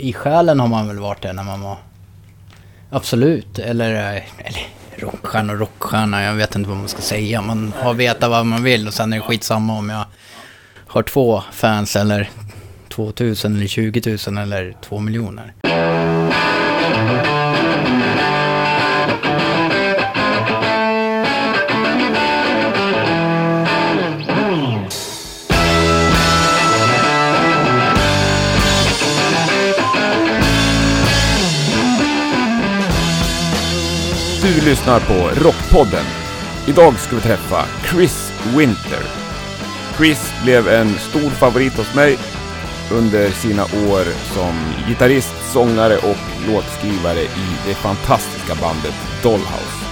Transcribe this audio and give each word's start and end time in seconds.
i 0.00 0.12
själen 0.12 0.60
har 0.60 0.68
man 0.68 0.88
väl 0.88 0.98
varit 0.98 1.22
det 1.22 1.32
när 1.32 1.44
man 1.44 1.60
var... 1.60 1.76
Absolut. 2.90 3.58
Eller, 3.58 3.90
eller 4.38 4.66
rockstjärna 4.96 5.52
och 5.52 5.58
rockstjärna, 5.58 6.22
jag 6.22 6.34
vet 6.34 6.54
inte 6.54 6.68
vad 6.68 6.78
man 6.78 6.88
ska 6.88 7.02
säga. 7.02 7.42
Man 7.42 7.72
har 7.76 7.94
vetat 7.94 8.30
vad 8.30 8.46
man 8.46 8.62
vill 8.62 8.86
och 8.86 8.94
sen 8.94 9.12
är 9.12 9.16
det 9.16 9.22
skitsamma 9.22 9.78
om 9.78 9.90
jag 9.90 10.04
har 10.86 11.02
två 11.02 11.42
fans 11.52 11.96
eller 11.96 12.30
2000 12.88 13.56
eller 13.56 13.66
20 13.66 14.18
000 14.28 14.38
eller 14.38 14.76
2 14.82 14.98
miljoner. 14.98 15.52
Du 34.42 34.60
lyssnar 34.60 35.00
på 35.00 35.44
Rockpodden. 35.44 36.04
Idag 36.66 36.98
ska 36.98 37.16
vi 37.16 37.22
träffa 37.22 37.64
Chris 37.90 38.32
Winter. 38.56 39.02
Chris 39.96 40.32
blev 40.44 40.68
en 40.68 40.88
stor 40.88 41.30
favorit 41.30 41.76
hos 41.76 41.94
mig 41.94 42.18
under 42.92 43.30
sina 43.30 43.62
år 43.62 44.04
som 44.34 44.54
gitarrist, 44.88 45.34
sångare 45.52 45.96
och 45.96 46.48
låtskrivare 46.52 47.20
i 47.20 47.56
det 47.66 47.74
fantastiska 47.74 48.54
bandet 48.54 48.94
Dollhouse. 49.22 49.84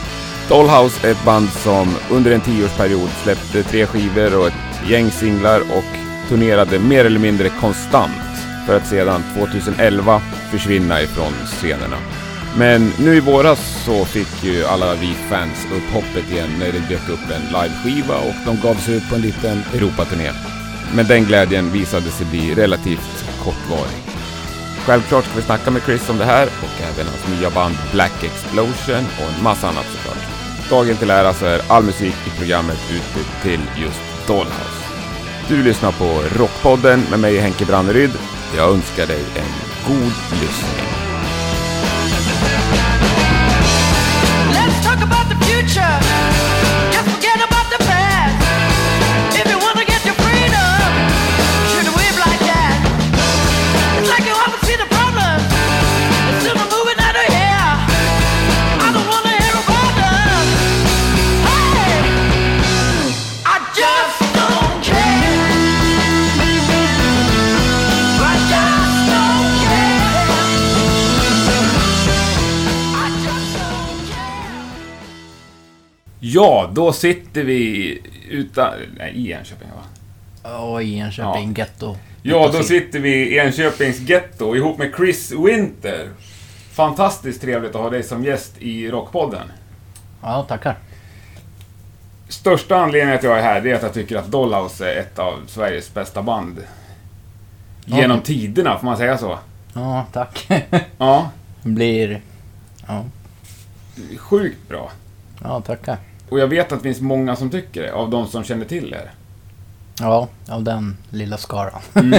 Dollhouse 0.48 1.06
är 1.06 1.10
ett 1.10 1.24
band 1.24 1.48
som 1.48 1.96
under 2.10 2.30
en 2.30 2.40
tioårsperiod 2.40 3.10
släppte 3.22 3.62
tre 3.62 3.86
skivor 3.86 4.38
och 4.38 4.46
ett 4.46 4.90
gäng 4.90 5.10
singlar 5.10 5.60
och 5.60 5.98
turnerade 6.28 6.78
mer 6.78 7.04
eller 7.04 7.20
mindre 7.20 7.48
konstant 7.48 8.46
för 8.66 8.76
att 8.76 8.86
sedan 8.86 9.22
2011 9.34 10.22
försvinna 10.50 11.02
ifrån 11.02 11.32
scenerna. 11.46 12.17
Men 12.58 12.92
nu 12.98 13.16
i 13.16 13.20
våras 13.20 13.84
så 13.84 14.04
fick 14.04 14.44
ju 14.44 14.64
alla 14.64 14.94
vi 14.94 15.14
fans 15.30 15.66
upp 15.76 15.92
hoppet 15.92 16.32
igen 16.32 16.48
när 16.58 16.72
det 16.72 16.88
dök 16.88 17.08
upp 17.08 17.30
en 17.30 17.42
liveskiva 17.42 18.16
och 18.16 18.34
de 18.46 18.60
gav 18.60 18.74
sig 18.74 18.94
ut 18.94 19.08
på 19.08 19.14
en 19.14 19.20
liten 19.20 19.62
Europaturné. 19.74 20.30
Men 20.94 21.06
den 21.06 21.24
glädjen 21.24 21.72
visade 21.72 22.10
sig 22.10 22.26
bli 22.26 22.54
relativt 22.54 23.24
kortvarig. 23.44 23.98
Självklart 24.86 25.24
ska 25.24 25.36
vi 25.36 25.42
snacka 25.42 25.70
med 25.70 25.82
Chris 25.82 26.08
om 26.08 26.18
det 26.18 26.24
här 26.24 26.46
och 26.46 26.82
även 26.82 27.06
hans 27.06 27.38
nya 27.38 27.50
band 27.50 27.74
Black 27.92 28.24
Explosion 28.24 29.06
och 29.18 29.36
en 29.36 29.42
massa 29.42 29.68
annat 29.68 29.86
såklart. 29.96 30.24
Dagen 30.70 30.96
till 30.96 31.10
ära 31.10 31.34
så 31.34 31.46
är 31.46 31.60
all 31.68 31.84
musik 31.84 32.16
i 32.26 32.38
programmet 32.38 32.78
utbytt 32.90 33.42
till 33.42 33.82
just 33.82 34.26
Dollhouse. 34.26 34.84
Du 35.48 35.62
lyssnar 35.62 35.92
på 35.92 36.38
Rockpodden 36.38 37.02
med 37.10 37.20
mig 37.20 37.38
Henke 37.38 37.64
Branneryd. 37.64 38.10
Jag 38.56 38.70
önskar 38.70 39.06
dig 39.06 39.24
en 39.36 39.52
god 39.86 40.12
lyssning. 40.40 41.07
picture 45.68 46.27
Ja, 76.32 76.70
då 76.72 76.92
sitter 76.92 77.42
vi 77.44 78.02
utan... 78.30 78.72
Nej, 78.98 79.12
i 79.16 79.32
Enköping 79.32 79.68
va? 79.68 79.82
Ja, 80.42 80.82
i 80.82 80.98
Enköping, 80.98 81.54
getto. 81.54 81.96
Ja, 82.22 82.50
då 82.52 82.62
sitter 82.62 82.98
vi 82.98 83.10
i 83.14 83.38
Enköpings 83.38 84.00
getto 84.00 84.56
ihop 84.56 84.78
med 84.78 84.92
Chris 84.96 85.32
Winter. 85.32 86.08
Fantastiskt 86.72 87.40
trevligt 87.40 87.74
att 87.74 87.80
ha 87.80 87.90
dig 87.90 88.02
som 88.02 88.24
gäst 88.24 88.52
i 88.58 88.90
Rockpodden. 88.90 89.52
Ja, 90.22 90.42
tackar. 90.48 90.76
Största 92.28 92.76
anledningen 92.76 93.16
att 93.18 93.22
jag 93.22 93.38
är 93.38 93.42
här, 93.42 93.60
det 93.60 93.70
är 93.70 93.74
att 93.74 93.82
jag 93.82 93.94
tycker 93.94 94.16
att 94.16 94.26
Dollhouse 94.30 94.92
är 94.94 95.00
ett 95.00 95.18
av 95.18 95.40
Sveriges 95.46 95.94
bästa 95.94 96.22
band. 96.22 96.58
Genom 97.84 98.16
Ja. 98.16 98.22
tiderna, 98.24 98.78
får 98.78 98.84
man 98.86 98.96
säga 98.96 99.18
så? 99.18 99.38
Ja, 99.74 100.06
tack. 100.12 100.48
Ja, 100.98 101.30
Blir... 101.62 102.20
Ja, 102.86 103.04
sjukt 104.18 104.68
bra. 104.68 104.90
ja 105.42 105.60
tackar. 105.60 105.96
Och 106.28 106.38
jag 106.38 106.46
vet 106.48 106.72
att 106.72 106.78
det 106.78 106.82
finns 106.82 107.00
många 107.00 107.36
som 107.36 107.50
tycker 107.50 107.82
det, 107.82 107.92
av 107.92 108.10
de 108.10 108.28
som 108.28 108.44
känner 108.44 108.64
till 108.64 108.92
er. 108.92 109.10
Ja, 110.00 110.28
av 110.48 110.62
den 110.62 110.96
lilla 111.10 111.36
skaran. 111.36 111.80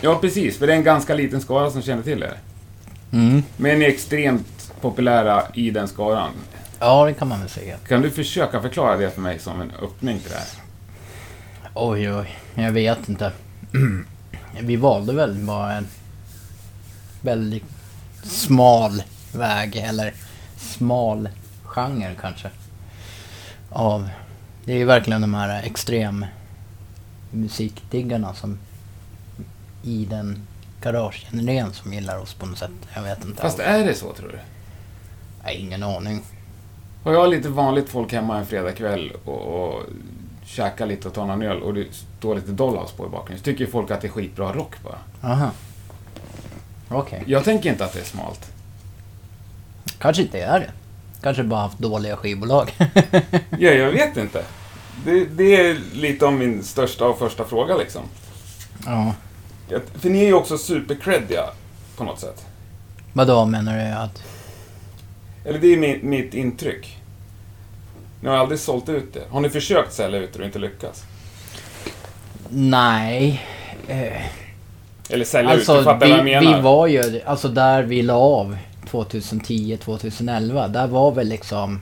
Ja, 0.00 0.18
precis, 0.20 0.58
för 0.58 0.66
det 0.66 0.72
är 0.72 0.76
en 0.76 0.84
ganska 0.84 1.14
liten 1.14 1.40
skara 1.40 1.70
som 1.70 1.82
känner 1.82 2.02
till 2.02 2.22
er. 2.22 2.38
Mm. 3.12 3.42
Men 3.56 3.78
ni 3.78 3.84
är 3.84 3.88
extremt 3.88 4.72
populära 4.80 5.42
i 5.54 5.70
den 5.70 5.88
skaran. 5.88 6.30
Ja, 6.78 7.06
det 7.06 7.14
kan 7.14 7.28
man 7.28 7.40
väl 7.40 7.48
säga. 7.48 7.76
Kan 7.88 8.02
du 8.02 8.10
försöka 8.10 8.62
förklara 8.62 8.96
det 8.96 9.10
för 9.10 9.20
mig 9.20 9.38
som 9.38 9.60
en 9.60 9.72
öppning 9.82 10.18
till 10.18 10.30
det 10.30 10.36
här? 10.36 10.46
Oj, 11.74 12.14
oj. 12.14 12.38
Jag 12.54 12.72
vet 12.72 13.08
inte. 13.08 13.32
Vi 14.60 14.76
valde 14.76 15.12
väl 15.12 15.34
bara 15.34 15.72
en 15.72 15.86
väldigt 17.20 17.64
smal 18.22 19.02
väg, 19.32 19.76
eller 19.76 20.12
smal 20.56 21.28
genre 21.64 22.14
kanske. 22.20 22.50
Av... 23.72 24.08
Det 24.64 24.72
är 24.72 24.76
ju 24.76 24.84
verkligen 24.84 25.20
de 25.20 25.34
här 25.34 25.62
extrem 25.62 26.26
musikdiggarna 27.30 28.34
som 28.34 28.58
i 29.82 30.04
den 30.04 30.46
garagegenren 30.82 31.72
som 31.72 31.92
gillar 31.92 32.18
oss 32.18 32.34
på 32.34 32.46
något 32.46 32.58
sätt. 32.58 32.70
Jag 32.94 33.02
vet 33.02 33.24
inte. 33.24 33.42
Fast 33.42 33.58
är 33.58 33.84
det 33.84 33.94
så, 33.94 34.12
tror 34.12 34.28
du? 34.28 34.38
Nej, 35.44 35.56
ingen 35.56 35.82
aning. 35.82 36.22
Har 37.04 37.12
jag 37.12 37.30
lite 37.30 37.48
vanligt 37.48 37.88
folk 37.88 38.12
hemma 38.12 38.38
en 38.38 38.46
fredagkväll 38.46 39.12
och, 39.24 39.40
och 39.40 39.82
käkar 40.44 40.86
lite 40.86 41.08
och 41.08 41.14
tar 41.14 41.26
någon 41.26 41.42
öl 41.42 41.62
och 41.62 41.74
det 41.74 41.86
står 42.18 42.34
lite 42.34 42.52
Dollhouse 42.52 42.96
på 42.96 43.06
i 43.06 43.08
bakgrunden, 43.08 43.38
så 43.38 43.44
tycker 43.44 43.64
ju 43.64 43.70
folk 43.70 43.90
att 43.90 44.00
det 44.00 44.06
är 44.06 44.12
skitbra 44.12 44.52
rock 44.52 44.74
bara. 44.82 45.30
Aha. 45.32 45.50
Okej. 46.88 47.22
Jag 47.26 47.44
tänker 47.44 47.70
inte 47.70 47.84
att 47.84 47.92
det 47.92 48.00
är 48.00 48.04
smalt. 48.04 48.52
Kanske 49.98 50.22
inte 50.22 50.40
är 50.40 50.60
det. 50.60 50.70
Kanske 51.22 51.42
bara 51.42 51.60
haft 51.60 51.78
dåliga 51.78 52.16
skivbolag. 52.16 52.72
Ja, 53.58 53.70
jag 53.70 53.90
vet 53.90 54.16
inte. 54.16 54.44
Det, 55.04 55.24
det 55.24 55.56
är 55.56 55.76
lite 55.92 56.26
av 56.26 56.32
min 56.32 56.62
största 56.64 57.04
och 57.06 57.18
första 57.18 57.44
fråga 57.44 57.76
liksom. 57.76 58.02
ja. 58.86 59.12
För 59.94 60.10
ni 60.10 60.20
är 60.22 60.26
ju 60.26 60.32
också 60.34 60.58
supercreddiga 60.58 61.44
på 61.96 62.04
något 62.04 62.20
sätt. 62.20 62.46
Vadå 63.12 63.44
menar 63.44 63.78
du 63.78 63.92
att... 63.94 64.22
Eller 65.44 65.58
det 65.58 65.66
är 65.72 65.76
mi, 65.76 65.98
mitt 66.02 66.34
intryck. 66.34 66.98
Ni 68.20 68.28
har 68.28 68.36
aldrig 68.36 68.60
sålt 68.60 68.88
ut 68.88 69.14
det. 69.14 69.22
Har 69.30 69.40
ni 69.40 69.48
försökt 69.50 69.92
sälja 69.92 70.18
ut 70.20 70.32
det 70.32 70.38
och 70.38 70.44
inte 70.44 70.58
lyckats? 70.58 71.02
Nej. 72.48 73.42
Eh, 73.88 74.22
Eller 75.08 75.24
sälja 75.24 75.50
ut, 75.52 75.56
alltså 75.58 75.76
du 75.78 75.84
fattar 75.84 76.08
vad 76.08 76.18
jag 76.18 76.24
vi, 76.24 76.30
menar. 76.40 76.56
vi 76.56 76.62
var 76.62 76.86
ju, 76.86 77.20
alltså 77.26 77.48
där 77.48 77.82
vi 77.82 78.02
la 78.02 78.14
av 78.14 78.56
2010, 78.90 79.78
2011. 79.84 80.68
Där 80.68 80.86
var 80.86 81.12
väl 81.12 81.28
liksom... 81.28 81.80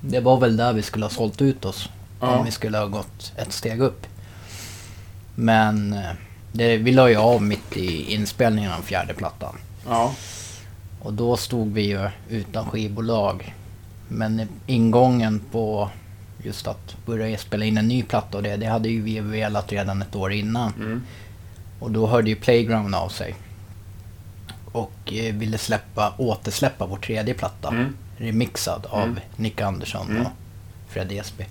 Det 0.00 0.20
var 0.20 0.40
väl 0.40 0.56
där 0.56 0.72
vi 0.72 0.82
skulle 0.82 1.04
ha 1.04 1.10
sålt 1.10 1.42
ut 1.42 1.64
oss. 1.64 1.88
Ja. 2.20 2.38
Om 2.38 2.44
vi 2.44 2.50
skulle 2.50 2.78
ha 2.78 2.86
gått 2.86 3.32
ett 3.36 3.52
steg 3.52 3.80
upp. 3.80 4.06
Men 5.34 5.92
eh, 5.92 6.10
det, 6.52 6.76
vi 6.76 6.92
la 6.92 7.10
ju 7.10 7.16
av 7.16 7.42
mitt 7.42 7.76
i 7.76 8.14
inspelningen 8.14 8.72
av 8.72 8.82
fjärde 8.82 9.14
plattan. 9.14 9.56
Ja. 9.86 10.14
Och 11.02 11.12
då 11.12 11.36
stod 11.36 11.72
vi 11.72 11.82
ju 11.82 12.08
utan 12.28 12.66
skivbolag. 12.70 13.54
Men 14.08 14.48
ingången 14.66 15.40
på 15.50 15.90
just 16.42 16.66
att 16.66 16.96
börja 17.06 17.38
spela 17.38 17.64
in 17.64 17.78
en 17.78 17.88
ny 17.88 18.02
platta 18.02 18.36
och 18.36 18.42
det, 18.42 18.56
det 18.56 18.66
hade 18.66 18.88
ju 18.88 19.02
vi 19.02 19.20
velat 19.20 19.72
redan 19.72 20.02
ett 20.02 20.16
år 20.16 20.32
innan. 20.32 20.72
Mm. 20.74 21.02
Och 21.80 21.90
då 21.90 22.06
hörde 22.06 22.30
ju 22.30 22.36
Playground 22.36 22.94
av 22.94 23.08
sig. 23.08 23.34
Och 24.74 25.12
eh, 25.12 25.34
ville 25.34 25.58
släppa, 25.58 26.14
återsläppa 26.18 26.86
vår 26.86 26.96
tredje 26.96 27.34
platta. 27.34 27.68
Mm. 27.68 27.96
Remixad 28.16 28.86
av 28.90 29.02
Mm. 29.02 29.18
Nick 29.36 29.60
Andersson 29.60 30.06
Mm. 30.10 30.22
och 30.26 30.32
Fred 30.88 31.12
Esby. 31.12 31.44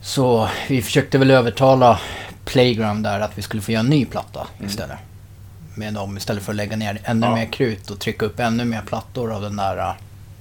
Så 0.00 0.48
vi 0.68 0.82
försökte 0.82 1.18
väl 1.18 1.30
övertala 1.30 2.00
Playground 2.44 3.04
där 3.04 3.20
att 3.20 3.38
vi 3.38 3.42
skulle 3.42 3.62
få 3.62 3.72
göra 3.72 3.80
en 3.80 3.86
ny 3.90 4.04
platta 4.04 4.46
istället. 4.64 4.98
Med 5.74 5.94
dem 5.94 6.16
istället 6.16 6.42
för 6.42 6.52
att 6.52 6.56
lägga 6.56 6.76
ner 6.76 7.00
ännu 7.04 7.26
Mm. 7.26 7.30
Ja. 7.30 7.34
mer 7.44 7.52
krut 7.52 7.90
och 7.90 7.98
trycka 8.00 8.26
upp 8.26 8.40
ännu 8.40 8.64
mer 8.64 8.82
plattor 8.82 9.32
av 9.32 9.42
den 9.42 9.56
där. 9.56 9.94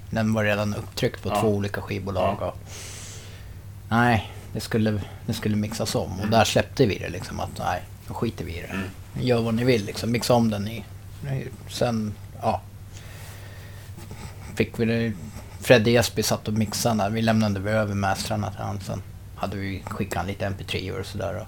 Den 0.10 0.34
var 0.34 0.44
redan 0.44 0.74
upptryckt 0.76 1.24
på 1.24 1.30
Ja. 1.30 1.42
två 1.42 1.48
olika 1.48 1.82
skivbolag. 1.82 2.38
Ja. 2.42 2.46
Och, 2.48 2.58
nej, 3.90 4.32
det 4.54 4.60
skulle, 4.60 5.02
det 5.26 5.34
skulle 5.34 5.56
mixas 5.56 5.96
om. 5.96 6.20
Och 6.20 6.28
där 6.28 6.44
släppte 6.44 6.86
vi 6.86 6.98
det 7.00 7.10
liksom 7.10 7.40
att 7.40 7.58
nej, 7.60 7.82
då 8.08 8.14
skiter 8.14 8.46
vi 8.46 8.52
i 8.52 8.62
det. 8.62 9.24
gör 9.24 9.42
vad 9.42 9.54
ni 9.54 9.64
vill 9.64 9.86
liksom. 9.86 10.12
Mixa 10.12 10.34
om 10.34 10.50
den 10.50 10.68
i. 10.68 10.84
Sen, 11.70 12.14
ja. 12.42 12.62
Fick 14.56 14.80
vi 14.80 14.86
det. 14.86 15.14
Fredde 15.62 15.92
Jesby 15.92 16.24
satt 16.24 16.48
och 16.48 16.54
mixade 16.54 17.04
där. 17.04 17.10
Vi 17.10 17.22
lämnade 17.22 17.72
över 17.72 17.96
mästrarna 17.96 18.52
till 18.52 18.60
han. 18.60 18.80
Sen 18.80 19.02
hade 19.36 19.58
vi 19.58 19.84
skickat 19.86 20.28
lite 20.28 20.46
mp3 20.46 21.00
och 21.00 21.06
sådär. 21.06 21.46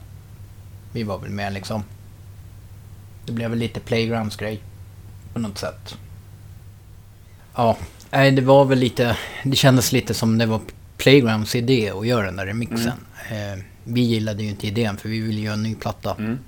Vi 0.94 1.04
var 1.04 1.18
väl 1.18 1.30
med 1.30 1.54
liksom. 1.54 1.84
Det 3.26 3.32
blev 3.32 3.50
väl 3.50 3.60
lite 3.60 3.80
playgrounds 3.80 4.36
grej. 4.36 4.62
På 5.34 5.40
något 5.40 5.58
sätt. 5.58 5.98
Ja, 7.56 7.78
nej 8.12 8.32
det 8.32 8.42
var 8.42 8.66
väl 8.66 8.80
lite. 8.80 9.18
Det 9.44 9.56
kändes 9.56 9.92
lite 9.92 10.14
som 10.14 10.38
det 10.38 10.46
var 10.46 10.62
Playgrounds 10.98 11.56
idé 11.56 11.90
att 11.90 12.08
göra 12.08 12.26
den 12.26 12.36
där 12.36 12.46
remixen. 12.46 13.06
Eh, 13.30 13.64
vi 13.84 14.02
gillade 14.02 14.44
ju 14.44 14.50
inte 14.50 14.68
idén 14.68 14.98
för 14.98 15.10
vi 15.10 15.20
ville 15.20 15.42
göra 15.42 15.54
en 15.54 15.64
ny 15.64 15.76
platta. 15.76 16.16
Mm. 16.20 16.40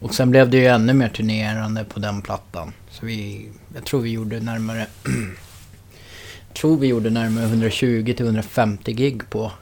Och 0.00 0.14
sen 0.14 0.30
blev 0.30 0.50
det 0.50 0.56
ju 0.56 0.66
ännu 0.66 0.92
mer 0.92 1.08
turnerande 1.08 1.84
på 1.84 2.00
den 2.00 2.22
plattan. 2.22 2.72
Så 2.90 3.06
vi, 3.06 3.48
jag 3.74 3.84
tror 3.84 4.00
vi 4.00 4.10
gjorde 4.10 4.40
närmare... 4.40 4.86
jag 5.04 6.54
tror 6.54 6.76
vi 6.76 6.86
gjorde 6.86 7.10
närmare 7.10 7.44
120 7.44 8.14
till 8.16 8.26
150 8.26 8.92
gig 8.92 9.30
på 9.30 9.52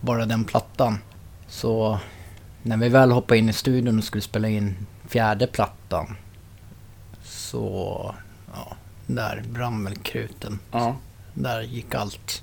bara 0.00 0.26
den 0.26 0.44
plattan. 0.44 0.98
Så 1.48 1.98
när 2.62 2.76
vi 2.76 2.88
väl 2.88 3.10
hoppade 3.10 3.38
in 3.38 3.48
i 3.48 3.52
studion 3.52 3.98
och 3.98 4.04
skulle 4.04 4.22
spela 4.22 4.48
in 4.48 4.76
fjärde 5.08 5.46
plattan. 5.46 6.16
Så, 7.22 8.14
ja, 8.54 8.76
där 9.06 9.42
brann 9.50 9.84
väl 9.84 9.96
kruten. 9.96 10.58
Ja. 10.72 10.96
Där 11.34 11.62
gick 11.62 11.94
allt. 11.94 12.42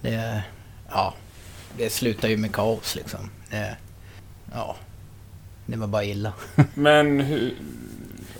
Det, 0.00 0.42
ja, 0.90 1.14
det 1.76 1.92
slutade 1.92 2.32
ju 2.32 2.36
med 2.36 2.52
kaos 2.52 2.94
liksom. 2.94 3.30
Det, 3.50 3.76
ja, 4.52 4.76
det 5.66 5.76
var 5.76 5.86
bara 5.86 6.04
illa. 6.04 6.32
Men 6.74 7.20
hur, 7.20 7.54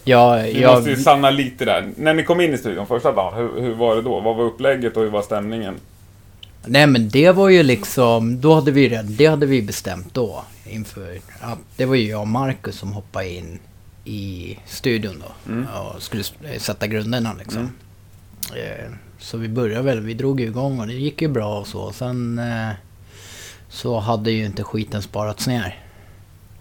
Ja, 0.05 0.37
vi 0.37 0.61
jag, 0.61 0.75
måste 0.75 0.90
ju 0.90 0.96
stanna 0.96 1.31
lite 1.31 1.64
där. 1.64 1.88
När 1.96 2.14
ni 2.14 2.22
kom 2.22 2.40
in 2.40 2.55
i 2.55 2.58
studion 2.58 2.87
första 2.87 3.12
dagen, 3.12 3.34
hur, 3.38 3.61
hur 3.61 3.75
var 3.75 3.96
det 3.96 4.02
då? 4.02 4.20
Vad 4.20 4.37
var 4.37 4.44
upplägget 4.44 4.96
och 4.96 5.02
hur 5.02 5.11
var 5.11 5.22
stämningen? 5.22 5.75
nej 6.67 6.87
men 6.87 7.08
det 7.08 7.31
var 7.32 7.49
ju 7.49 7.62
liksom, 7.62 8.40
då 8.40 8.55
hade 8.55 8.70
vi 8.70 8.88
redan, 8.88 9.17
det 9.17 9.26
hade 9.26 9.46
vi 9.46 9.62
bestämt 9.62 10.14
då. 10.14 10.44
Inför, 10.67 11.19
ja, 11.40 11.56
det 11.76 11.84
var 11.84 11.94
ju 11.94 12.08
jag 12.11 12.20
och 12.20 12.28
Marcus 12.28 12.76
som 12.76 12.93
hoppade 12.93 13.28
in 13.31 13.58
i 14.05 14.58
studion 14.66 15.23
då. 15.26 15.52
Mm. 15.52 15.66
Och 15.66 16.02
skulle 16.02 16.20
s- 16.20 16.34
sätta 16.58 16.87
grunderna 16.87 17.34
liksom. 17.38 17.70
Eh, 18.56 18.90
så 19.19 19.37
vi 19.37 19.49
började 19.49 19.82
väl, 19.82 20.00
vi 20.00 20.14
drog 20.14 20.40
igång 20.40 20.81
och 20.81 20.87
det 20.87 20.93
gick 20.93 21.23
ju 21.23 21.28
bra 21.28 21.58
och 21.61 21.66
så. 21.66 21.93
Sen 21.93 22.38
eh, 22.38 22.69
så 23.69 23.99
hade 23.99 24.31
ju 24.31 24.44
inte 24.46 24.62
skiten 24.64 25.02
sparats 25.02 25.46
ner. 25.46 25.78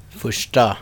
Första, 0.09 0.77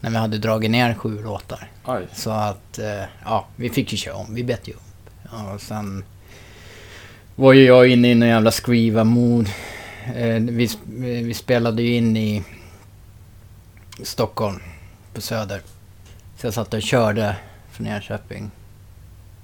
när 0.00 0.10
vi 0.10 0.16
hade 0.16 0.38
dragit 0.38 0.70
ner 0.70 0.94
sju 0.94 1.22
låtar. 1.22 1.70
Aj. 1.84 2.06
Så 2.14 2.30
att, 2.30 2.78
eh, 2.78 3.04
ja, 3.24 3.46
vi 3.56 3.70
fick 3.70 3.92
ju 3.92 3.98
köra 3.98 4.14
om. 4.14 4.34
Vi 4.34 4.44
bet 4.44 4.68
ju 4.68 4.72
upp. 4.72 5.10
Ja, 5.32 5.52
och 5.52 5.60
sen 5.60 6.04
var 7.36 7.52
ju 7.52 7.64
jag 7.64 7.88
inne 7.88 8.08
i 8.08 8.12
en 8.12 8.22
jävla 8.22 8.50
skriva-mod. 8.50 9.48
Eh, 10.14 10.40
vi, 10.40 10.70
vi 11.22 11.34
spelade 11.34 11.82
ju 11.82 11.94
in 11.94 12.16
i 12.16 12.44
Stockholm, 14.02 14.60
på 15.14 15.20
Söder. 15.20 15.60
Så 16.36 16.46
jag 16.46 16.54
satt 16.54 16.74
och 16.74 16.82
körde 16.82 17.36
från 17.70 17.86
Enköping 17.86 18.50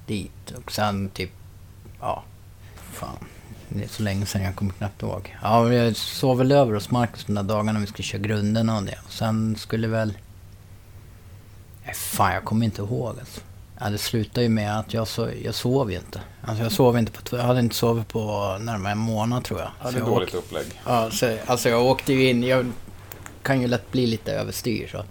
dit. 0.06 0.50
Och 0.50 0.73
sen 0.73 1.08
typ, 1.08 1.31
ja, 2.00 2.23
fan. 2.93 3.26
Det 3.76 3.85
är 3.85 3.88
så 3.88 4.03
länge 4.03 4.26
sedan 4.26 4.43
jag 4.43 4.56
kommer 4.56 4.73
knappt 4.73 5.03
ihåg. 5.03 5.37
Ja, 5.43 5.73
jag 5.73 5.97
sov 5.97 6.38
väl 6.38 6.53
över 6.53 6.75
hos 6.75 6.91
Marcus 6.91 7.25
de 7.25 7.35
där 7.35 7.43
dagarna 7.43 7.81
vi 7.81 7.87
skulle 7.87 8.05
köra 8.05 8.23
grunderna 8.23 8.76
och 8.76 8.82
det. 8.82 8.99
Och 9.06 9.12
sen 9.12 9.56
skulle 9.56 9.88
väl... 9.88 10.15
Nej, 11.85 11.94
fan, 11.94 12.35
jag 12.35 12.44
kommer 12.44 12.67
inte 12.67 12.82
ihåg 12.82 13.19
alltså. 13.19 13.41
Ja, 13.81 13.91
det 13.91 13.99
slutade 13.99 14.43
ju 14.43 14.49
med 14.49 14.79
att 14.79 14.94
jag, 14.94 15.09
so 15.09 15.29
jag 15.44 15.55
sov 15.55 15.91
ju 15.91 15.97
inte. 15.97 16.21
Alltså 16.43 16.62
jag 16.62 16.73
sov 16.73 16.99
inte 16.99 17.12
på... 17.12 17.37
Jag 17.37 17.44
hade 17.44 17.61
inte 17.61 17.75
sovit 17.75 18.09
på 18.09 18.56
närmare 18.61 18.93
en 18.93 18.99
månad 18.99 19.44
tror 19.44 19.61
jag. 19.61 19.71
Ja, 19.85 19.91
det 19.91 19.99
är 19.99 20.05
dåligt 20.05 20.35
upplägg. 20.35 20.67
Ja, 20.87 21.11
så, 21.11 21.37
alltså 21.47 21.69
jag 21.69 21.85
åkte 21.85 22.12
ju 22.12 22.31
in. 22.31 22.43
Jag 22.43 22.73
kan 23.43 23.61
ju 23.61 23.67
lätt 23.67 23.93
bli 23.93 24.06
lite 24.06 24.32
överstyr 24.32 24.88
så. 24.88 25.05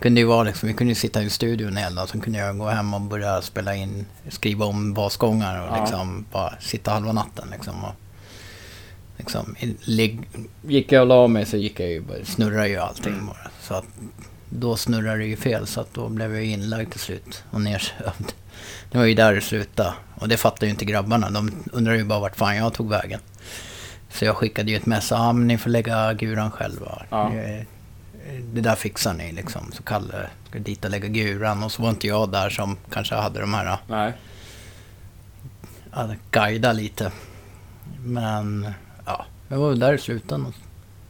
Kunde 0.00 0.20
ju 0.20 0.26
vara 0.26 0.42
liksom, 0.42 0.66
vi 0.66 0.74
kunde 0.74 0.90
ju 0.90 0.94
sitta 0.94 1.22
i 1.22 1.30
studion 1.30 1.68
en 1.68 1.76
hel 1.76 1.94
dag. 1.94 2.08
Sen 2.08 2.20
kunde 2.20 2.38
jag 2.38 2.58
gå 2.58 2.68
hem 2.68 2.94
och 2.94 3.00
börja 3.00 3.42
spela 3.42 3.74
in, 3.74 4.06
skriva 4.28 4.66
om 4.66 4.94
basgångar 4.94 5.62
och 5.68 5.76
Ja. 5.76 5.80
liksom 5.80 6.24
bara 6.32 6.54
sitta 6.60 6.90
halva 6.90 7.12
natten 7.12 7.48
liksom. 7.52 7.84
Och, 7.84 7.94
liksom 9.16 9.56
gick 10.62 10.92
jag 10.92 11.00
och 11.00 11.06
la 11.06 11.26
mig 11.28 11.46
så 11.46 11.56
gick 11.56 11.80
jag 11.80 11.88
ju, 11.90 12.00
bara- 12.00 12.24
snurrade 12.24 12.68
ju 12.68 12.76
allting 12.76 13.12
Mm. 13.12 13.26
bara. 13.26 13.50
Så 13.62 13.74
att 13.74 13.84
då 14.50 14.76
snurrade 14.76 15.18
det 15.18 15.24
ju 15.26 15.36
fel 15.36 15.66
så 15.66 15.80
att 15.80 15.94
då 15.94 16.08
blev 16.08 16.34
jag 16.34 16.44
inlagd 16.44 16.90
till 16.90 17.00
slut 17.00 17.44
och 17.50 17.60
nersövd. 17.60 18.32
Det 18.90 18.98
var 18.98 19.04
ju 19.04 19.14
där 19.14 19.34
det 19.34 19.40
slutade. 19.40 19.92
Och 20.14 20.28
det 20.28 20.36
fattade 20.36 20.66
ju 20.66 20.70
inte 20.70 20.84
grabbarna. 20.84 21.30
De 21.30 21.50
undrade 21.72 21.98
ju 21.98 22.04
bara 22.04 22.20
vart 22.20 22.36
fan 22.36 22.56
jag 22.56 22.74
tog 22.74 22.88
vägen. 22.88 23.20
Så 24.10 24.24
jag 24.24 24.36
skickade 24.36 24.70
ju 24.70 24.76
ett 24.76 24.86
mess. 24.86 25.10
Ja, 25.10 25.32
men 25.32 25.46
ni 25.46 25.58
får 25.58 25.70
lägga 25.70 26.12
guran 26.12 26.50
själva. 26.50 27.02
Ja. 27.10 27.32
Det 28.52 28.60
där 28.60 28.74
fixar 28.74 29.14
ni 29.14 29.32
liksom. 29.32 29.72
Så 29.72 29.82
Kalle 29.82 30.30
ska 30.48 30.58
dit 30.58 30.84
och 30.84 30.90
lägga 30.90 31.08
guran. 31.08 31.62
Och 31.62 31.72
så 31.72 31.82
var 31.82 31.90
inte 31.90 32.06
jag 32.06 32.30
där 32.30 32.50
som 32.50 32.76
kanske 32.90 33.14
hade 33.14 33.40
de 33.40 33.54
här, 33.54 33.76
Nej. 33.88 34.12
ja, 35.92 36.08
guida 36.30 36.72
lite. 36.72 37.12
Men 38.04 38.72
ja, 39.06 39.26
det 39.48 39.56
var 39.56 39.68
väl 39.68 39.78
där 39.78 39.96
slutade 39.96 40.42
nå- 40.42 40.52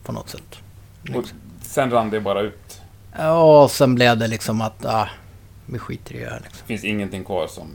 på 0.04 0.12
något 0.12 0.28
sätt. 0.30 0.58
Och 1.14 1.24
sen 1.62 1.90
rann 1.90 2.10
det 2.10 2.20
bara 2.20 2.40
ut. 2.40 2.80
Ja, 3.18 3.62
och 3.62 3.70
sen 3.70 3.94
blev 3.94 4.18
det 4.18 4.28
liksom 4.28 4.60
att, 4.60 4.84
ah, 4.84 5.08
vi 5.66 5.78
skiter 5.78 6.14
i 6.14 6.18
det 6.24 6.30
här 6.30 6.40
liksom. 6.44 6.66
Finns 6.66 6.84
ingenting 6.84 7.24
kvar 7.24 7.46
som... 7.46 7.68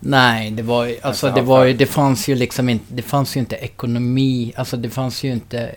Nej, 0.00 0.50
det 0.50 0.62
var 0.62 0.94
alltså 1.02 1.30
det 1.30 1.42
var 1.42 1.64
ju, 1.64 1.72
det 1.72 1.86
fanns 1.86 2.28
ju 2.28 2.34
liksom 2.34 2.68
inte, 2.68 2.84
det 2.94 3.02
fanns 3.02 3.36
ju 3.36 3.40
inte 3.40 3.56
ekonomi, 3.56 4.52
alltså 4.56 4.76
det 4.76 4.90
fanns 4.90 5.24
ju 5.24 5.32
inte 5.32 5.74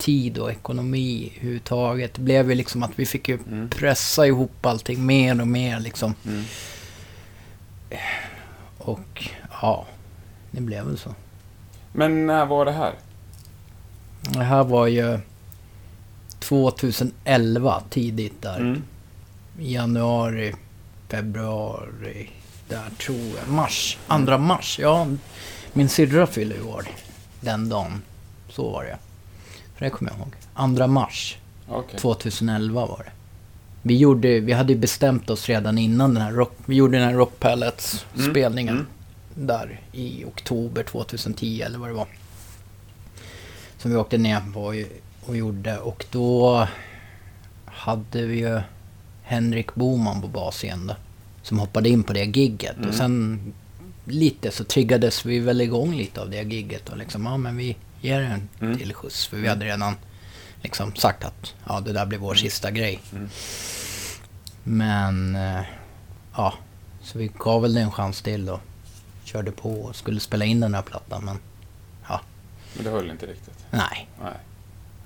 tid 0.00 0.38
och 0.38 0.50
ekonomi 0.50 1.32
överhuvudtaget. 1.36 2.14
Det 2.14 2.20
blev 2.20 2.50
ju 2.50 2.54
liksom 2.56 2.82
att 2.82 2.90
vi 2.96 3.06
fick 3.06 3.28
ju 3.28 3.38
Mm. 3.48 3.68
pressa 3.68 4.26
ihop 4.26 4.66
allting 4.66 5.06
mer 5.06 5.40
och 5.40 5.48
mer 5.48 5.80
liksom. 5.80 6.14
Mm. 6.26 6.44
Och 8.78 9.28
ja, 9.62 9.86
det 10.50 10.60
blev 10.60 10.84
väl 10.84 10.98
så. 10.98 11.14
Men 11.92 12.26
när 12.26 12.46
var 12.46 12.64
det 12.64 12.72
här? 12.72 12.92
Det 14.20 14.42
här 14.44 14.64
var 14.64 14.86
ju 14.86 15.18
2011, 16.38 17.82
tidigt 17.90 18.42
där. 18.42 18.56
Mm. 18.60 18.82
Januari, 19.58 20.54
februari, 21.08 22.30
där 22.68 22.90
tror 22.98 23.30
jag. 23.38 23.48
Mars, 23.54 23.98
andra 24.06 24.38
mars. 24.38 24.78
Ja, 24.82 25.06
min 25.72 25.88
syrra 25.88 26.26
fyller 26.26 26.56
ju 26.56 26.62
år 26.62 26.84
den 27.40 27.68
dagen. 27.68 28.02
Så 28.48 28.70
var 28.70 28.84
det. 28.84 28.98
För 29.80 29.84
det 29.86 29.90
kommer 29.90 30.10
jag 30.10 30.18
ihåg. 30.18 30.32
Andra 30.54 30.86
mars 30.86 31.38
Okej. 31.68 31.98
2011 31.98 32.86
var 32.86 32.98
det. 32.98 33.12
Vi, 33.82 33.96
gjorde, 33.96 34.40
vi 34.40 34.52
hade 34.52 34.72
ju 34.72 34.78
bestämt 34.78 35.30
oss 35.30 35.48
redan 35.48 35.78
innan 35.78 36.14
den 36.14 36.22
här 36.22 36.32
rock, 36.32 36.52
vi 36.66 36.76
gjorde 36.76 36.98
den 36.98 37.08
här 37.08 37.14
Rock 37.14 37.38
Pallets 37.40 38.06
Mm, 38.16 38.30
spelningen. 38.30 38.74
mm. 38.74 38.86
Där 39.34 39.80
i 39.92 40.24
oktober 40.24 40.82
2010 40.82 41.62
eller 41.62 41.78
vad 41.78 41.88
det 41.88 41.94
var. 41.94 42.06
Som 43.78 43.90
vi 43.90 43.96
åkte 43.96 44.18
ner 44.18 44.40
på 44.54 44.62
och, 44.64 44.74
och 45.28 45.36
gjorde. 45.36 45.78
Och 45.78 46.06
då 46.10 46.66
hade 47.64 48.26
vi 48.26 48.38
ju 48.38 48.60
Henrik 49.22 49.74
Boman 49.74 50.20
på 50.22 50.28
bas 50.28 50.64
igen 50.64 50.86
då. 50.86 50.94
Som 51.42 51.58
hoppade 51.58 51.88
in 51.88 52.02
på 52.02 52.12
det 52.12 52.24
gigget. 52.24 52.76
Mm. 52.76 52.88
Och 52.88 52.94
sen 52.94 53.40
lite 54.04 54.50
så 54.50 54.64
triggades 54.64 55.24
vi 55.26 55.38
väl 55.38 55.60
igång 55.60 55.94
lite 55.96 56.20
av 56.20 56.30
det 56.30 56.42
gigget. 56.42 56.88
Och 56.88 56.96
liksom, 56.98 57.24
ja 57.26 57.36
men 57.36 57.56
vi 57.56 57.76
ger 58.00 58.20
en 58.20 58.48
Mm. 58.60 58.78
till 58.78 58.94
skjuts. 58.94 59.26
För 59.26 59.36
vi 59.36 59.48
hade 59.48 59.64
redan 59.64 59.96
liksom 60.62 60.94
sagt 60.94 61.24
att 61.24 61.54
ja, 61.68 61.80
det 61.80 61.92
där 61.92 62.06
blir 62.06 62.18
vår 62.18 62.34
sista 62.34 62.70
grej. 62.70 63.00
Mm. 63.12 63.28
Men 64.64 65.36
eh, 65.36 65.62
ja, 66.36 66.54
så 67.02 67.18
vi 67.18 67.30
gav 67.38 67.62
väl 67.62 67.74
det 67.74 67.80
en 67.80 67.92
chans 67.92 68.22
till 68.22 68.48
och 68.48 68.60
körde 69.24 69.52
på 69.52 69.72
och 69.82 69.96
skulle 69.96 70.20
spela 70.20 70.44
in 70.44 70.60
den 70.60 70.74
här 70.74 70.82
plattan. 70.82 71.24
Men 71.24 71.38
Men 72.74 72.84
det 72.84 72.90
höll 72.90 73.10
inte 73.10 73.26
riktigt. 73.26 73.54
nej. 73.70 74.08
Nej. 74.22 74.32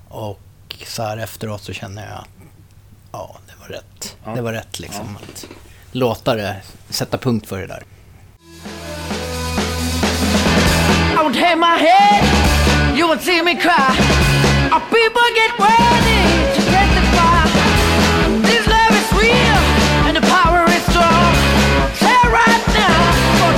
Och 0.09 0.39
så 0.87 1.03
här 1.03 1.17
efteråt 1.17 1.61
så 1.61 1.73
känner 1.73 2.05
jag 2.09 2.17
att 2.19 2.27
ja, 3.11 3.37
det 3.47 3.53
var 3.61 3.67
rätt. 3.67 4.17
Ja. 4.25 4.35
Det 4.35 4.41
var 4.41 4.53
rätt 4.53 4.79
liksom 4.79 5.17
att 5.23 5.47
låta 5.91 6.35
det, 6.35 6.61
sätta 6.89 7.17
punkt 7.17 7.47
för 7.47 7.61
det 7.61 7.67
där. 7.67 7.83
I 11.13 11.17
won't 11.17 11.39
hang 11.39 11.59
my 11.59 11.85
head, 11.87 12.23
you 12.95 13.07
won't 13.07 13.21
see 13.21 13.41
me 13.41 13.55
cry. 13.55 13.91
Our 14.71 14.79
people 14.95 15.25
get 15.41 15.51
ready 15.59 16.21
to 16.55 16.61
testify. 16.73 17.43
This 18.49 18.65
love 18.67 18.93
is 19.01 19.09
real 19.19 19.59
and 20.07 20.15
the 20.17 20.21
power 20.21 20.63
is 20.77 20.83
strong. 20.91 21.31
Say 22.03 22.19
right 22.39 22.65
now, 22.81 22.99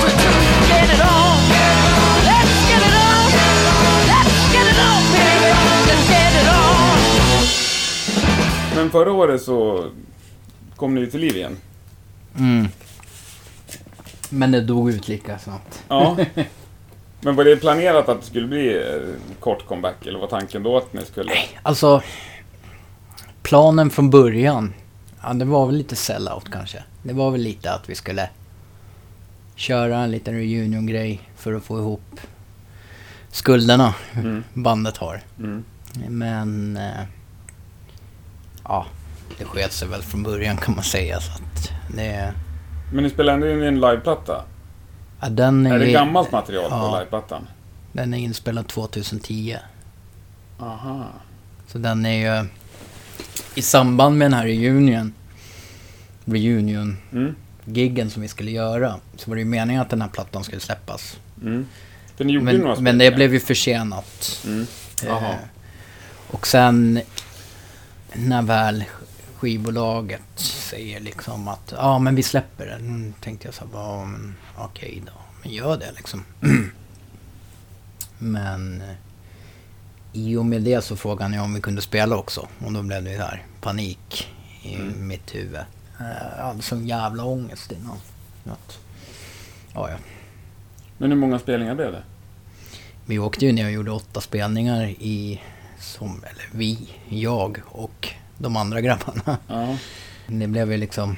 you 0.02 0.10
two 0.24 0.40
get 0.72 0.88
it 0.96 1.02
on? 1.16 1.38
Let's 2.30 2.56
get 2.70 2.82
it 2.90 2.96
on, 3.10 3.26
let's 4.12 4.36
get 4.54 4.66
it 4.74 4.80
on, 4.90 5.02
baby. 5.16 5.52
Let's 5.90 6.06
get 6.14 6.32
it 6.42 6.48
on. 6.50 6.98
Men 8.76 8.90
förra 8.92 9.12
året 9.12 9.42
så 9.42 9.90
kom 10.76 10.96
ni 10.96 11.08
till 11.08 11.20
liv 11.20 11.36
igen. 11.38 11.58
Mm. 12.40 12.68
Men 14.30 14.52
det 14.52 14.62
dog 14.62 14.90
ut 14.90 15.08
lika 15.08 15.40
snabbt. 15.40 15.84
Ja. 15.90 16.18
Men 17.22 17.36
var 17.36 17.44
det 17.44 17.58
planerat 17.58 18.10
att 18.10 18.20
det 18.22 18.26
skulle 18.28 18.48
bli 18.48 18.78
eh, 18.78 19.40
kort 19.40 19.66
comeback, 19.68 20.06
eller 20.06 20.20
var 20.20 20.28
tanken 20.28 20.64
då 20.64 20.78
att 20.78 20.94
ni 20.94 21.06
skulle... 21.06 21.32
Alltså, 21.64 22.02
planen 23.42 23.90
från 23.90 24.10
början, 24.10 24.74
ja, 25.24 25.34
det 25.34 25.46
var 25.46 25.66
väl 25.66 25.76
lite 25.76 25.96
sellout 25.96 26.52
kanske. 26.52 26.84
Det 27.04 27.14
var 27.14 27.32
väl 27.32 27.42
lite 27.42 27.74
att 27.74 27.90
vi 27.90 27.96
skulle 27.96 28.30
köra 29.56 29.98
en 29.98 30.12
liten 30.12 30.34
reunion-grej 30.34 31.22
för 31.36 31.54
att 31.54 31.64
få 31.64 31.78
ihop 31.80 32.20
skulderna 33.32 33.94
Mm. 34.14 34.44
bandet 34.54 34.98
har. 34.98 35.22
Mm. 35.40 35.64
Men, 36.08 36.78
eh, 36.78 37.04
ja, 38.64 38.86
det 39.38 39.46
sket 39.46 39.74
sig 39.74 39.88
väl 39.88 40.02
från 40.02 40.24
början 40.24 40.58
kan 40.58 40.76
man 40.76 40.84
säga. 40.84 41.20
Så 41.20 41.32
att 41.32 41.72
det, 41.96 42.34
Men 42.94 43.04
ni 43.04 43.10
spelade 43.10 43.36
ändå 43.36 43.50
in 43.50 43.64
en 43.64 43.80
liveplatta. 43.82 44.44
Ja, 45.20 45.30
den, 45.30 45.66
är, 45.66 45.76
Är 45.76 45.80
det 45.80 45.92
gammalt 45.92 46.32
material 46.32 46.70
på 46.70 46.76
Ja. 46.76 47.00
liveplattan? 47.00 47.48
den 47.92 48.14
är 48.14 48.18
inspelad 48.18 48.68
2010. 48.68 49.58
Aha. 50.60 51.06
Så 51.68 51.78
den 51.78 52.06
är 52.06 52.42
ju 52.42 52.48
i 53.56 53.62
samband 53.62 54.18
med 54.18 54.26
den 54.26 54.34
här 54.34 54.46
reunion, 54.46 55.14
reunion 56.26 56.98
Mm. 57.12 57.36
giggen 57.66 58.10
som 58.10 58.22
vi 58.22 58.28
skulle 58.28 58.52
göra 58.52 58.96
så 59.16 59.30
var 59.30 59.36
det 59.36 59.40
ju 59.42 59.46
meningen 59.48 59.82
att 59.82 59.90
den 59.90 60.02
här 60.02 60.10
plattan 60.10 60.44
skulle 60.44 60.62
släppas. 60.62 61.18
Mm. 61.42 61.66
Ni 62.18 62.34
gjorde 62.34 62.52
ju 62.52 62.58
några 62.58 62.74
Men, 62.76 62.84
men 62.84 62.98
det 62.98 63.12
blev 63.12 63.34
ju 63.34 63.40
försenat. 63.40 64.42
Mm. 64.46 64.68
Eh, 65.08 65.34
och 66.32 66.48
sen 66.48 67.00
när 68.14 68.42
väl 68.42 68.84
skivbolaget 69.38 70.22
säger 70.36 71.00
liksom 71.00 71.48
att 71.48 71.74
ja 71.78 72.00
men 72.00 72.16
vi 72.16 72.24
släpper 72.24 72.66
den. 72.66 72.80
Mm, 72.80 73.14
tänkte 73.22 73.48
jag 73.48 73.56
så 73.56 73.66
här, 73.74 74.14
okej 74.58 75.04
då. 75.06 75.12
Men 75.44 75.52
gör 75.52 75.78
det 75.78 75.92
liksom. 75.96 76.24
men 78.20 78.82
eh, 78.82 78.96
i 80.14 80.36
och 80.36 80.46
med 80.46 80.62
det 80.62 80.82
så 80.84 80.96
frågade 80.96 81.36
jag 81.36 81.44
om 81.44 81.54
vi 81.54 81.62
kunde 81.62 81.82
spela 81.82 82.16
också. 82.18 82.48
Och 82.66 82.74
då 82.74 82.82
blev 82.84 83.04
det 83.04 83.12
ju 83.12 83.18
här 83.18 83.46
panik 83.62 84.28
i 84.64 84.76
Mm. 84.76 85.08
mitt 85.08 85.36
huvud. 85.36 85.60
Eh, 86.00 86.38
Jag 86.38 86.44
hade 86.46 86.62
sån 86.62 86.88
jävla 86.88 87.24
ångest 87.24 87.72
innan. 87.72 87.98
Att, 88.46 88.80
ja, 89.74 89.90
ja. 89.90 89.98
Men 90.98 91.12
hur 91.12 91.18
många 91.18 91.40
spelningar 91.40 91.76
blev 91.76 91.92
det? 91.92 92.04
Vi 93.06 93.20
åkte 93.20 93.46
ju 93.46 93.52
ner 93.52 93.66
och 93.66 93.72
gjorde 93.72 93.92
åtta 93.92 94.22
spelningar 94.22 94.86
i, 94.88 95.42
som, 95.80 96.24
eller 96.24 96.46
vi, 96.52 96.90
jag 97.10 97.60
och 97.68 98.10
de 98.38 98.56
andra 98.58 98.82
grabbarna. 98.82 99.38
Ja. 99.48 99.78
Det 100.28 100.48
blev 100.48 100.72
ju 100.72 100.78
liksom 100.78 101.16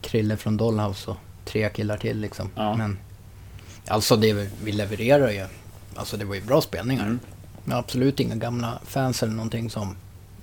Krille 0.00 0.36
från 0.36 0.56
Dollhouse 0.56 1.10
och 1.10 1.16
tre 1.44 1.68
killar 1.68 1.96
till 1.96 2.20
liksom. 2.20 2.50
Ja. 2.54 2.76
Men 2.76 2.98
alltså 3.88 4.16
det 4.16 4.32
vi- 4.64 4.72
levererar 4.72 5.30
ju, 5.30 5.46
alltså 5.94 6.16
det 6.16 6.24
var 6.24 6.34
ju 6.34 6.40
bra 6.40 6.60
spelningar. 6.60 7.02
Mm. 7.02 7.20
Men 7.64 7.78
absolut 7.78 8.20
inga 8.20 8.34
gamla 8.34 8.78
fans 8.86 9.22
eller 9.22 9.32
någonting 9.32 9.70
som 9.70 9.96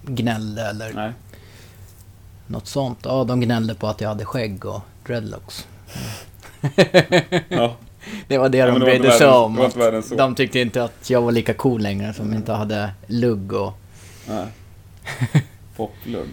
gnällde 0.05 0.61
eller 0.61 0.93
Nej. 0.93 1.11
något 2.47 2.67
sånt. 2.67 2.99
Ja, 3.03 3.23
de 3.23 3.39
gnällde 3.41 3.75
på 3.75 3.87
att 3.87 4.01
jag 4.01 4.09
hade 4.09 4.25
skägg 4.25 4.65
och 4.65 4.81
dreadlocks. 5.05 5.67
Ja. 7.49 7.75
Det 8.27 8.37
var 8.37 8.49
det 8.49 8.57
Ja, 8.57 8.65
de 8.67 8.79
brydde 8.79 9.11
sig 9.11 9.27
om. 9.27 9.69
De 10.17 10.35
tyckte 10.35 10.59
inte 10.59 10.83
att 10.83 11.09
jag 11.09 11.21
var 11.21 11.31
lika 11.31 11.53
cool 11.53 11.81
längre 11.81 12.13
som 12.13 12.33
inte 12.33 12.53
hade 12.53 12.91
lugg 13.07 13.53
och, 13.53 13.73
Nej. 14.27 14.45
Poplugg. 15.79 16.27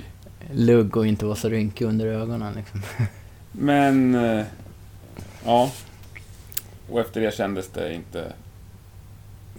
lugg 0.52 0.96
och 0.96 1.06
inte 1.06 1.24
var 1.26 1.34
så 1.34 1.48
rynkig 1.48 1.84
under 1.84 2.06
ögonen. 2.06 2.54
Liksom. 2.54 2.82
Men... 3.52 4.14
eh, 4.14 4.44
Ja. 5.44 5.70
Och 6.90 7.00
efter 7.00 7.20
det 7.20 7.34
kändes 7.34 7.68
det 7.68 7.94
inte... 7.94 8.32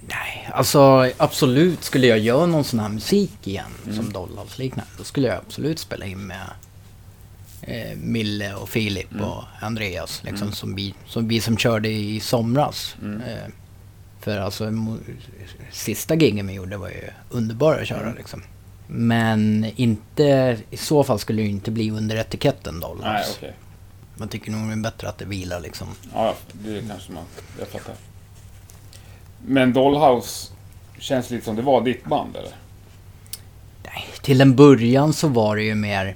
Nej, 0.09 0.49
alltså 0.53 1.11
absolut 1.17 1.83
skulle 1.83 2.07
jag 2.07 2.19
göra 2.19 2.45
någon 2.45 2.63
sån 2.63 2.79
här 2.79 2.89
musik 2.89 3.47
igen 3.47 3.65
Mm. 3.83 3.95
som 3.95 4.11
Dollhouse 4.13 4.61
liknande. 4.61 4.91
Då 4.97 5.03
skulle 5.03 5.27
jag 5.27 5.37
absolut 5.37 5.79
spela 5.79 6.05
in 6.05 6.19
med 6.27 6.47
eh, 7.61 7.97
Mille 7.97 8.53
och 8.55 8.69
Filip 8.69 9.11
Mm. 9.11 9.23
och 9.23 9.43
Andreas. 9.61 10.23
Liksom, 10.23 10.41
Mm. 10.47 10.53
som, 10.55 10.75
vi, 10.75 10.93
som 11.05 11.27
vi 11.27 11.41
som 11.41 11.57
körde 11.57 11.89
i 11.89 12.19
somras. 12.19 12.95
Mm. 13.01 13.21
Eh, 13.21 13.47
för 14.21 14.37
alltså 14.37 14.73
sista 15.71 16.15
gigen 16.15 16.47
vi 16.47 16.53
gjorde 16.53 16.77
var 16.77 16.89
ju 16.89 17.09
underbara 17.29 17.81
att 17.81 17.87
köra 17.87 18.01
Mm. 18.03 18.17
liksom. 18.17 18.43
Men 18.87 19.65
inte, 19.75 20.57
i 20.69 20.77
så 20.77 21.03
fall 21.03 21.19
skulle 21.19 21.41
det 21.41 21.45
ju 21.45 21.51
inte 21.51 21.71
bli 21.71 21.91
under 21.91 22.15
etiketten 22.15 22.79
Dollhouse. 22.79 23.09
Nej, 23.09 23.25
okej. 23.37 23.53
Man 24.15 24.27
tycker 24.27 24.51
nog 24.51 24.67
det 24.67 24.73
är 24.73 24.77
bättre 24.77 25.09
att 25.09 25.17
det 25.17 25.25
vilar 25.25 25.59
liksom. 25.59 25.87
Ja, 26.13 26.35
det 26.51 26.83
kanske 26.89 27.11
man... 27.11 27.23
Jag 27.59 27.67
fattar. 27.67 27.95
Men 29.45 29.73
Dollhouse 29.73 30.51
känns 30.99 31.29
lite 31.29 31.45
som 31.45 31.55
det 31.55 31.61
var 31.61 31.81
ditt 31.81 32.05
band, 32.05 32.35
eller? 32.35 32.51
Nej, 33.83 34.05
till 34.21 34.41
en 34.41 34.55
början 34.55 35.13
så 35.13 35.27
var 35.27 35.55
det 35.55 35.63
ju 35.63 35.75
mer... 35.75 36.15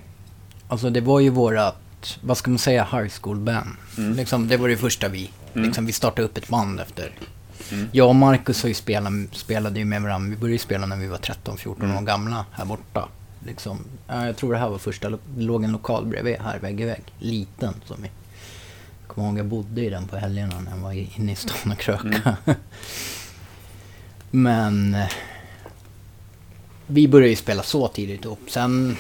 Alltså 0.67 0.89
det 0.89 1.01
var 1.01 1.19
ju 1.19 1.29
vårat, 1.29 2.19
vad 2.21 2.37
ska 2.37 2.51
man 2.51 2.59
säga, 2.59 2.87
high 2.91 3.11
school 3.21 3.37
band. 3.37 3.69
Mm. 3.97 4.13
Liksom, 4.13 4.47
det 4.47 4.57
var 4.57 4.67
det 4.67 4.77
första 4.77 5.07
vi... 5.07 5.29
Mm. 5.53 5.67
Liksom, 5.67 5.85
vi 5.85 5.91
startade 5.91 6.21
upp 6.21 6.37
ett 6.37 6.47
band 6.47 6.79
efter. 6.79 7.11
Mm. 7.71 7.89
Jag 7.91 8.07
och 8.09 8.15
Marcus 8.15 8.61
har 8.61 8.67
ju 8.69 8.73
spelat, 8.75 9.13
spelade 9.31 9.79
ju 9.79 9.85
med 9.85 10.01
varandra. 10.01 10.29
Vi 10.29 10.35
började 10.35 10.59
spela 10.59 10.85
när 10.85 10.95
vi 10.97 11.07
var 11.07 11.17
13-14 11.17 11.83
Mm. 11.83 11.97
år 11.97 12.01
gamla 12.01 12.45
här 12.51 12.65
borta. 12.65 13.07
Liksom, 13.45 13.79
ja, 14.07 14.25
jag 14.25 14.37
tror 14.37 14.53
det 14.53 14.59
här 14.59 14.69
var 14.69 14.77
första, 14.77 15.09
det 15.09 15.17
låg 15.37 15.63
en 15.63 15.71
lokal 15.71 16.05
bredvid 16.05 16.35
här 16.35 16.59
vägg 16.59 16.81
i 16.81 16.85
vägg. 16.85 17.03
Liten 17.19 17.73
som 17.85 17.97
vi... 18.01 18.09
Jag 19.01 19.15
kommer 19.15 19.27
ihåg 19.27 19.39
jag 19.39 19.45
bodde 19.45 19.81
i 19.81 19.89
den 19.89 20.07
på 20.07 20.17
helgerna 20.17 20.59
när 20.59 20.71
jag 20.71 20.77
var 20.77 20.91
inne 21.19 21.31
i 21.31 21.35
stan 21.35 21.71
och 21.71 21.77
kröka. 21.77 22.37
Mm. 22.45 22.59
Men... 24.31 24.95
eh, 24.95 25.07
Vi 26.87 27.07
började 27.07 27.29
ju 27.29 27.35
spela 27.35 27.63
så 27.63 27.87
tidigt 27.87 28.25
upp. 28.25 28.51
Sen... 28.51 28.97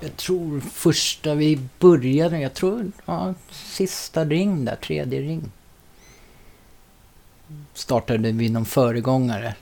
Jag 0.00 0.16
tror 0.16 0.60
första 0.60 1.34
vi 1.34 1.58
började, 1.78 2.38
jag 2.38 2.54
tror 2.54 2.92
ja, 3.06 3.34
sista 3.52 4.24
ring 4.24 4.64
där, 4.64 4.76
tredje 4.76 5.20
ring. 5.20 5.50
Startade 7.78 8.32
vi 8.32 8.48
någon 8.48 8.64
föregångare 8.66 9.54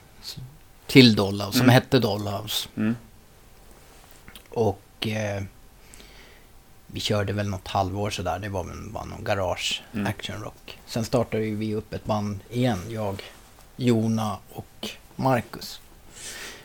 till 0.87 1.15
Dollhouse, 1.15 1.51
som 1.57 1.61
Mm. 1.61 1.73
hette 1.73 1.99
Dollhouse. 1.99 2.69
Mm. 2.77 2.95
Och 4.49 5.07
eh, 5.07 5.43
vi 6.87 6.99
körde 6.99 7.33
väl 7.33 7.49
något 7.49 7.67
halvår 7.67 8.09
sådär. 8.09 8.39
Det 8.39 8.49
var 8.49 8.63
väl 8.63 8.77
bara 8.89 9.05
någon 9.05 9.23
garage 9.23 9.83
Mm. 9.93 10.07
action 10.07 10.41
rock. 10.43 10.79
Sen 10.85 11.05
startade 11.05 11.45
ju 11.45 11.55
vi 11.55 11.75
upp 11.75 11.93
ett 11.93 12.05
band 12.05 12.39
igen. 12.49 12.79
Jag, 12.89 13.23
Jona 13.75 14.37
och 14.53 14.89
Marcus. 15.15 15.79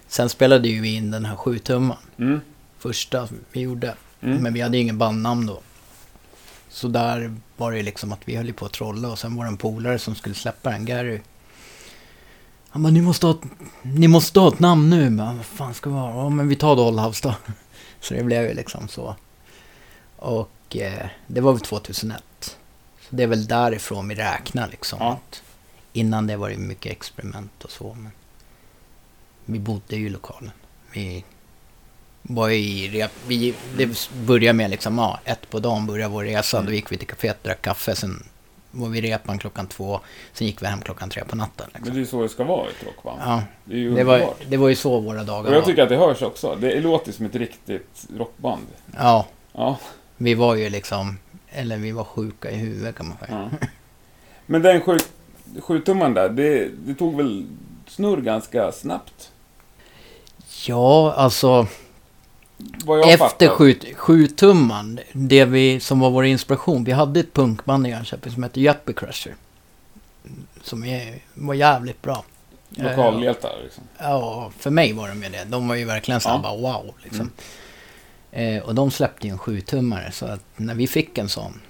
Sen 0.09 0.29
spelade 0.29 0.69
ju 0.69 0.81
vi 0.81 0.95
in 0.95 1.11
den 1.11 1.25
här 1.25 1.37
sjutumman. 1.37 1.97
Mm. 2.19 2.41
Första 2.79 3.29
vi 3.53 3.61
gjorde. 3.61 3.95
Mm. 4.21 4.39
Men 4.43 4.53
vi 4.55 4.61
hade 4.61 4.79
ingen 4.79 4.99
bandnamn 4.99 5.47
då. 5.47 5.61
Så 6.69 6.89
där 6.89 7.35
var 7.57 7.73
det 7.73 7.83
liksom 7.83 8.13
att 8.13 8.21
vi 8.25 8.37
höll 8.37 8.47
ju 8.47 8.53
på 8.53 8.67
att 8.67 8.73
trolla 8.73 9.09
och 9.09 9.19
sen 9.19 9.37
var 9.37 9.45
det 9.45 9.49
en 9.49 9.57
polare 9.57 9.99
som 9.99 10.15
skulle 10.15 10.35
släppa 10.35 10.71
den, 10.71 10.85
Gary. 10.85 11.21
Han 12.73 12.83
bara, 12.83 12.91
ni 12.91 13.01
måste 13.01 13.27
ha 13.27 13.35
ett, 13.35 13.51
ni 13.83 14.09
måste 14.09 14.41
ha 14.41 14.49
ett 14.49 14.59
namn 14.59 14.91
nu. 14.91 15.11
Men 15.11 15.37
vad 15.37 15.47
fan 15.47 15.75
ska 15.75 15.91
vi 15.91 15.97
ha? 15.97 16.11
Ja, 16.11 16.29
men 16.29 16.49
vi 16.49 16.57
tar 16.57 16.77
Dollhouse 16.77 17.29
då. 17.29 17.35
Så 18.01 18.15
det 18.15 18.25
blev 18.25 18.49
ju 18.49 18.55
liksom 18.55 18.89
så. 18.89 19.17
Och 20.17 20.77
eh, 20.77 21.07
det 21.27 21.41
var 21.41 21.53
väl 21.53 21.61
2001. 21.61 22.23
Så 23.01 23.17
det 23.17 23.23
är 23.23 23.27
väl 23.27 23.47
därifrån 23.47 24.09
vi 24.09 24.15
räknar 24.15 24.69
liksom. 24.69 24.99
Ja. 25.01 25.19
Innan 25.93 26.27
det 26.27 26.37
var 26.37 26.51
det 26.51 26.57
mycket 26.57 26.93
experiment 26.93 27.65
och 27.65 27.71
så. 27.71 27.95
Men 27.95 28.13
vi 29.45 29.59
bodde 29.59 29.97
ju 29.97 30.07
i 30.07 30.11
lokalen. 30.11 30.51
Vi 30.93 31.25
var 32.23 32.51
i 32.51 32.89
rep, 32.89 33.13
vi, 33.27 33.55
det 33.77 34.11
började 34.27 34.57
med 34.57 34.71
liksom, 34.71 34.99
ja, 34.99 35.21
ett 35.25 35.51
på 35.51 35.59
dagen 35.59 35.87
började 35.87 36.13
vår 36.13 36.25
resa. 36.25 36.57
Mm. 36.57 36.67
Då 36.67 36.73
gick 36.73 36.93
vi 36.93 36.99
till 36.99 37.09
kaféet, 37.09 37.43
drack 37.43 37.63
kaffe. 37.63 37.97
Sen 37.97 38.25
var 38.73 38.89
vi 38.89 39.01
repan 39.01 39.39
klockan 39.39 39.67
två. 39.67 40.01
Sen 40.33 40.47
gick 40.47 40.63
vi 40.63 40.67
hem 40.67 40.81
klockan 40.83 41.11
tre 41.11 41.25
på 41.25 41.37
natten. 41.37 41.67
Men 41.73 41.81
Liksom. 41.83 41.97
det 41.97 42.03
är 42.03 42.05
så 42.07 42.23
det 42.23 42.29
ska 42.29 42.45
vara 42.45 42.67
i 42.67 42.71
ett 42.71 42.87
rockband. 42.87 43.21
Ja, 43.25 43.43
Det 43.65 43.75
är 43.75 43.79
ju 43.79 43.95
det 43.95 44.05
var, 44.05 44.35
det 44.49 44.57
var 44.57 44.69
ju 44.69 44.77
så 44.77 45.01
våra 45.01 45.25
dagar 45.25 45.49
Och 45.51 45.55
jag 45.57 45.61
var. 45.61 45.67
tycker 45.67 45.83
att 45.83 45.89
det 45.89 45.97
hörs 45.97 46.23
också. 46.23 46.57
Det 46.61 46.81
låter 46.81 47.13
som 47.13 47.27
ett 47.27 47.35
riktigt 47.35 48.07
rockband. 48.19 48.67
Ja, 48.99 49.27
Ja. 49.53 49.79
vi 50.17 50.35
var 50.35 50.55
ju 50.55 50.71
liksom, 50.71 51.19
eller 51.49 51.77
vi 51.77 51.93
var 51.93 52.05
sjuka 52.05 52.51
i 52.51 52.55
huvudet 52.57 52.97
kan 52.97 53.09
man 53.09 53.17
säga. 53.19 53.51
ja. 53.61 53.67
Men 54.47 54.63
den 54.63 54.81
sju, 54.81 54.99
sjutumman 55.61 56.15
där, 56.15 56.29
det, 56.29 56.69
det 56.87 56.95
tog 56.95 57.17
väl 57.17 57.47
snurr 57.89 58.21
ganska 58.21 58.73
snabbt? 58.73 59.31
Ja, 60.67 61.13
alltså 61.17 61.67
Vad 62.85 62.99
jag 62.99 63.09
efter 63.11 63.29
fattar. 63.29 63.49
sju, 63.49 63.75
sju 63.97 64.27
tumman, 64.27 65.01
det 65.13 65.45
vi, 65.45 65.81
som 65.81 66.01
var 66.01 66.11
vår 66.11 66.25
inspiration. 66.25 66.85
Vi 66.85 66.93
hade 66.93 67.21
ett 67.21 67.33
punkband 67.33 67.87
i 67.87 67.91
Jönköping 67.91 68.33
som 68.33 68.43
hette 68.43 68.61
Jeppy 68.61 68.93
Crusher. 68.93 69.35
Som 70.63 70.85
är, 70.85 71.19
var 71.35 71.55
jävligt 71.55 72.03
bra. 72.03 72.25
Lokalhjältar 72.69 73.51
liksom. 73.63 73.85
Ja, 73.99 74.53
för 74.59 74.71
mig 74.71 74.93
var 74.93 75.09
de 75.09 75.23
ju 75.23 75.29
det. 75.29 75.45
De 75.45 75.69
var 75.69 75.75
ju 75.75 75.85
verkligen 75.85 76.21
så 76.21 76.29
Ja. 76.29 76.57
wow. 76.57 76.95
Liksom. 77.05 77.31
Eh, 78.31 78.63
och 78.63 78.75
de 78.75 78.91
släppte 78.91 79.27
ju 79.27 79.33
en 79.33 79.39
7-tummare. 79.39 80.11
Så 80.11 80.27
att 80.27 80.45
när 80.57 80.75
vi 80.75 80.87
fick 80.87 81.19
en 81.19 81.29
sån 81.29 81.61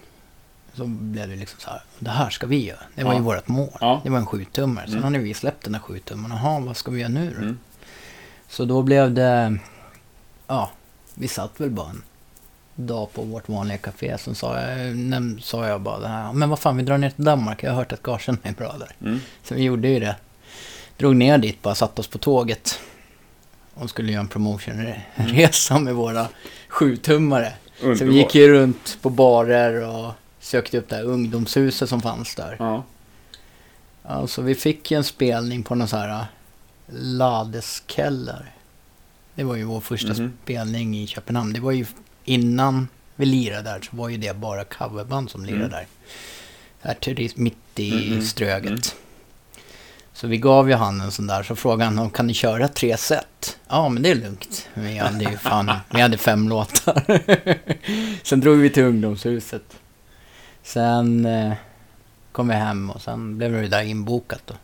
så 0.74 0.84
blev 0.86 1.28
det 1.28 1.36
liksom 1.36 1.60
så 1.60 1.70
här. 1.70 1.82
Det 1.98 2.10
här 2.10 2.30
ska 2.30 2.46
vi 2.46 2.64
göra. 2.66 2.78
Det 2.94 3.04
var 3.04 3.12
Ja. 3.12 3.18
ju 3.18 3.24
vårt 3.24 3.48
mål. 3.48 3.68
Ja. 3.80 4.00
Det 4.04 4.10
var 4.10 4.18
en 4.18 4.26
7-tummare. 4.26 4.84
Sen 4.86 4.92
Mm. 4.98 5.04
hade 5.04 5.18
vi 5.18 5.34
släppt 5.34 5.64
den 5.64 5.74
här 5.74 5.80
7-tummaren. 5.82 6.36
Jaha, 6.42 6.60
vad 6.60 6.76
ska 6.76 6.90
vi 6.90 7.00
göra 7.00 7.08
nu 7.10 7.30
då? 7.30 7.36
Mm. 7.42 7.58
Så 8.48 8.64
då 8.64 8.82
blev 8.82 9.14
det... 9.14 9.58
Ja, 10.46 10.70
vi 11.14 11.28
satt 11.28 11.60
väl 11.60 11.70
bara 11.70 11.90
en 11.90 12.02
dag 12.74 13.12
på 13.12 13.22
vårt 13.22 13.48
vanliga 13.48 13.78
café. 13.78 14.18
Sen 14.18 14.34
sa 14.34 14.60
jag, 14.60 14.78
näm- 14.78 15.40
sa 15.40 15.66
jag 15.66 15.80
bara 15.80 15.98
det 15.98 16.08
här. 16.08 16.32
Men 16.32 16.48
vad 16.50 16.58
fan, 16.58 16.76
vi 16.76 16.82
drar 16.82 16.98
ner 16.98 17.10
till 17.10 17.24
Danmark. 17.24 17.62
Jag 17.62 17.70
har 17.70 17.76
hört 17.76 17.92
att 17.92 18.02
gagen 18.02 18.38
är 18.42 18.52
bra 18.52 18.76
där. 18.78 18.90
Mm. 19.08 19.20
Så 19.44 19.54
vi 19.54 19.62
gjorde 19.62 19.88
ju 19.88 20.00
det. 20.00 20.16
Drog 20.96 21.16
ner 21.16 21.38
dit, 21.38 21.62
bara 21.62 21.74
satt 21.74 21.98
oss 21.98 22.08
på 22.08 22.18
tåget. 22.18 22.80
Och 23.74 23.90
skulle 23.90 24.12
göra 24.12 24.20
en 24.20 24.28
promotionresa 24.28 25.78
med 25.78 25.94
våra 25.94 26.28
sjutummare. 26.68 27.52
Så 27.80 28.04
vi 28.04 28.14
gick 28.16 28.34
ju 28.34 28.48
runt 28.48 28.98
på 29.02 29.10
barer 29.10 29.88
och 29.88 30.12
sökte 30.40 30.78
upp 30.78 30.88
det 30.88 30.96
här 30.96 31.04
ungdomshuset 31.04 31.88
som 31.88 32.00
fanns 32.00 32.34
där. 32.34 32.56
Ja. 32.58 32.84
Ja, 34.02 34.26
så 34.26 34.42
vi 34.42 34.54
fick 34.54 34.90
ju 34.90 34.96
en 34.96 35.04
spelning 35.04 35.62
på 35.62 35.74
någon 35.74 35.88
så 35.88 35.96
här 35.96 36.08
äh, 36.08 36.24
Ladeskeller. 37.26 38.52
Det 39.34 39.44
var 39.44 39.56
ju 39.56 39.64
vår 39.64 39.80
första 39.80 40.08
Mhm. 40.12 40.32
spelning 40.44 40.96
i 40.98 41.06
Köpenhamn. 41.06 41.52
Det 41.52 41.60
var 41.60 41.72
ju 41.72 41.86
innan 42.24 42.88
vi 43.16 43.26
lirade 43.26 43.62
där 43.62 43.80
så 43.90 43.96
var 43.96 44.08
ju 44.08 44.16
det 44.16 44.36
bara 44.36 44.64
coverband 44.64 45.30
som 45.30 45.44
lirade 45.44 45.58
Mm. 45.64 45.70
där. 45.70 45.86
Här 46.82 46.94
turist, 46.94 47.36
mitt 47.36 47.56
i 47.76 48.10
Mhm. 48.10 48.22
Ströget. 48.22 48.68
Mm. 48.70 48.80
Så 50.12 50.26
vi 50.26 50.36
gav 50.38 50.68
ju 50.68 50.74
han 50.74 51.00
en 51.00 51.10
sån 51.12 51.26
där, 51.26 51.42
så 51.42 51.56
frågade 51.56 51.84
han 51.84 51.98
om 51.98 52.10
kan 52.10 52.26
ni 52.26 52.34
köra 52.34 52.68
tre 52.68 52.96
set? 52.96 53.58
Ja, 53.68 53.88
men 53.88 54.02
det 54.02 54.10
är 54.10 54.14
lugnt. 54.14 54.68
Vi 54.74 54.98
hade 54.98 55.24
ju 55.24 55.38
fan, 55.38 55.72
vi 55.94 56.00
hade 56.00 56.18
fem 56.18 56.48
låtar. 56.48 57.02
sen 58.26 58.40
drog 58.40 58.58
vi 58.58 58.70
till 58.70 58.82
ungdomshuset. 58.82 59.62
Sen 60.62 61.26
eh, 61.26 61.52
kom 62.32 62.48
vi 62.48 62.54
hem 62.54 62.90
och 62.90 63.02
sen 63.02 63.38
blev 63.38 63.52
det 63.52 63.68
där 63.68 63.82
inbokat 63.82 64.42
då. 64.46 64.54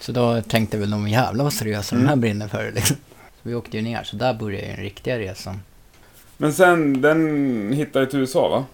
Så 0.00 0.12
då 0.12 0.42
tänkte 0.42 0.78
väl 0.78 0.90
de 0.90 1.08
jävlar 1.08 1.44
vad 1.44 1.52
seriösa 1.52 1.94
Mm. 1.94 2.04
de 2.04 2.08
här 2.08 2.16
brinner 2.16 2.48
för 2.48 2.72
liksom. 2.74 2.96
Vi 3.42 3.54
åkte 3.54 3.76
ju 3.76 3.82
ner, 3.82 4.02
så 4.02 4.16
där 4.16 4.34
började 4.34 4.66
den 4.66 4.76
riktiga 4.76 5.18
resan. 5.18 5.62
Men 6.36 6.52
sen, 6.52 7.00
den 7.00 7.72
hittade 7.72 8.06
till 8.06 8.18
USA 8.18 8.48
va? 8.48 8.64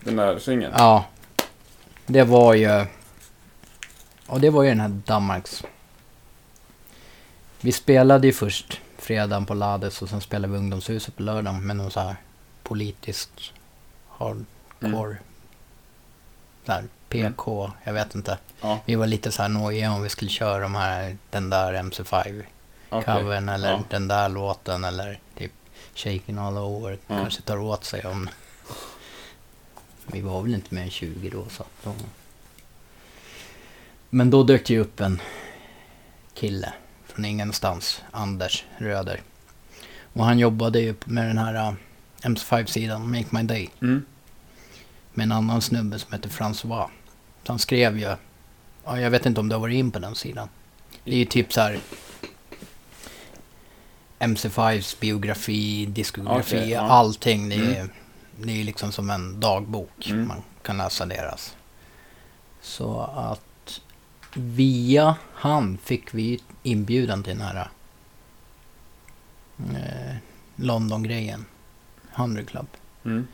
Den 0.00 0.16
där 0.16 0.38
singeln. 0.38 0.72
Ja, 0.76 1.04
det 2.06 2.22
var 2.22 2.54
ju... 2.54 2.86
Ja, 4.28 4.38
det 4.40 4.50
var 4.50 4.62
ju 4.62 4.68
den 4.68 4.80
här 4.80 4.88
Danmarks... 4.88 5.64
Vi 7.60 7.72
spelade 7.72 8.26
ju 8.26 8.32
först 8.32 8.80
fredagen 8.98 9.46
på 9.46 9.54
Lades 9.54 10.02
och 10.02 10.08
sen 10.08 10.20
spelade 10.20 10.52
vi 10.52 10.58
ungdomshuset 10.58 11.16
på 11.16 11.22
lördagen 11.22 11.66
med 11.66 11.76
någon 11.76 11.90
så 11.90 12.00
här 12.00 12.16
politiskt 12.62 13.52
hardcore... 14.08 15.10
Mm. 15.10 15.16
Så 16.66 16.72
här, 16.72 16.84
PK, 17.08 17.70
jag 17.84 17.92
vet 17.92 18.14
inte. 18.14 18.38
Ja, 18.60 18.80
Vi 18.84 18.94
var 18.94 19.06
lite 19.06 19.32
så 19.32 19.42
här 19.42 19.48
nojiga 19.48 19.92
om 19.92 20.02
vi 20.02 20.08
skulle 20.08 20.30
köra 20.30 20.58
de 20.58 20.74
här, 20.74 21.16
den 21.30 21.50
där 21.50 21.74
MC5 21.74 22.42
okej. 22.90 23.14
covern 23.22 23.48
eller 23.48 23.70
Ja. 23.70 23.82
den 23.90 24.08
där 24.08 24.28
låten 24.28 24.84
eller 24.84 25.20
typ 25.38 25.52
Shaking 25.94 26.38
All 26.38 26.58
Over. 26.58 26.90
Ja. 27.06 27.16
Kanske 27.16 27.42
tar 27.42 27.56
åt 27.58 27.84
sig 27.84 28.04
om... 28.06 28.28
Vi 30.06 30.20
var 30.20 30.42
väl 30.42 30.54
inte 30.54 30.74
mer 30.74 30.82
än 30.82 30.90
20 30.90 31.30
då 31.30 31.44
så 31.50 31.64
då... 31.84 31.94
Men 34.10 34.30
då 34.30 34.42
dök 34.42 34.66
det 34.66 34.72
ju 34.74 34.80
upp 34.80 35.00
en 35.00 35.20
kille 36.34 36.72
från 37.06 37.24
ingenstans, 37.24 38.02
Anders 38.10 38.64
Röder. 38.78 39.20
Och 40.12 40.24
han 40.24 40.38
jobbade 40.38 40.80
ju 40.80 40.94
med 41.04 41.26
den 41.26 41.38
här 41.38 41.68
uh, 41.70 41.74
MC5-sidan, 42.22 43.10
Make 43.10 43.26
My 43.30 43.42
Day, 43.42 43.70
Mm. 43.82 44.04
med 45.14 45.24
en 45.24 45.32
annan 45.32 45.62
snubbe 45.62 45.98
som 45.98 46.12
heter 46.12 46.28
François. 46.28 46.88
Så 47.44 47.52
han 47.52 47.58
skrev 47.58 47.98
ju, 47.98 48.16
ja, 48.84 49.00
jag 49.00 49.10
vet 49.10 49.26
inte 49.26 49.40
om 49.40 49.48
du 49.48 49.54
har 49.54 49.60
varit 49.60 49.74
in 49.74 49.90
på 49.90 49.98
den 49.98 50.14
sidan. 50.14 50.48
Det 51.04 51.10
är 51.10 51.16
ju 51.18 51.24
typ 51.24 51.52
så 51.52 51.60
här 51.60 51.78
MC5s 54.20 55.00
biografi, 55.00 55.86
diskografi, 55.86 56.56
Okej, 56.56 56.70
ja. 56.70 56.80
allting. 56.80 57.48
Det 57.48 57.54
är, 57.54 57.80
Mm. 57.80 57.90
det 58.36 58.60
är 58.60 58.64
liksom 58.64 58.92
som 58.92 59.10
en 59.10 59.40
dagbok. 59.40 60.06
Mm. 60.10 60.28
Man 60.28 60.42
kan 60.62 60.76
läsa 60.78 61.06
deras. 61.06 61.56
Så 62.62 63.00
att 63.00 63.80
via 64.34 65.16
han 65.34 65.78
fick 65.78 66.14
vi 66.14 66.40
inbjudan 66.62 67.22
till 67.22 67.38
den 67.38 67.46
här 67.46 67.68
eh, 69.58 70.16
London-grejen. 70.56 71.44
100 72.14 72.42
Club. 72.44 72.66
Mm. 73.04 73.26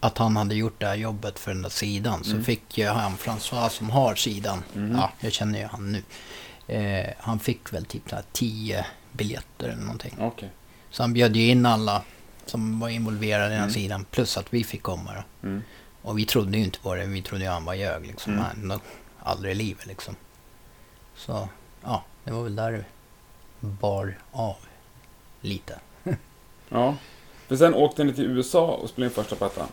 Att 0.00 0.18
han 0.18 0.36
hade 0.36 0.54
gjort 0.54 0.80
det 0.80 0.86
här 0.86 0.94
jobbet 0.94 1.38
för 1.38 1.52
den 1.52 1.62
där 1.62 1.68
sidan. 1.70 2.24
Så 2.24 2.30
Mm. 2.30 2.44
fick 2.44 2.78
ju 2.78 2.86
han, 2.88 3.16
François 3.16 3.68
som 3.68 3.90
har 3.90 4.14
sidan. 4.14 4.62
Mm. 4.76 4.96
Ja, 4.96 5.10
jag 5.20 5.32
känner 5.32 5.58
ju 5.58 5.66
han 5.66 5.92
nu. 5.92 6.02
Eh, 6.74 7.10
han 7.18 7.38
fick 7.38 7.72
väl 7.72 7.84
typ 7.84 8.10
så 8.10 8.16
här 8.16 8.24
10 8.32 8.86
biljetter 9.12 9.68
eller 9.68 9.82
någonting. 9.82 10.14
Okej. 10.20 10.50
Så 10.90 11.02
han 11.02 11.12
bjöd 11.12 11.36
ju 11.36 11.48
in 11.48 11.66
alla 11.66 12.02
som 12.46 12.80
var 12.80 12.88
involverade 12.88 13.46
i 13.46 13.50
den 13.50 13.58
Mm. 13.58 13.70
sidan. 13.74 14.04
Plus 14.10 14.36
att 14.36 14.54
vi 14.54 14.64
fick 14.64 14.82
komma 14.82 15.10
då. 15.14 15.48
Mm. 15.48 15.62
Och 16.02 16.18
vi 16.18 16.24
trodde 16.24 16.58
ju 16.58 16.64
inte 16.64 16.78
på 16.78 16.94
det. 16.94 17.04
Vi 17.06 17.22
trodde 17.22 17.44
ju 17.44 17.50
han 17.50 17.64
var 17.64 17.74
ljög 17.74 18.06
liksom. 18.06 18.32
Mm. 18.32 18.44
Han, 18.70 18.80
aldrig 19.22 19.52
i 19.52 19.54
livet 19.54 19.86
liksom. 19.86 20.16
Så 21.16 21.48
ja, 21.84 22.04
det 22.24 22.30
var 22.32 22.42
väl 22.42 22.56
där 22.56 22.84
bar 23.60 24.18
av 24.32 24.56
lite. 25.40 25.78
Ja. 26.68 26.94
För 27.48 27.56
sen 27.56 27.74
åkte 27.74 28.04
ni 28.04 28.12
till 28.12 28.24
USA 28.24 28.66
och 28.66 28.88
spelade 28.88 29.08
in 29.10 29.14
första 29.14 29.36
plattan. 29.36 29.66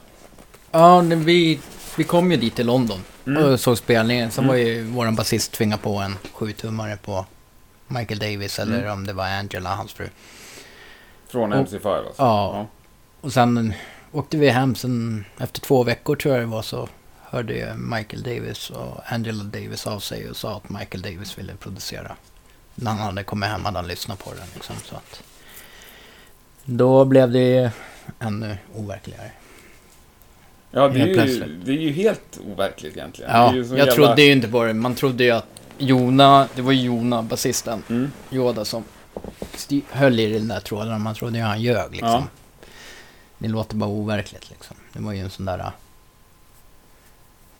Ja, 0.71 1.01
men 1.01 1.23
vi, 1.25 1.59
vi 1.97 2.03
kom 2.03 2.31
ju 2.31 2.37
dit 2.37 2.55
till 2.55 2.65
London 2.65 2.99
Mm. 3.27 3.43
och 3.43 3.59
såg 3.59 3.77
spelningen. 3.77 4.31
Sen 4.31 4.43
Mm. 4.43 4.55
var 4.55 4.63
ju 4.63 4.83
våran 4.83 5.15
basist 5.15 5.51
tvingade 5.51 5.81
på 5.81 5.95
en 5.97 6.15
sjutummare 6.33 6.97
på 6.97 7.25
Michael 7.89 8.19
Davis 8.19 8.59
eller 8.59 8.79
Mm. 8.79 8.91
om 8.93 9.07
det 9.07 9.13
var 9.13 9.25
Angela, 9.25 9.75
hans 9.75 9.93
fru. 9.93 10.07
Från 11.27 11.53
Och- 11.53 11.59
MC5 11.59 11.87
alltså? 12.07 12.21
Ja. 12.21 12.67
Och 13.21 13.33
sen 13.33 13.73
åkte 14.11 14.37
vi 14.37 14.49
hem. 14.49 14.75
Sen 14.75 15.25
efter 15.37 15.61
två 15.61 15.83
veckor 15.83 16.15
tror 16.15 16.33
jag 16.35 16.43
det 16.43 16.51
var 16.51 16.61
så 16.61 16.89
hörde 17.21 17.73
Michael 17.77 18.23
Davis 18.23 18.69
och 18.69 19.01
Angela 19.05 19.43
Davis 19.43 19.87
av 19.87 19.99
sig 19.99 20.29
och 20.29 20.35
sa 20.37 20.57
att 20.57 20.69
Michael 20.69 21.01
Davis 21.01 21.37
ville 21.39 21.55
producera. 21.55 22.15
När 22.75 22.91
han 22.91 22.99
hade 22.99 23.23
kommit 23.23 23.49
hem 23.49 23.65
hade 23.65 23.77
han 23.77 23.87
lyssnat 23.87 24.19
på 24.23 24.31
den. 24.33 24.47
Liksom, 24.53 24.75
så 24.85 24.95
att 24.95 25.23
då 26.65 27.05
blev 27.05 27.31
det 27.31 27.71
ännu 28.19 28.57
overkligare. 28.75 29.31
Ja, 30.71 30.87
det 30.87 31.01
är, 31.01 31.05
ju, 31.07 31.55
det 31.65 31.71
är 31.71 31.75
ju 31.75 31.91
helt 31.91 32.39
overkligt 32.53 32.97
egentligen. 32.97 33.31
Ja, 33.33 33.55
jag 33.55 33.77
jävla- 33.77 33.93
trodde 33.93 34.21
ju 34.21 34.31
inte 34.31 34.47
på 34.47 34.63
det. 34.63 34.73
Man 34.73 34.95
trodde 34.95 35.23
ju 35.23 35.31
att 35.31 35.58
Jona, 35.79 36.47
det 36.55 36.61
var 36.61 36.71
Jona, 36.71 37.23
basisten, 37.23 37.83
Mm. 37.89 38.11
Yoda 38.31 38.65
som 38.65 38.83
höll 39.89 40.19
i 40.19 40.33
den 40.39 40.47
där 40.47 40.59
tråden. 40.59 41.01
Man 41.01 41.15
trodde 41.15 41.37
ju 41.37 41.43
han 41.43 41.61
ljög 41.61 41.91
liksom. 41.91 42.09
Ja. 42.09 42.23
Det 43.37 43.47
låter 43.47 43.75
bara 43.75 43.89
overkligt 43.89 44.49
liksom. 44.49 44.77
Det 44.93 44.99
var 44.99 45.13
ju 45.13 45.19
en 45.19 45.29
sån 45.29 45.45
där 45.45 45.59
äh, 45.59 45.69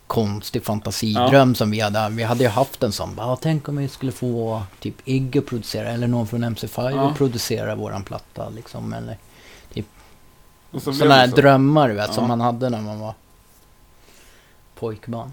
konstig 0.06 0.64
fantasidröm 0.64 1.54
som 1.54 1.70
vi 1.70 1.80
hade. 1.80 2.08
Vi 2.08 2.22
hade 2.22 2.44
ju 2.44 2.50
haft 2.50 2.82
en 2.82 2.92
sån. 2.92 3.14
Bara, 3.14 3.36
tänk 3.36 3.68
om 3.68 3.76
vi 3.76 3.88
skulle 3.88 4.12
få 4.12 4.62
typ 4.80 4.94
Iggy 5.04 5.38
att 5.38 5.46
producera 5.46 5.88
eller 5.90 6.06
någon 6.08 6.26
från 6.26 6.44
MC5 6.44 6.90
Ja. 6.96 7.10
att 7.10 7.16
producera 7.18 7.74
våran 7.74 8.04
platta 8.04 8.48
liksom. 8.48 8.92
Eller 8.92 9.18
Och 10.72 10.80
blev 10.82 10.92
sådana 10.94 11.14
här 11.14 11.28
så. 11.28 11.36
drömmar 11.36 11.88
vet 11.90 12.06
Ja. 12.08 12.12
som 12.14 12.28
man 12.28 12.40
hade 12.40 12.70
när 12.70 12.80
man 12.80 13.00
var 13.00 13.14
pojkband. 14.74 15.32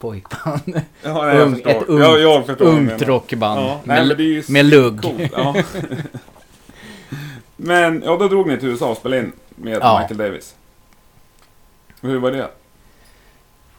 Pojkband. 0.00 0.62
Ja, 1.02 1.24
nej, 1.24 1.36
jag 1.36 1.48
Ung- 1.48 1.60
ett 1.70 1.88
ungt- 1.88 2.00
ja, 2.02 2.18
jag 2.18 2.46
förstår 2.46 2.64
Ungt 2.66 3.02
rockband. 3.02 3.60
Ja, 3.60 3.80
nej, 3.84 4.06
med, 4.06 4.18
men 4.18 4.42
med 4.48 4.66
lugg. 4.66 5.30
Ja. 5.32 5.54
men, 7.56 8.02
ja, 8.04 8.16
då 8.16 8.28
drog 8.28 8.46
ni 8.48 8.58
till 8.58 8.68
USA 8.68 8.90
och 8.90 8.96
spelade 8.96 9.22
in 9.22 9.32
med 9.56 9.78
Ja. 9.82 9.98
Michael 10.00 10.18
Davis. 10.30 10.54
Hur 12.00 12.18
var 12.18 12.30
det? 12.30 12.48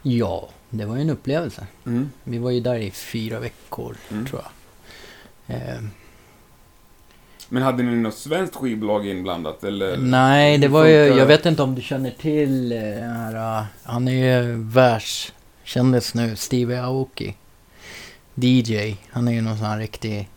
Ja, 0.02 0.50
det 0.70 0.86
var 0.86 0.96
ju 0.96 1.02
en 1.02 1.10
upplevelse. 1.10 1.68
Mm. 1.86 2.12
Vi 2.24 2.38
var 2.38 2.52
ju 2.52 2.60
där 2.60 2.76
i 2.76 2.92
fyra 2.92 3.40
veckor, 3.40 3.96
Mm. 4.12 4.26
tror 4.26 4.42
jag. 4.42 5.56
Eh, 5.58 5.80
Men 7.50 7.64
hade 7.64 7.84
ni 7.84 7.96
något 7.96 8.14
svenskt 8.18 8.56
skivbolag 8.56 9.08
inblandat? 9.08 9.64
Eller? 9.64 9.98
nej, 9.98 10.58
det 10.58 10.68
var 10.68 10.86
ju... 10.86 10.94
Jag 10.96 11.26
vet 11.26 11.46
inte 11.46 11.64
om 11.64 11.76
du 11.76 11.82
känner 11.82 12.12
till 12.12 12.72
eh, 12.72 12.78
den 12.80 13.12
här... 13.16 13.58
eh, 13.60 13.64
han 13.84 14.08
är 14.08 14.12
ju 14.44 14.56
världskändis 15.66 16.14
nu, 16.14 16.36
Steve 16.36 16.82
Aoki. 16.82 17.36
DJ. 18.36 18.96
Han 19.12 19.28
är 19.28 19.32
ju 19.32 19.42
någon 19.42 19.58
sån 19.58 19.66
här 19.68 19.78
riktig 19.78 20.30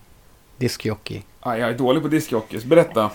diskjockey. 0.58 1.22
Ah, 1.40 1.56
jag 1.56 1.70
är 1.70 1.78
dålig 1.78 2.02
på 2.02 2.08
discjockeys. 2.08 2.64
Berätta. 2.64 3.10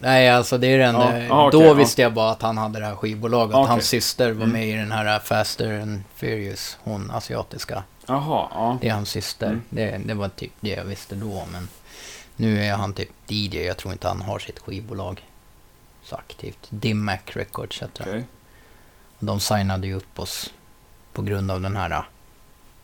Nej, 0.00 0.28
alltså 0.30 0.58
det 0.58 0.66
är 0.66 0.78
den... 0.78 0.94
Ja, 0.94 1.12
eh, 1.12 1.26
ja, 1.26 1.46
okej, 1.48 1.60
då 1.60 1.74
visste 1.74 2.02
jag 2.02 2.14
bara 2.14 2.30
att 2.30 2.42
han 2.42 2.58
hade 2.58 2.78
det 2.80 2.86
här 2.86 2.94
skivbolaget. 2.96 3.56
Okej. 3.56 3.68
Hans 3.68 3.84
syster 3.88 4.32
var 4.32 4.44
Mm. 4.44 4.52
med 4.52 4.68
i 4.68 4.72
den 4.72 4.92
här 4.92 5.18
Faster 5.18 5.80
and 5.80 6.02
Furious. 6.14 6.78
Hon 6.82 7.10
asiatiska. 7.10 7.82
Jaha, 8.06 8.48
ja. 8.54 8.78
Det 8.80 8.88
är 8.88 8.92
hans 8.92 9.10
syster. 9.10 9.46
Mm. 9.46 9.62
Det, 9.70 10.00
det 10.04 10.14
var 10.14 10.28
typ 10.28 10.52
det 10.60 10.68
jag 10.70 10.84
visste 10.84 11.14
då. 11.14 11.42
Men 11.52 11.68
nu 12.36 12.64
är 12.64 12.72
han 12.72 12.92
typ 12.94 13.10
DJ. 13.28 13.62
Jag 13.66 13.76
tror 13.76 13.92
inte 13.92 14.08
han 14.08 14.22
har 14.22 14.38
sitt 14.38 14.58
skivbolag 14.58 15.24
så 16.04 16.16
aktivt. 16.16 16.66
Dim 16.70 17.10
Records 17.26 17.82
heter. 17.82 18.24
Och 19.18 19.24
De 19.26 19.40
signade 19.40 19.86
ju 19.86 19.94
upp 19.94 20.18
oss 20.18 20.50
på 21.12 21.22
grund 21.22 21.50
av 21.50 21.60
den 21.60 21.76
här 21.76 21.90
uh, 21.92 22.02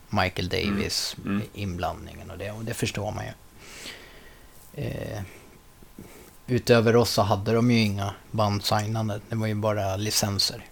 Michael 0.09 0.49
Davis 0.49 1.17
Mm. 1.19 1.37
Mm. 1.37 1.49
inblandningen 1.55 2.31
och 2.31 2.39
det. 2.39 2.51
Och 2.51 2.65
det 2.65 2.75
förstår 2.75 3.11
man 3.13 3.25
ju. 3.25 3.33
Eh, 4.85 5.23
utöver 6.47 6.97
oss 6.97 7.11
så 7.11 7.23
hade 7.23 7.53
de 7.53 7.71
ju 7.71 7.79
inga 7.81 8.15
band 8.31 8.65
signade. 8.65 9.21
Det 9.29 9.37
var 9.37 9.47
ju 9.47 9.55
bara 9.55 9.97
licenser. 9.97 10.65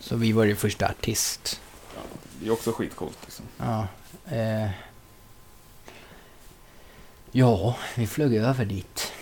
Så 0.00 0.16
vi 0.16 0.32
var 0.32 0.44
ju 0.44 0.56
första 0.56 0.88
artist. 0.88 1.60
Ja, 1.94 2.00
det 2.40 2.46
är 2.46 2.50
också 2.52 2.72
skitcoolt 2.72 3.18
liksom. 3.24 3.44
Ja. 3.58 3.86
Eh, 4.36 4.70
ja, 7.32 7.76
vi 7.96 8.06
flög 8.06 8.34
över 8.34 8.64
dit. 8.64 9.12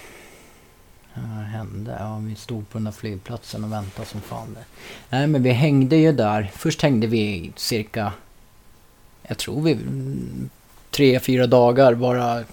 Hände? 1.52 1.96
Ja, 2.00 2.18
vi 2.18 2.34
stod 2.34 2.68
på 2.70 2.78
den 2.78 2.84
där 2.84 2.92
flygplatsen 2.92 3.64
och 3.64 3.72
väntade 3.72 4.08
som 4.08 4.20
fan. 4.20 4.54
Där. 4.54 4.64
Nej, 5.10 5.26
men 5.26 5.42
vi 5.42 5.50
hängde 5.50 5.96
ju 5.96 6.12
där. 6.12 6.50
Först 6.54 6.82
hängde 6.82 7.06
vi 7.06 7.52
cirka, 7.56 8.12
jag 9.22 9.38
tror 9.38 9.62
vi, 9.62 9.78
tre, 10.90 11.20
fyra 11.20 11.46
dagar 11.46 11.94
bara 11.94 12.44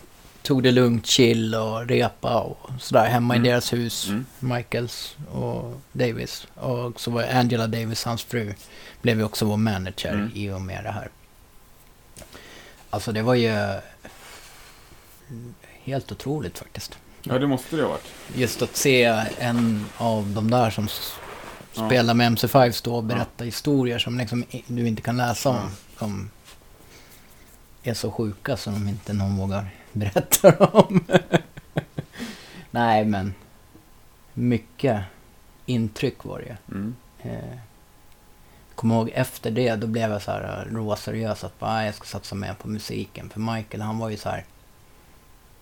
tog 0.42 0.64
det 0.64 0.72
lugnt, 0.72 1.06
chill 1.06 1.56
och 1.56 1.88
repa 1.88 2.40
och 2.42 2.70
sådär 2.80 3.06
hemma 3.06 3.36
Mm. 3.36 3.46
i 3.46 3.50
deras 3.50 3.74
hus. 3.74 4.08
Mm. 4.08 4.26
Michaels 4.40 5.18
och 5.32 5.82
Davis. 5.92 6.48
Och 6.56 7.00
så 7.02 7.12
var 7.12 7.24
Angela 7.24 7.68
Davis, 7.68 8.04
hans 8.04 8.24
fru, 8.24 8.54
blev 9.02 9.18
ju 9.18 9.24
också 9.24 9.46
vår 9.46 9.58
manager 9.58 10.14
Mm. 10.14 10.32
i 10.34 10.50
och 10.52 10.62
med 10.62 10.84
det 10.84 10.92
här. 10.92 11.10
Alltså 12.90 13.12
det 13.12 13.22
var 13.22 13.34
ju 13.36 13.74
helt 15.84 16.12
otroligt 16.12 16.58
faktiskt. 16.58 16.98
Ja, 17.24 17.40
det 17.40 17.48
måste 17.48 17.76
det 17.76 17.82
ha 17.82 17.90
varit. 17.90 18.08
Just 18.36 18.62
att 18.62 18.76
se 18.76 19.04
en 19.40 19.86
av 19.98 20.28
de 20.36 20.52
där 20.52 20.70
som 20.70 20.88
Ja. 21.74 21.86
spelar 21.88 22.14
med 22.14 22.32
MC5 22.32 22.72
stå 22.72 22.96
och 22.96 23.04
berätta 23.04 23.44
historier 23.44 24.00
som 24.00 24.18
liksom 24.18 24.44
du 24.68 24.88
inte 24.88 25.02
kan 25.02 25.18
läsa 25.18 25.50
om. 25.50 25.56
Ja. 25.56 25.70
Som 26.00 26.30
är 27.84 27.94
så 27.94 28.12
sjuka 28.12 28.58
som 28.58 28.74
de 28.74 28.88
inte 28.90 29.14
någon 29.14 29.38
vågar 29.38 29.70
berätta 29.94 30.56
om. 30.68 31.06
Nej 32.72 33.06
men 33.06 33.34
mycket 34.34 35.02
intryck 35.66 36.24
var 36.26 36.40
det. 36.40 36.58
Mm. 36.76 36.96
Eh, 37.22 37.58
kommer 38.76 38.96
ihåg 38.96 39.12
efter 39.14 39.52
det, 39.52 39.76
då 39.76 39.88
blev 39.88 40.12
jag 40.12 40.22
så 40.22 40.32
här 40.32 40.66
eh, 40.70 40.74
råseriös 40.76 41.44
att 41.44 41.60
bara, 41.60 41.74
"Nej, 41.74 41.86
jag 41.86 41.96
ska 41.96 42.06
satsa 42.06 42.36
mer 42.36 42.54
på 42.54 42.68
musiken. 42.68 43.30
För 43.30 43.40
Michael, 43.40 43.82
han 43.82 43.98
var 44.00 44.10
ju 44.10 44.18
så 44.18 44.30
här, 44.30 44.46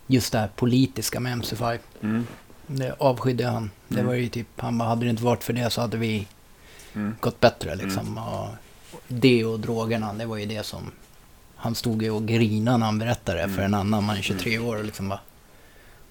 just 0.07 0.31
det 0.31 0.39
här 0.39 0.49
politiska 0.55 1.19
med 1.19 1.33
MC5. 1.43 1.79
Mm. 2.03 2.27
Det 2.67 2.95
avskydde 2.99 3.47
han. 3.47 3.71
Det 3.87 3.95
Mm. 3.95 4.05
var 4.07 4.13
ju 4.13 4.29
typ, 4.29 4.47
han 4.57 4.77
bara, 4.77 4.89
hade 4.89 5.03
det 5.05 5.09
inte 5.09 5.23
varit 5.23 5.43
för 5.43 5.53
det 5.53 5.69
så 5.69 5.81
hade 5.81 5.97
vi 5.97 6.27
Mm. 6.93 7.15
gått 7.19 7.39
bättre 7.39 7.75
liksom. 7.75 8.17
Och 8.17 8.47
det 9.07 9.45
och 9.45 9.59
drogerna, 9.59 10.13
det 10.13 10.25
var 10.25 10.37
ju 10.37 10.45
det 10.45 10.65
som, 10.65 10.91
han 11.55 11.75
stod 11.75 12.03
ju 12.03 12.09
och 12.11 12.27
grinade 12.27 12.77
när 12.77 12.85
han 12.85 12.99
berättade 12.99 13.37
det 13.37 13.43
Mm. 13.43 13.55
för 13.55 13.63
en 13.63 13.73
annan 13.73 14.03
man 14.03 14.17
är 14.17 14.21
23 14.21 14.59
år 14.59 14.77
och 14.77 14.83
liksom 14.85 15.09
bara, 15.09 15.19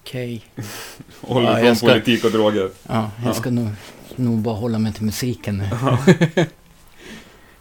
okej. 0.03 0.45
Håller 1.21 1.57
Ja, 1.59 1.65
från 1.65 1.75
ska- 1.75 1.87
politik 1.87 2.23
och 2.23 2.31
droger. 2.31 2.69
Ja, 2.87 3.11
jag 3.23 3.29
Ja. 3.29 3.33
ska 3.33 3.49
nog, 3.49 3.69
nog 4.15 4.37
bara 4.39 4.55
hålla 4.55 4.79
mig 4.79 4.93
till 4.93 5.03
musiken 5.05 5.57
nu. 5.57 5.69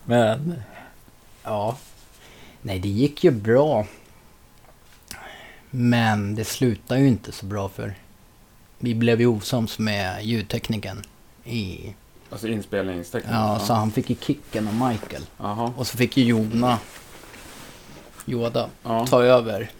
Men, 0.04 0.54
ja. 1.42 1.76
Nej, 2.62 2.78
det 2.78 2.88
gick 2.88 3.24
ju 3.24 3.30
bra. 3.30 3.86
Men 5.78 6.34
det 6.34 6.44
slutade 6.44 7.00
ju 7.00 7.08
inte 7.08 7.32
så 7.32 7.46
bra 7.46 7.68
för 7.68 7.94
vi 8.78 8.94
blev 8.94 9.20
ju 9.20 9.26
osams 9.26 9.78
med 9.78 10.24
ljudteknikern. 10.24 11.02
I, 11.44 11.94
Alltså 12.30 12.48
inspelningsteknik. 12.48 13.32
ja, 13.34 13.58
så 13.58 13.72
han 13.74 13.90
fick 13.92 14.10
ju 14.10 14.16
kicken 14.20 14.68
av 14.68 14.88
Michael. 14.88 15.22
Jaha. 15.38 15.72
Och 15.76 15.86
så 15.86 15.96
fick 15.96 16.16
ju 16.16 16.24
Jona, 16.24 16.78
Yoda, 18.26 18.68
Ja, 18.82 19.06
ta 19.06 19.22
över. 19.22 19.70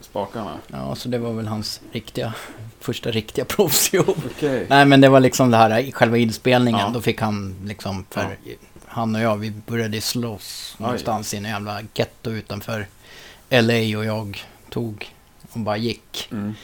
spakarna. 0.00 0.58
Ja, 0.66 0.94
så 0.94 1.08
det 1.08 1.18
var 1.18 1.32
väl 1.32 1.46
hans 1.46 1.80
riktiga, 1.92 2.34
första 2.80 3.10
riktiga 3.10 3.44
proffsjobb. 3.48 4.22
Okej. 4.36 4.66
Nej 4.70 4.84
men 4.86 5.00
det 5.00 5.08
var 5.08 5.20
liksom 5.20 5.50
det 5.50 5.56
här 5.56 5.78
i 5.78 5.92
själva 5.92 6.16
inspelningen. 6.16 6.80
Ja. 6.80 6.90
Då 6.94 7.00
fick 7.00 7.20
han 7.20 7.56
liksom, 7.64 8.04
för 8.10 8.36
han 8.86 9.14
och 9.14 9.20
jag 9.20 9.36
vi 9.36 9.50
började 9.66 10.00
slåss 10.00 10.74
Oj. 10.78 10.82
någonstans 10.82 11.34
i 11.34 11.36
en 11.36 11.44
jävla 11.44 11.80
getto 11.94 12.30
utanför 12.30 12.86
LA 13.50 13.98
och 13.98 14.04
jag 14.04 14.44
tog 14.70 15.10
och 15.52 15.60
bara 15.60 15.76
gick. 15.76 16.28
Mm. 16.32 16.54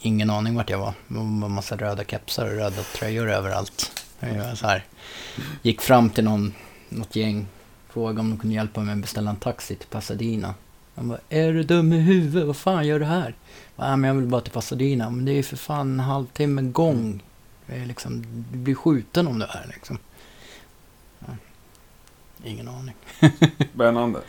Ingen 0.00 0.30
aning 0.30 0.54
vart 0.54 0.70
jag 0.70 0.78
var. 0.78 0.94
Det 1.08 1.14
var 1.14 1.22
en 1.22 1.52
massa 1.52 1.76
röda 1.76 2.04
kepsar 2.04 2.44
och 2.44 2.52
röda 2.52 2.82
tröjor 2.82 3.30
överallt. 3.30 4.02
Jag 4.20 4.58
så 4.58 4.66
här, 4.66 4.84
gick 5.62 5.80
fram 5.80 6.10
till 6.10 6.24
någon, 6.24 6.54
något 6.88 7.16
gäng, 7.16 7.46
frågade 7.88 8.20
om 8.20 8.30
de 8.30 8.38
kunde 8.38 8.56
hjälpa 8.56 8.80
mig 8.80 8.92
att 8.92 8.98
beställa 8.98 9.30
en 9.30 9.36
taxi 9.36 9.76
till 9.76 9.88
Pasadena. 9.88 10.54
Han 10.94 11.08
bara, 11.08 11.20
är 11.28 11.52
du 11.52 11.62
dum 11.62 11.92
i 11.92 12.00
huvudet? 12.00 12.46
Vad 12.46 12.56
fan 12.56 12.86
gör 12.86 12.98
du 12.98 13.04
här? 13.04 13.34
Nej, 13.76 13.96
men 13.96 14.04
jag 14.04 14.14
vill 14.14 14.26
bara 14.26 14.40
till 14.40 14.52
Pasadena. 14.52 15.10
Men 15.10 15.24
det 15.24 15.32
är 15.32 15.36
ju 15.36 15.42
för 15.42 15.56
fan 15.56 15.92
en 15.92 16.00
halvtimme 16.00 16.62
gång. 16.62 17.22
Det 17.66 17.74
är 17.76 17.86
liksom, 17.86 18.24
du 18.52 18.58
blir 18.58 18.74
skjuten 18.74 19.26
om 19.26 19.38
du 19.38 19.44
är 19.44 19.48
här 19.48 19.66
liksom. 19.74 19.98
Ja. 21.18 21.26
Ingen 22.44 22.68
aning. 22.68 22.94
Spännande. 23.74 24.20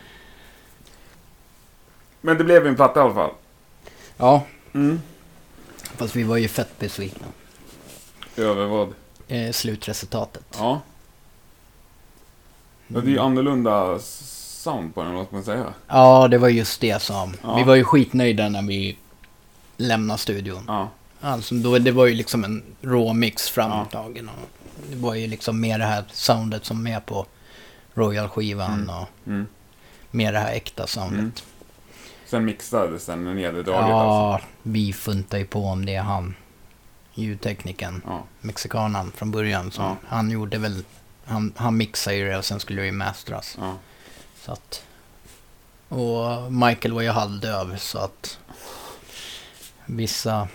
Men 2.21 2.37
det 2.37 2.43
blev 2.43 2.67
en 2.67 2.75
platta 2.75 2.99
i 2.99 3.03
alla 3.03 3.13
fall. 3.13 3.31
Ja, 4.17 4.43
Mm. 4.73 5.01
fast 5.97 6.15
vi 6.15 6.23
var 6.23 6.37
ju 6.37 6.47
fett 6.47 6.79
besvikna. 6.79 7.27
Över 8.35 8.65
vad? 8.65 8.93
Eh, 9.27 9.51
slutresultatet. 9.51 10.43
Ja. 10.59 10.81
ja. 12.87 12.99
Det 13.01 13.07
är 13.07 13.11
ju 13.11 13.19
annorlunda 13.19 13.99
sound 13.99 14.95
på 14.95 15.03
den, 15.03 15.13
vad 15.13 15.25
ska 15.27 15.35
man 15.35 15.45
säga. 15.45 15.73
Ja, 15.87 16.27
det 16.27 16.37
var 16.37 16.49
just 16.49 16.81
det 16.81 17.01
som... 17.01 17.33
Ja. 17.43 17.55
Vi 17.57 17.63
var 17.63 17.75
ju 17.75 17.83
skitnöjda 17.83 18.49
när 18.49 18.61
vi 18.61 18.97
lämnade 19.77 20.19
studion. 20.19 20.63
Ja. 20.67 20.89
Alltså, 21.21 21.55
då, 21.55 21.79
det 21.79 21.91
var 21.91 22.05
ju 22.05 22.13
liksom 22.13 22.43
en 22.43 22.63
råmix 22.81 23.49
framtagen. 23.49 24.29
Och 24.29 24.49
det 24.89 24.95
var 24.95 25.13
ju 25.15 25.27
liksom 25.27 25.59
mer 25.59 25.79
det 25.79 25.85
här 25.85 26.03
soundet 26.13 26.65
som 26.65 26.87
är 26.87 26.99
på 26.99 27.25
Royal-skivan 27.93 28.73
Mm. 28.73 28.89
och 28.95 29.07
Mm. 29.27 29.47
mer 30.11 30.33
det 30.33 30.39
här 30.39 30.53
äkta 30.53 30.87
soundet. 30.87 31.19
Mm. 31.19 31.31
Sen 32.27 32.45
mixades 32.45 33.05
den 33.05 33.23
neddraget 33.23 33.67
alltså. 33.67 33.85
Ja, 33.85 34.41
vi 34.63 34.93
funtade 34.93 35.39
ju 35.39 35.47
på 35.47 35.65
om 35.65 35.85
det 35.85 35.95
han, 35.95 36.35
ljudtekniken, 37.13 38.01
Ja. 38.05 38.23
mexikanen 38.41 39.11
från 39.11 39.31
början. 39.31 39.71
Så 39.71 39.81
Ja. 39.81 39.95
Han 40.07 40.31
gjorde 40.31 40.57
väl, 40.57 40.83
han, 41.25 41.53
han 41.55 41.77
mixade 41.77 42.15
ju 42.15 42.29
det 42.29 42.37
och 42.37 42.45
sen 42.45 42.59
skulle 42.59 42.81
det 42.81 42.85
ju 42.85 42.91
mastras. 42.91 43.57
Ja. 43.61 43.75
Så 44.41 44.51
att, 44.51 44.83
och 45.89 46.51
Michael 46.53 46.93
var 46.93 47.01
ju 47.01 47.09
halvdöv 47.09 47.77
så 47.77 47.97
att 47.99 48.39
vissa 49.85 50.47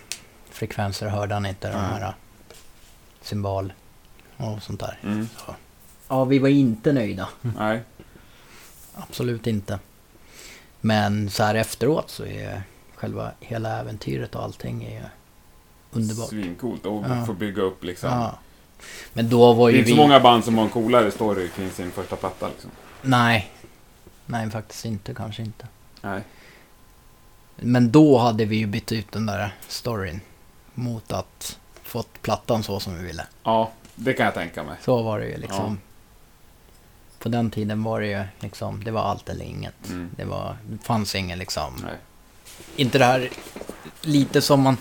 frekvenser 0.51 1.09
hörde 1.09 1.35
han 1.35 1.47
inte. 1.47 1.69
De 1.69 1.75
Mm. 1.79 1.91
här 1.91 2.15
symbol 3.23 3.73
och 4.37 4.63
sånt 4.63 4.81
där. 4.81 4.99
Mm. 5.03 5.29
Ja, 6.09 6.25
vi 6.25 6.39
var 6.39 6.49
inte 6.49 6.93
nöjda. 6.93 7.29
Nej. 7.41 7.83
Absolut 8.95 9.47
inte. 9.47 9.79
Men 10.85 11.31
så 11.31 11.43
här 11.43 11.55
efteråt 11.55 12.11
så 12.11 12.25
är 12.25 12.63
själva 12.95 13.31
hela 13.41 13.79
äventyret 13.81 14.35
och 14.35 14.43
allting 14.43 14.85
är 14.85 15.11
underbart. 15.91 16.29
Svincoolt. 16.29 16.87
Och 16.87 17.05
Ja. 17.09 17.27
få 17.27 17.33
bygga 17.33 17.63
upp 17.63 17.85
liksom. 17.85 18.11
Ja. 18.11 18.39
Men 19.13 19.29
då 19.29 19.53
var 19.53 19.69
Det 19.69 19.73
är 19.73 19.75
ju 19.75 19.79
inte 19.79 19.91
vi... 19.91 19.97
så 19.97 20.03
många 20.03 20.21
band 20.21 20.45
som 20.45 20.59
har 20.59 20.65
en 20.65 20.71
coolare 20.71 21.11
story 21.11 21.49
kring 21.49 21.71
sin 21.71 21.91
första 21.91 22.17
platta 22.17 22.49
liksom. 22.49 22.71
Nej. 23.03 23.51
Nej, 24.27 24.51
faktiskt 24.51 24.85
inte. 24.85 25.15
Kanske 25.15 25.43
inte. 25.43 25.67
Nej. 26.01 26.23
Men 27.57 27.93
då 27.93 28.19
hade 28.19 28.45
vi 28.45 28.57
ju 28.57 28.67
bytt 28.67 28.93
ut 28.93 29.13
den 29.13 29.27
där 29.27 29.55
storyn 29.69 30.21
mot 30.75 31.13
att 31.13 31.59
fått 31.83 32.23
plattan 32.23 32.63
så 32.63 32.81
som 32.81 32.99
vi 32.99 33.05
ville. 33.07 33.27
Ja, 33.43 33.71
det 33.95 34.13
kan 34.13 34.25
jag 34.27 34.35
tänka 34.35 34.63
mig. 34.63 34.77
Så 34.85 35.03
var 35.03 35.19
det 35.21 35.27
ju 35.29 35.37
liksom. 35.37 35.79
På 37.23 37.29
den 37.29 37.51
tiden 37.51 37.83
var 37.83 38.01
det 38.01 38.07
ju 38.07 38.25
liksom, 38.41 38.85
det 38.85 38.91
var 38.91 39.03
allt 39.03 39.29
eller 39.29 39.45
inget. 39.45 39.89
Mm. 39.89 40.11
Det, 40.17 40.25
var, 40.25 40.57
det 40.67 40.85
fanns 40.85 41.15
ingen 41.15 41.39
liksom, 41.39 41.81
Nej. 41.85 41.95
inte 42.77 42.99
det 42.99 43.05
här 43.05 43.31
lite 44.01 44.43
som 44.43 44.61
man... 44.61 44.77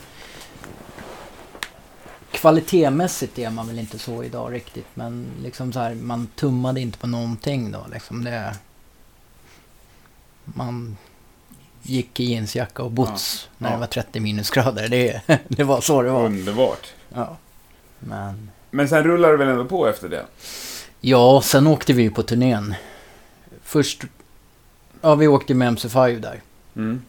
Kvalitetmässigt 2.32 3.40
är 3.40 3.50
man 3.50 3.68
väl 3.68 3.80
inte 3.80 4.00
så 4.00 4.24
idag 4.24 4.54
riktigt, 4.54 4.88
men 4.94 5.26
liksom 5.44 5.74
så 5.74 5.80
här, 5.80 5.96
man 5.96 6.28
tummade 6.28 6.82
inte 6.82 6.98
på 6.98 7.08
någonting 7.08 7.72
då. 7.72 7.86
Liksom 7.94 8.24
det, 8.24 8.56
man 10.44 10.98
gick 11.82 12.20
i 12.20 12.24
jeansjacka 12.24 12.84
och 12.84 12.92
boots 12.92 13.50
när 13.58 13.70
Ja. 13.70 13.74
det 13.74 13.80
var 13.80 13.88
30 13.88 14.20
minusgrader. 14.20 14.90
Det, 14.90 15.22
det 15.48 15.64
var 15.64 15.82
så 15.82 16.02
det 16.02 16.10
var. 16.10 16.26
Underbart. 16.26 16.88
Ja. 17.14 17.38
Men... 18.00 18.52
Men 18.72 18.90
sen 18.90 19.04
rullar 19.04 19.32
det 19.32 19.38
väl 19.38 19.48
ändå 19.48 19.66
på 19.66 19.88
efter 19.88 20.10
det? 20.10 20.26
Ja, 21.02 21.42
sen 21.42 21.68
åkte 21.68 21.94
vi 21.94 22.04
ju 22.04 22.12
på 22.12 22.24
turnén. 22.24 22.76
Först 23.64 24.06
Ja, 25.02 25.16
vi 25.16 25.28
åkte 25.28 25.54
med 25.54 25.78
MC5 25.78 26.20
där. 26.20 26.42
Mm. 26.76 27.02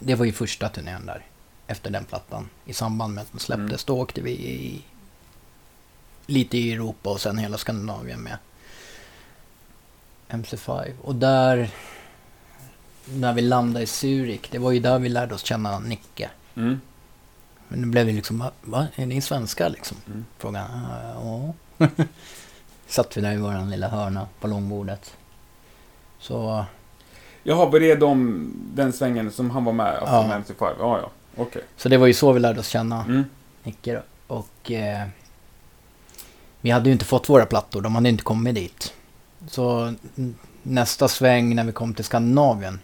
Det 0.00 0.14
var 0.14 0.24
ju 0.24 0.32
första 0.32 0.68
turnén 0.68 1.06
där. 1.06 1.26
Efter 1.66 1.90
den 1.90 2.04
plattan. 2.04 2.48
I 2.64 2.72
samband 2.72 3.14
med 3.14 3.22
att 3.22 3.32
den 3.32 3.40
släpptes. 3.40 3.84
Då 3.84 4.00
åkte 4.00 4.20
vi 4.20 4.30
i, 4.30 4.82
lite 6.26 6.58
i 6.58 6.72
Europa 6.72 7.10
och 7.10 7.20
sen 7.20 7.38
hela 7.38 7.58
Skandinavien 7.58 8.20
med 8.20 8.36
MC5. 10.28 10.92
Och 11.02 11.14
där, 11.14 11.70
när 13.04 13.32
vi 13.32 13.42
landade 13.42 13.82
i 13.82 13.86
Zürich, 13.86 14.46
det 14.50 14.58
var 14.58 14.70
ju 14.70 14.80
där 14.80 14.98
vi 14.98 15.08
lärde 15.08 15.34
oss 15.34 15.44
känna 15.44 15.78
Nicke. 15.78 16.30
Mm. 16.54 16.80
Men 17.68 17.80
det 17.80 17.86
blev 17.86 18.08
ju 18.08 18.16
liksom, 18.16 18.44
va? 18.60 18.86
Är 18.96 19.06
ni 19.06 19.20
svenskar 19.20 19.70
liksom? 19.70 19.96
Mm. 20.06 20.24
Frågan, 20.38 20.66
ja. 21.14 21.54
Satt 22.92 23.16
vi 23.16 23.20
där 23.20 23.32
i 23.32 23.36
våran 23.36 23.70
lilla 23.70 23.88
hörna 23.88 24.26
på 24.40 24.46
långbordet. 24.48 25.16
Så, 26.18 26.64
Jaha, 27.42 27.66
var 27.66 27.80
det 27.80 27.94
de, 27.94 28.46
den 28.74 28.92
svängen 28.92 29.30
som 29.30 29.50
han 29.50 29.64
var 29.64 29.72
med 29.72 29.86
alltså 29.86 30.14
Ja. 30.14 30.26
med 30.26 30.42
MC5? 30.44 30.74
Ja, 30.78 30.98
ja. 30.98 31.10
Okej. 31.36 31.62
så 31.76 31.88
det 31.88 31.96
var 31.96 32.06
ju 32.06 32.14
så 32.14 32.32
vi 32.32 32.40
lärde 32.40 32.60
oss 32.60 32.68
känna 32.68 33.04
Mm. 33.04 33.24
Nicke. 33.62 34.02
Och 34.26 34.70
eh, 34.72 35.06
vi 36.60 36.70
hade 36.70 36.86
ju 36.88 36.92
inte 36.92 37.04
fått 37.04 37.28
våra 37.28 37.46
plattor, 37.46 37.80
de 37.82 37.94
hade 37.94 38.08
inte 38.08 38.22
kommit 38.24 38.54
dit. 38.54 38.92
Så 39.48 39.94
nästa 40.62 41.08
sväng 41.08 41.54
när 41.54 41.64
vi 41.64 41.72
kom 41.72 41.94
till 41.94 42.04
Skandinavien. 42.04 42.80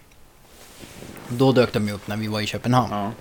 Då 1.27 1.51
dök 1.51 1.73
de 1.73 1.87
ju 1.87 1.93
upp 1.93 2.07
när 2.07 2.17
vi 2.17 2.27
var 2.27 2.41
i 2.41 2.45
Köpenhamn. 2.45 2.93
Ja. 2.93 3.11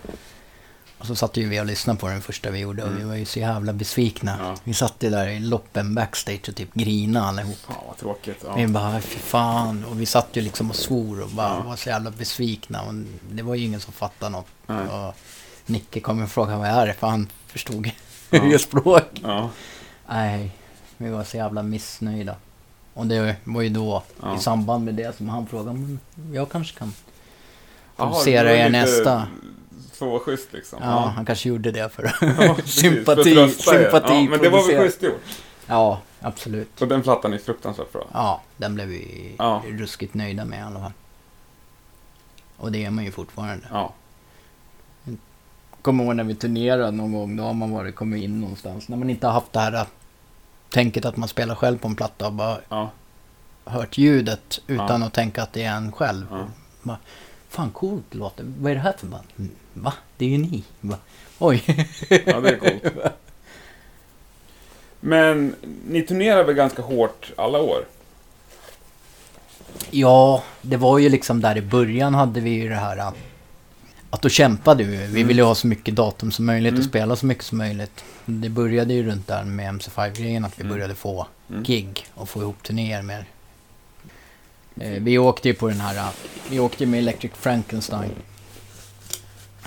Och 0.98 1.06
så 1.06 1.16
satt 1.16 1.37
ju 1.37 1.48
vi 1.48 1.61
och 1.61 1.66
lyssnade 1.66 1.98
på 1.98 2.08
den 2.08 2.22
första 2.22 2.50
vi 2.50 2.58
gjorde 2.58 2.82
och 2.82 2.88
Mm. 2.88 3.00
vi 3.00 3.08
var 3.08 3.14
ju 3.14 3.24
så 3.24 3.38
jävla 3.38 3.72
besvikna. 3.72 4.37
Ja. 4.40 4.56
Vi 4.64 4.74
satt 4.74 4.94
ju 5.00 5.11
där 5.11 5.26
i 5.28 5.40
loppen 5.40 5.94
backstage 5.94 6.48
och 6.48 6.54
typ 6.56 6.74
grina 6.74 7.22
allihop. 7.28 7.56
Fan 7.66 7.76
vad 7.88 7.96
tråkigt. 7.96 8.44
Vi 8.56 8.62
Ja. 8.62 8.68
bara, 8.68 9.00
fy 9.00 9.18
fan. 9.18 9.84
Och 9.84 10.00
vi 10.00 10.06
satt 10.06 10.28
ju 10.32 10.40
liksom 10.40 10.70
och 10.70 10.76
svor 10.76 11.22
och 11.22 11.28
bara 11.28 11.48
Ja. 11.48 11.62
var 11.62 11.76
så 11.76 11.88
jävla 11.88 12.11
besvikna. 12.11 12.82
Och 12.82 12.94
det 13.30 13.42
var 13.42 13.54
ju 13.54 13.64
ingen 13.64 13.80
som 13.80 13.92
fattade 13.92 14.30
något. 14.32 14.46
Nej. 14.66 14.88
Och 14.88 15.14
Nicke 15.66 16.00
kom 16.00 16.22
och 16.22 16.30
frågade 16.30 16.58
vad 16.58 16.68
är 16.68 16.87
det? 16.87 16.94
För 16.94 17.06
han 17.06 17.28
förstod 17.46 17.90
Ja. 18.30 18.44
ju 18.44 18.58
språk. 18.58 19.22
Nej, 20.08 20.50
vi 20.96 21.08
var 21.11 21.24
så 21.24 21.37
jävla 21.37 21.62
missnöjda. 21.62 22.34
Och 22.94 23.06
det 23.06 23.37
var 23.44 23.62
ju 23.62 23.68
då, 23.68 24.02
i 24.38 24.40
samband 24.40 24.84
med 24.84 24.94
det, 24.94 25.16
som 25.16 25.28
han 25.28 25.46
frågade, 25.46 25.78
men 25.78 26.00
jag 26.32 26.50
kanske 26.50 26.78
kan 26.78 26.94
producera 27.96 28.56
er 28.56 28.70
nästa. 28.70 29.26
Så 29.98 30.18
schysst 30.18 30.52
liksom. 30.52 30.78
Ja, 30.82 31.12
han 31.16 31.24
kanske 31.26 31.48
gjorde 31.48 31.70
det 31.70 31.88
för 31.88 32.02
Ja, 32.40 32.56
sympati, 32.64 33.34
för 33.34 33.48
sympati. 33.48 34.12
Ja, 34.14 34.26
men 34.30 34.40
det 34.40 34.48
var 34.48 34.66
väl 34.68 34.78
schysst 34.82 35.02
gjort. 35.02 35.20
Ja, 35.66 36.00
absolut. 36.20 36.80
Och 36.82 36.88
den 36.88 37.02
plattan 37.02 37.32
är 37.32 37.38
fruktansvärt 37.38 37.92
bra. 37.92 38.06
Ja, 38.12 38.42
den 38.56 38.74
blev 38.74 38.88
vi 38.88 39.34
Ja. 39.38 39.62
ruskigt 39.66 40.14
nöjda 40.14 40.44
med 40.44 40.58
i 40.58 40.62
alla 40.62 40.80
fall. 40.80 40.92
Och 42.56 42.72
det 42.72 42.84
är 42.84 42.90
man 42.90 43.04
ju 43.04 43.11
fortfarande. 43.11 43.66
Ja. 43.72 43.94
Kommer 45.82 46.04
ihåg 46.04 46.16
när 46.16 46.24
vi 46.24 46.34
turnerade 46.34 46.90
någon 46.90 47.12
gång, 47.12 47.37
då 47.37 47.42
har 47.42 47.54
man 47.54 47.70
varit, 47.70 47.94
kommit 47.96 48.24
in 48.24 48.40
någonstans. 48.40 48.88
När 48.88 48.96
man 48.96 49.11
inte 49.11 49.26
har 49.26 49.34
haft 49.34 49.52
det 49.52 49.61
här 49.61 49.74
äh, 49.74 49.87
tänket 50.70 51.04
att 51.04 51.16
man 51.16 51.28
spelar 51.28 51.54
själv 51.54 51.78
på 51.78 51.88
en 51.88 51.94
platta 51.96 52.26
och 52.26 52.32
bara 52.32 52.58
Ja. 52.68 52.90
hört 53.64 53.98
ljudet 53.98 54.61
utan 54.66 55.00
Ja. 55.00 55.06
att 55.06 55.12
tänka 55.14 55.42
att 55.42 55.52
det 55.52 55.62
är 55.64 55.76
en 55.76 55.92
själv. 55.92 56.26
Ja. 56.30 56.46
Bara, 56.82 56.98
Fan 57.48 57.70
coolt 57.70 58.04
det 58.11 58.18
låter. 58.18 58.44
Vad 58.58 58.70
är 58.70 58.74
det 58.74 58.80
här 58.80 58.92
för 58.98 59.06
band? 59.06 59.26
"Mm, 59.78 59.84
Va? 59.84 59.92
Det 60.16 60.24
är 60.24 60.28
ju 60.28 60.38
ni. 60.38 60.62
Bara, 60.80 60.98
Oj. 61.38 61.62
ja, 62.26 62.40
det 62.40 62.48
är 62.50 62.56
coolt. 62.58 62.94
Men 65.00 65.54
ni 65.88 66.02
turnerar 66.02 66.44
väl 66.44 66.54
ganska 66.54 66.82
hårt 66.82 67.32
alla 67.36 67.58
år? 67.60 67.84
Ja, 69.90 70.42
det 70.62 70.76
var 70.76 70.98
ju 70.98 71.08
liksom 71.08 71.40
där 71.40 71.56
i 71.58 71.60
början 71.62 72.14
hade 72.14 72.40
vi 72.40 72.50
ju 72.50 72.68
det 72.68 72.74
här 72.74 72.96
äh, 72.98 73.12
att 74.10 74.22
då 74.22 74.28
kämpade 74.28 74.84
vi. 74.84 74.96
Vi 74.96 75.04
Mm. 75.04 75.26
ville 75.28 75.42
ju 75.42 75.46
ha 75.46 75.54
så 75.54 75.66
mycket 75.66 75.94
datum 75.96 76.32
som 76.32 76.46
möjligt 76.46 76.70
Mm. 76.72 76.80
och 76.80 76.84
spela 76.88 77.16
så 77.16 77.26
mycket 77.26 77.44
som 77.44 77.58
möjligt. 77.58 78.04
Det 78.24 78.48
började 78.48 78.94
ju 78.94 79.02
runt 79.10 79.26
där 79.26 79.44
med 79.44 79.68
MC5-grejen 79.74 80.44
att 80.44 80.58
vi 80.58 80.62
Mm. 80.62 80.72
började 80.76 80.94
få 80.94 81.26
Mm. 81.50 81.62
gig 81.62 82.06
och 82.14 82.28
få 82.28 82.40
ihop 82.42 82.62
turnéer 82.62 83.02
mer. 83.02 83.24
Eh, 84.80 84.90
vi 85.02 85.18
åkte 85.18 85.48
ju 85.48 85.54
på 85.54 85.68
den 85.68 85.80
här, 85.80 85.96
äh, 85.96 86.08
vi 86.50 86.58
åkte 86.60 86.84
ju 86.84 86.90
med 86.90 86.98
Electric 86.98 87.32
Frankenstein. 87.34 88.10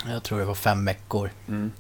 Jag 0.08 0.24
tror 0.24 0.40
det 0.40 0.46
var 0.46 0.56
fem 0.56 0.86
veckor 0.86 1.32
Mm. 1.48 1.72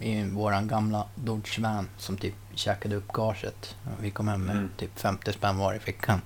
i 0.00 0.22
våran 0.24 0.68
gamla 0.68 1.04
Dodge 1.14 1.58
Van 1.58 1.88
som 1.98 2.16
typ 2.16 2.34
käkade 2.54 2.96
upp 2.96 3.08
gaget. 3.12 3.76
Vi 4.00 4.10
kom 4.10 4.28
hem 4.28 4.42
med 4.44 4.56
Mm. 4.56 4.70
typ 4.76 4.98
50 4.98 5.32
spänn 5.32 5.58
var 5.58 5.74
i 5.74 5.78
fickan. 5.78 6.20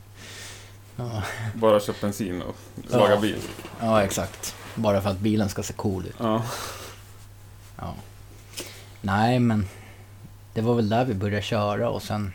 Ja, 0.96 1.22
Bara 1.54 1.80
köpt 1.80 2.00
bensin 2.00 2.42
och 2.42 2.56
laga 2.90 3.14
Ja. 3.14 3.20
bil. 3.20 3.38
ja, 3.80 4.02
exakt. 4.02 4.54
Bara 4.74 5.00
för 5.02 5.10
att 5.10 5.18
bilen 5.18 5.48
ska 5.48 5.62
se 5.62 5.72
cool 5.72 6.06
ut. 6.06 6.14
Ja. 6.18 6.42
Ja. 7.76 7.94
Nej, 9.00 9.38
men 9.38 9.68
det 10.54 10.60
var 10.60 10.74
väl 10.74 10.88
där 10.88 11.04
vi 11.04 11.14
började 11.14 11.42
köra 11.42 11.90
och 11.90 12.02
sen 12.02 12.32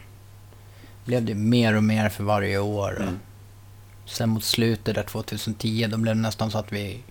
blev 1.06 1.26
det 1.26 1.36
mer 1.36 1.74
och 1.76 1.84
mer 1.84 2.10
för 2.10 2.24
varje 2.24 2.58
år. 2.60 3.02
Mm. 3.02 3.20
Sen 4.06 4.30
mot 4.30 4.44
slutet 4.44 4.96
där 4.96 5.04
2010, 5.04 5.88
då 5.92 5.98
blev 5.98 6.16
det 6.16 6.22
nästan 6.22 6.52
så 6.52 6.58
att 6.58 6.72
vi 6.72 7.04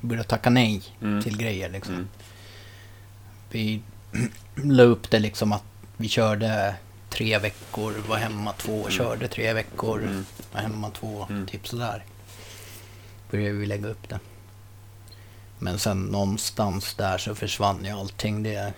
började 0.00 0.28
tacka 0.28 0.50
nej 0.50 0.82
Mm. 1.02 1.22
till 1.22 1.36
grejer 1.36 1.68
liksom. 1.70 1.94
Mm. 1.94 2.08
Vi 3.50 3.82
la 4.54 4.82
upp 4.82 5.10
det 5.10 5.18
liksom 5.18 5.52
att 5.52 5.64
vi 5.96 6.08
körde 6.08 6.74
tre 7.10 7.38
veckor, 7.38 7.94
var 8.08 8.16
hemma 8.16 8.52
två, 8.52 8.78
Mm. 8.80 8.90
körde 8.90 9.28
tre 9.28 9.52
veckor, 9.52 10.02
Mm. 10.02 10.24
var 10.52 10.60
hemma 10.60 10.90
två, 10.90 11.26
Mm. 11.30 11.46
typ 11.46 11.68
sådär. 11.68 12.04
Började 13.30 13.58
vi 13.58 13.66
lägga 13.66 13.88
upp 13.88 14.08
det. 14.08 14.18
Men 15.58 15.78
sen 15.78 16.02
någonstans 16.02 16.94
där 16.94 17.18
så 17.18 17.34
försvann 17.34 17.84
ju 17.84 17.90
allting. 17.90 18.42
Det, 18.42 18.72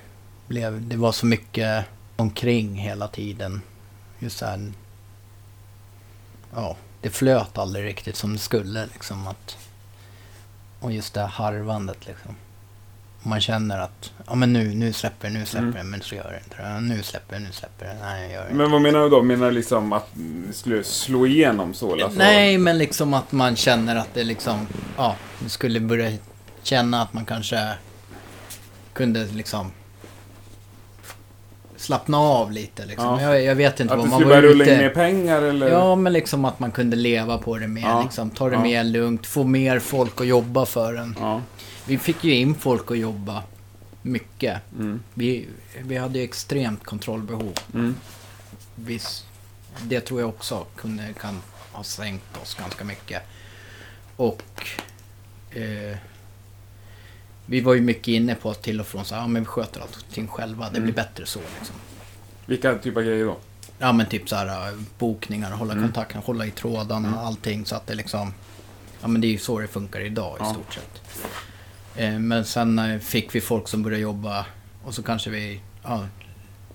blev, 0.46 0.88
det 0.88 0.96
var 0.96 1.12
så 1.12 1.26
mycket 1.26 1.84
omkring 2.16 2.74
hela 2.78 3.08
tiden. 3.08 3.60
Just 4.18 4.38
så 4.38 4.46
här, 4.46 4.72
ja, 6.54 6.76
det 7.00 7.10
flöt 7.10 7.58
aldrig 7.58 7.84
riktigt 7.84 8.16
som 8.16 8.32
det 8.32 8.38
skulle 8.38 8.86
liksom. 8.86 9.26
Att, 9.26 9.56
och 10.84 10.92
just 10.92 11.14
det 11.14 11.20
här 11.20 11.26
harvandet 11.28 12.06
liksom. 12.06 12.36
Man 13.22 13.40
känner 13.40 13.78
att, 13.78 14.12
ja 14.26 14.34
men 14.34 14.52
nu, 14.52 14.74
nu 14.74 14.92
släpper 14.92 15.30
nu 15.30 15.46
släpper 15.46 15.68
Mm. 15.68 15.90
men 15.90 16.00
så 16.02 16.14
gör 16.14 16.30
det 16.30 16.38
inte 16.44 16.62
det. 16.62 16.80
Nu 16.80 17.02
släpper 17.02 17.38
nu 17.38 17.52
släpper 17.52 17.86
det, 17.86 17.96
nej 18.02 18.22
jag 18.22 18.32
gör 18.32 18.48
det. 18.48 18.54
Men 18.54 18.70
vad 18.70 18.80
menar 18.82 19.00
du 19.00 19.08
då? 19.08 19.22
Menar 19.22 19.46
du 19.46 19.52
liksom 19.52 19.92
att 19.92 20.08
ni 20.14 20.52
skulle 20.52 20.84
slå 20.84 21.26
igenom 21.26 21.74
så? 21.74 21.92
Alltså, 21.92 22.18
Nej, 22.18 22.58
men 22.58 22.78
liksom 22.78 23.14
att 23.14 23.32
man 23.32 23.56
känner 23.56 23.96
att 23.96 24.14
det 24.14 24.24
liksom, 24.24 24.66
ja, 24.96 25.16
skulle 25.46 25.80
börja 25.80 26.12
känna 26.62 27.02
att 27.02 27.12
man 27.12 27.24
kanske 27.24 27.68
kunde 28.92 29.24
liksom 29.24 29.70
slappna 31.84 32.18
av 32.18 32.52
lite 32.52 32.86
liksom. 32.86 33.06
Ja. 33.06 33.20
Jag, 33.22 33.42
jag 33.42 33.54
vet 33.54 33.80
inte 33.80 33.94
Att 33.94 34.00
vad 34.00 34.08
man 34.08 34.18
skulle 34.20 34.34
var 34.34 34.40
börja 34.42 34.52
rulla 34.54 34.64
in 34.72 34.78
mer 34.78 34.90
pengar 34.90 35.42
eller? 35.42 35.68
Ja, 35.68 35.94
men 35.94 36.12
liksom 36.12 36.44
att 36.44 36.58
man 36.60 36.70
kunde 36.70 36.96
leva 36.96 37.38
på 37.38 37.58
det 37.58 37.68
mer, 37.68 37.82
Ja. 37.82 38.02
liksom. 38.02 38.30
Ta 38.30 38.48
det 38.48 38.54
Ja. 38.54 38.62
mer 38.62 38.84
lugnt, 38.84 39.26
få 39.26 39.44
mer 39.44 39.78
folk 39.78 40.20
att 40.20 40.26
jobba 40.26 40.66
för 40.66 40.94
en. 40.94 41.16
Ja. 41.20 41.40
Vi 41.86 41.98
fick 41.98 42.24
ju 42.24 42.34
in 42.34 42.54
folk 42.54 42.90
att 42.90 42.98
jobba 42.98 43.42
mycket. 44.02 44.60
Mm. 44.78 45.02
Vi, 45.14 45.48
vi 45.82 45.96
hade 45.96 46.18
ju 46.18 46.24
extremt 46.24 46.84
kontrollbehov. 46.84 47.52
Mm. 47.74 47.94
Viss, 48.74 49.24
det 49.82 50.00
tror 50.00 50.20
jag 50.20 50.28
också 50.28 50.64
kunde, 50.76 51.02
kan 51.20 51.42
ha 51.72 51.82
sänkt 51.82 52.42
oss 52.42 52.54
ganska 52.54 52.84
mycket. 52.84 53.22
Och 54.16 54.42
eh, 55.50 55.96
vi 57.46 57.60
var 57.60 57.74
ju 57.74 57.80
mycket 57.80 58.08
inne 58.08 58.34
på 58.34 58.50
att 58.50 58.62
till 58.62 58.80
och 58.80 58.86
från 58.86 59.04
så 59.04 59.14
ja 59.14 59.26
men 59.26 59.42
vi 59.42 59.46
sköter 59.46 59.80
allting 59.80 60.28
själva, 60.28 60.64
det 60.64 60.70
blir 60.70 60.82
Mm. 60.82 60.94
bättre 60.94 61.26
så 61.26 61.40
liksom. 61.58 61.76
Vilka 62.46 62.74
typer 62.78 63.00
av 63.00 63.06
grejer 63.06 63.24
då? 63.24 63.36
Ja 63.78 63.92
men 63.92 64.06
typ 64.06 64.28
så 64.28 64.36
här 64.36 64.68
eh, 64.68 64.74
bokningar, 64.98 65.50
hålla 65.50 65.72
Mm. 65.72 65.84
kontakten, 65.84 66.22
hålla 66.22 66.46
i 66.46 66.50
trådarna, 66.50 67.08
Mm. 67.08 67.20
allting 67.20 67.66
så 67.66 67.76
att 67.76 67.86
det 67.86 67.94
liksom... 67.94 68.34
Ja 69.02 69.08
men 69.08 69.20
det 69.20 69.26
är 69.26 69.32
ju 69.32 69.38
så 69.38 69.58
det 69.58 69.68
funkar 69.68 70.00
idag 70.00 70.36
Ja. 70.40 70.50
i 70.50 70.54
stort 70.54 70.74
sett. 70.74 71.00
Eh, 71.96 72.18
men 72.18 72.44
sen 72.44 72.78
eh, 72.78 72.98
fick 72.98 73.34
vi 73.34 73.40
folk 73.40 73.68
som 73.68 73.82
började 73.82 74.02
jobba 74.02 74.46
och 74.84 74.94
så 74.94 75.02
kanske 75.02 75.30
vi 75.30 75.60
ja, 75.82 76.06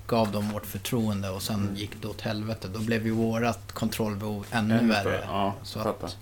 gav 0.08 0.32
dem 0.32 0.50
vårt 0.50 0.66
förtroende 0.66 1.30
och 1.30 1.42
sen 1.42 1.56
Mm. 1.64 1.76
gick 1.76 1.92
det 2.02 2.08
åt 2.08 2.22
helvete. 2.22 2.68
Då 2.74 2.80
blev 2.80 3.06
ju 3.06 3.12
vårat 3.12 3.72
kontrollbehov 3.72 4.46
ännu 4.52 4.78
Ännu 4.78 4.88
värre. 4.88 5.24
Ja, 5.28 5.56
Så 5.64 5.80
att, 5.80 6.18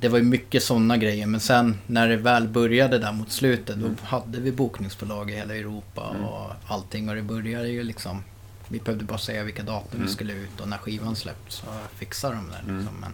det 0.00 0.08
var 0.08 0.18
ju 0.18 0.24
mycket 0.24 0.62
sådana 0.62 0.96
grejer 0.96 1.26
men 1.26 1.40
sen 1.40 1.78
när 1.86 2.08
det 2.08 2.16
väl 2.16 2.48
började 2.48 2.98
där 2.98 3.12
mot 3.12 3.32
slutet 3.32 3.76
Mm. 3.76 3.96
då 4.00 4.06
hade 4.06 4.40
vi 4.40 4.52
bokningsbolag 4.52 5.30
i 5.30 5.34
hela 5.34 5.54
Europa 5.56 6.10
Mm. 6.10 6.24
och 6.24 6.50
allting 6.66 7.08
och 7.08 7.14
det 7.14 7.22
började 7.22 7.68
ju 7.68 7.82
liksom 7.82 8.22
vi 8.68 8.78
behövde 8.80 9.04
bara 9.04 9.18
säga 9.18 9.44
vilka 9.44 9.62
datum 9.62 9.88
Mm. 9.94 10.06
vi 10.06 10.12
skulle 10.12 10.32
ut 10.32 10.60
och 10.60 10.68
när 10.68 10.78
skivan 10.78 11.16
släppts 11.16 11.56
så 11.56 11.66
fixade 11.94 12.34
de 12.34 12.48
det 12.50 12.58
Mm. 12.58 12.78
liksom. 12.78 12.96
Men 13.00 13.10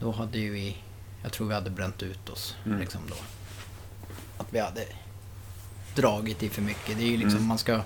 då 0.00 0.10
hade 0.10 0.38
ju 0.38 0.50
vi, 0.52 0.76
jag 1.22 1.32
tror 1.32 1.48
vi 1.48 1.54
hade 1.54 1.70
bränt 1.70 2.02
ut 2.02 2.28
oss 2.28 2.56
Mm. 2.66 2.80
liksom 2.80 3.00
då. 3.08 3.14
Att 4.38 4.46
vi 4.50 4.58
hade 4.58 4.84
dragit 5.94 6.42
i 6.42 6.48
för 6.48 6.62
mycket. 6.62 6.98
Det 6.98 7.04
är 7.04 7.10
ju 7.10 7.16
liksom, 7.16 7.36
Mm. 7.36 7.46
man 7.48 7.58
ska 7.58 7.80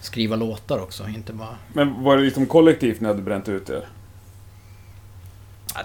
skriva 0.00 0.36
låtar 0.36 0.78
också, 0.78 1.08
inte 1.08 1.32
bara... 1.32 1.56
Men 1.72 2.02
var 2.02 2.16
det 2.16 2.22
liksom 2.22 2.46
kollektivt 2.46 3.00
ni 3.00 3.08
hade 3.08 3.22
bränt 3.22 3.48
ut 3.48 3.70
er? 3.70 3.88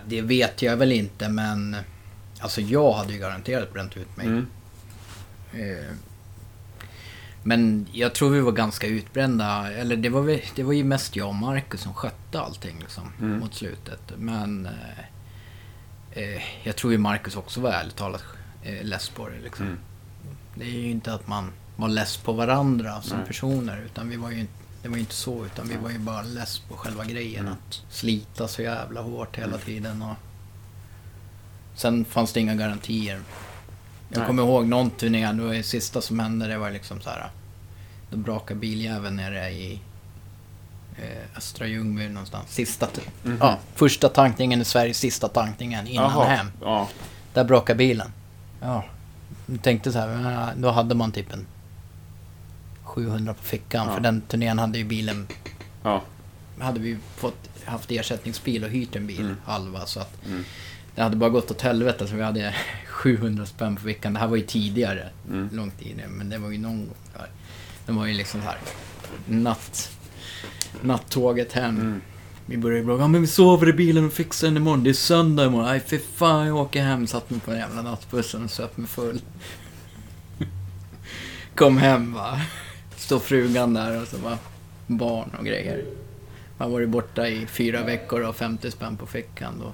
Det 0.07 0.21
vet 0.21 0.61
jag 0.61 0.77
väl 0.77 0.91
inte 0.91 1.29
men 1.29 1.75
alltså 2.39 2.61
jag 2.61 2.93
hade 2.93 3.13
ju 3.13 3.19
garanterat 3.19 3.73
bränt 3.73 3.97
ut 3.97 4.17
mig. 4.17 4.27
Mm. 4.27 4.47
Eh, 5.53 5.91
Men 7.43 7.87
jag 7.91 8.13
tror 8.15 8.29
vi 8.29 8.39
var 8.41 8.51
ganska 8.51 8.87
utbrända. 8.87 9.71
Eller 9.71 9.95
det 9.95 10.09
var, 10.09 10.21
väl- 10.21 10.41
det 10.55 10.63
var 10.63 10.73
ju 10.73 10.83
mest 10.83 11.15
jag 11.15 11.27
och 11.27 11.35
Marcus 11.35 11.81
som 11.81 11.93
skötte 11.93 12.41
allting 12.41 12.79
liksom, 12.79 13.13
Mm. 13.19 13.39
mot 13.39 13.53
slutet. 13.53 13.99
Men 14.17 14.65
eh, 14.65 14.99
eh, 16.23 16.41
jag 16.63 16.75
tror 16.75 16.91
ju 16.91 16.97
Marcus 16.97 17.35
också 17.35 17.61
var 17.61 17.69
ärligt 17.71 17.95
talat 17.95 18.23
eh, 18.63 18.83
less 18.83 19.09
på 19.09 19.29
det. 19.29 19.39
Liksom. 19.43 19.65
Mm. 19.65 19.77
Det 20.55 20.63
är 20.65 20.69
ju 20.79 20.89
inte 20.91 21.13
att 21.13 21.27
man 21.27 21.51
var 21.75 21.87
less 21.89 22.17
på 22.17 22.33
varandra 22.33 23.01
som 23.01 23.17
Nej. 23.17 23.27
personer. 23.27 23.81
Utan 23.85 24.09
vi 24.09 24.15
var 24.17 24.31
ju 24.31 24.39
inte, 24.39 24.53
det 24.81 24.87
var 24.89 24.95
ju 24.95 24.99
inte 25.01 25.13
så. 25.15 25.45
Utan 25.45 25.67
vi 25.67 25.75
var 25.77 25.89
ju 25.89 25.97
bara 25.99 26.21
less 26.21 26.59
på 26.59 26.77
själva 26.77 27.05
grejen. 27.05 27.41
Mm. 27.47 27.53
Att 27.53 27.81
slita 27.89 28.47
så 28.47 28.61
jävla 28.61 29.01
hårt 29.01 29.37
hela 29.37 29.57
tiden. 29.57 30.01
Och 30.01 30.15
sen 31.75 32.05
fanns 32.05 32.33
det 32.33 32.39
inga 32.39 32.55
garantier. 32.55 33.21
Jag 34.09 34.17
Nej. 34.17 34.27
kommer 34.27 34.43
ihåg 34.43 34.67
någon 34.67 34.89
turné, 34.89 35.31
det 35.31 35.43
var 35.43 35.53
det 35.53 35.63
sista 35.63 36.01
som 36.01 36.19
hände, 36.19 36.47
det 36.47 36.57
var 36.57 36.71
liksom 36.71 37.01
så 37.01 37.09
här. 37.09 37.29
Då 38.09 38.17
brakade 38.17 38.59
biljäveln 38.59 39.15
nere 39.15 39.49
i 39.49 39.79
eh, 40.97 41.37
Östra 41.37 41.67
Ljungby 41.67 42.09
någonstans. 42.09 42.49
Sista, 42.49 42.85
t- 42.87 43.01
Mhm. 43.23 43.37
ja, 43.39 43.57
första 43.75 44.09
tankningen 44.09 44.61
i 44.61 44.65
Sverige, 44.65 44.93
sista 44.93 45.27
tankningen 45.27 45.87
innan 45.87 46.11
Jaha, 46.11 46.25
hem. 46.25 46.51
Ja. 46.61 46.87
Där 47.33 47.43
brakade 47.43 47.77
bilen. 47.77 48.11
Ja, 48.61 48.85
jag 49.45 49.61
tänkte 49.61 49.91
så 49.91 49.99
här, 49.99 50.07
men, 50.07 50.61
då 50.61 50.71
hade 50.71 50.95
man 50.95 51.11
typ 51.11 51.33
en 51.33 51.45
700 52.91 53.33
på 53.33 53.43
fickan. 53.43 53.87
Ja. 53.87 53.93
För 53.93 54.01
den 54.01 54.21
turnén 54.21 54.59
hade 54.59 54.77
ju 54.77 54.83
bilen, 54.83 55.27
Ja. 55.83 56.01
hade 56.59 56.79
vi 56.79 56.97
fått, 57.17 57.49
haft 57.65 57.91
ersättningsbil 57.91 58.63
och 58.63 58.69
hyrt 58.69 58.95
en 58.95 59.07
bil 59.07 59.19
Mm. 59.21 59.35
halva. 59.45 59.85
Så 59.85 59.99
att 59.99 60.25
Mm. 60.25 60.43
det 60.95 61.01
hade 61.01 61.15
bara 61.15 61.29
gått 61.29 61.51
åt 61.51 61.61
helvete 61.61 62.07
så 62.07 62.15
vi 62.15 62.23
hade 62.23 62.55
700 62.87 63.45
spänn 63.45 63.75
på 63.75 63.81
fickan. 63.81 64.13
Det 64.13 64.19
här 64.19 64.27
var 64.27 64.35
ju 64.37 64.43
tidigare, 64.43 65.09
Mm. 65.29 65.49
långt 65.53 65.79
tidigare. 65.79 66.09
Men 66.09 66.29
det 66.29 66.37
var 66.37 66.49
ju 66.51 66.57
någon 66.57 66.77
gång 66.77 66.95
där. 67.13 67.27
Det 67.85 67.91
var 67.91 68.05
ju 68.05 68.13
liksom 68.13 68.41
så 68.41 68.47
här 68.47 68.57
natt, 69.25 69.91
nattåget 70.81 71.53
hem. 71.53 71.79
Mm. 71.79 72.01
Vi 72.45 72.57
började 72.57 72.85
bråka, 72.85 73.01
ja, 73.03 73.07
men 73.07 73.21
vi 73.21 73.27
sover 73.27 73.69
i 73.69 73.73
bilen 73.73 74.05
och 74.07 74.13
fixar 74.13 74.47
den 74.47 74.57
imorgon. 74.57 74.83
Det 74.83 74.89
är 74.89 74.93
söndag 74.93 75.45
imorgon. 75.45 75.67
Nej 75.67 75.79
för 75.79 75.97
fan, 76.15 76.47
jag 76.47 76.55
åker 76.55 76.83
hem. 76.83 77.07
Satt 77.07 77.29
mig 77.29 77.39
på 77.39 77.51
den 77.51 77.59
jävla 77.59 77.81
nattbussen 77.81 78.43
och 78.43 78.51
söp 78.51 78.77
mig 78.77 78.87
full. 78.87 79.21
Kom 81.55 81.77
hem 81.77 82.13
va. 82.13 82.41
Står 83.01 83.19
frugan 83.19 83.73
där 83.73 84.01
och 84.01 84.07
så 84.07 84.17
bara 84.17 84.37
barn 84.87 85.35
och 85.39 85.45
grejer. 85.45 85.85
Man 86.57 86.67
har 86.67 86.73
varit 86.73 86.89
borta 86.89 87.27
i 87.27 87.47
fyra 87.47 87.83
veckor 87.83 88.19
och 88.19 88.25
har 88.25 88.33
50 88.33 88.71
spänn 88.71 88.97
på 88.97 89.05
fickan 89.05 89.53
då. 89.59 89.73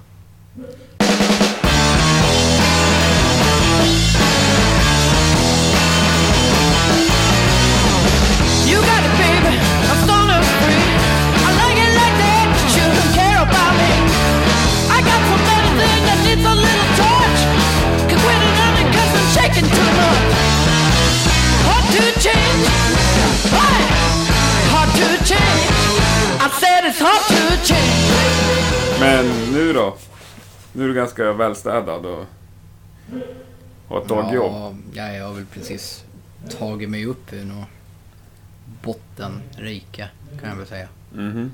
Nu 30.78 30.84
är 30.84 30.88
du 30.88 30.94
ganska 30.94 31.32
välstädad 31.32 32.06
och 32.06 32.24
har 33.88 34.02
ett 34.02 34.08
dagjobb. 34.08 34.76
Ja, 34.92 35.12
jag 35.12 35.26
har 35.26 35.34
väl 35.34 35.46
precis 35.46 36.04
tagit 36.58 36.90
mig 36.90 37.06
upp 37.06 37.32
ur 37.32 37.44
något 37.44 37.68
bottenrike 38.82 40.08
kan 40.40 40.48
jag 40.48 40.56
väl 40.56 40.66
säga. 40.66 40.88
Mhm. 41.14 41.52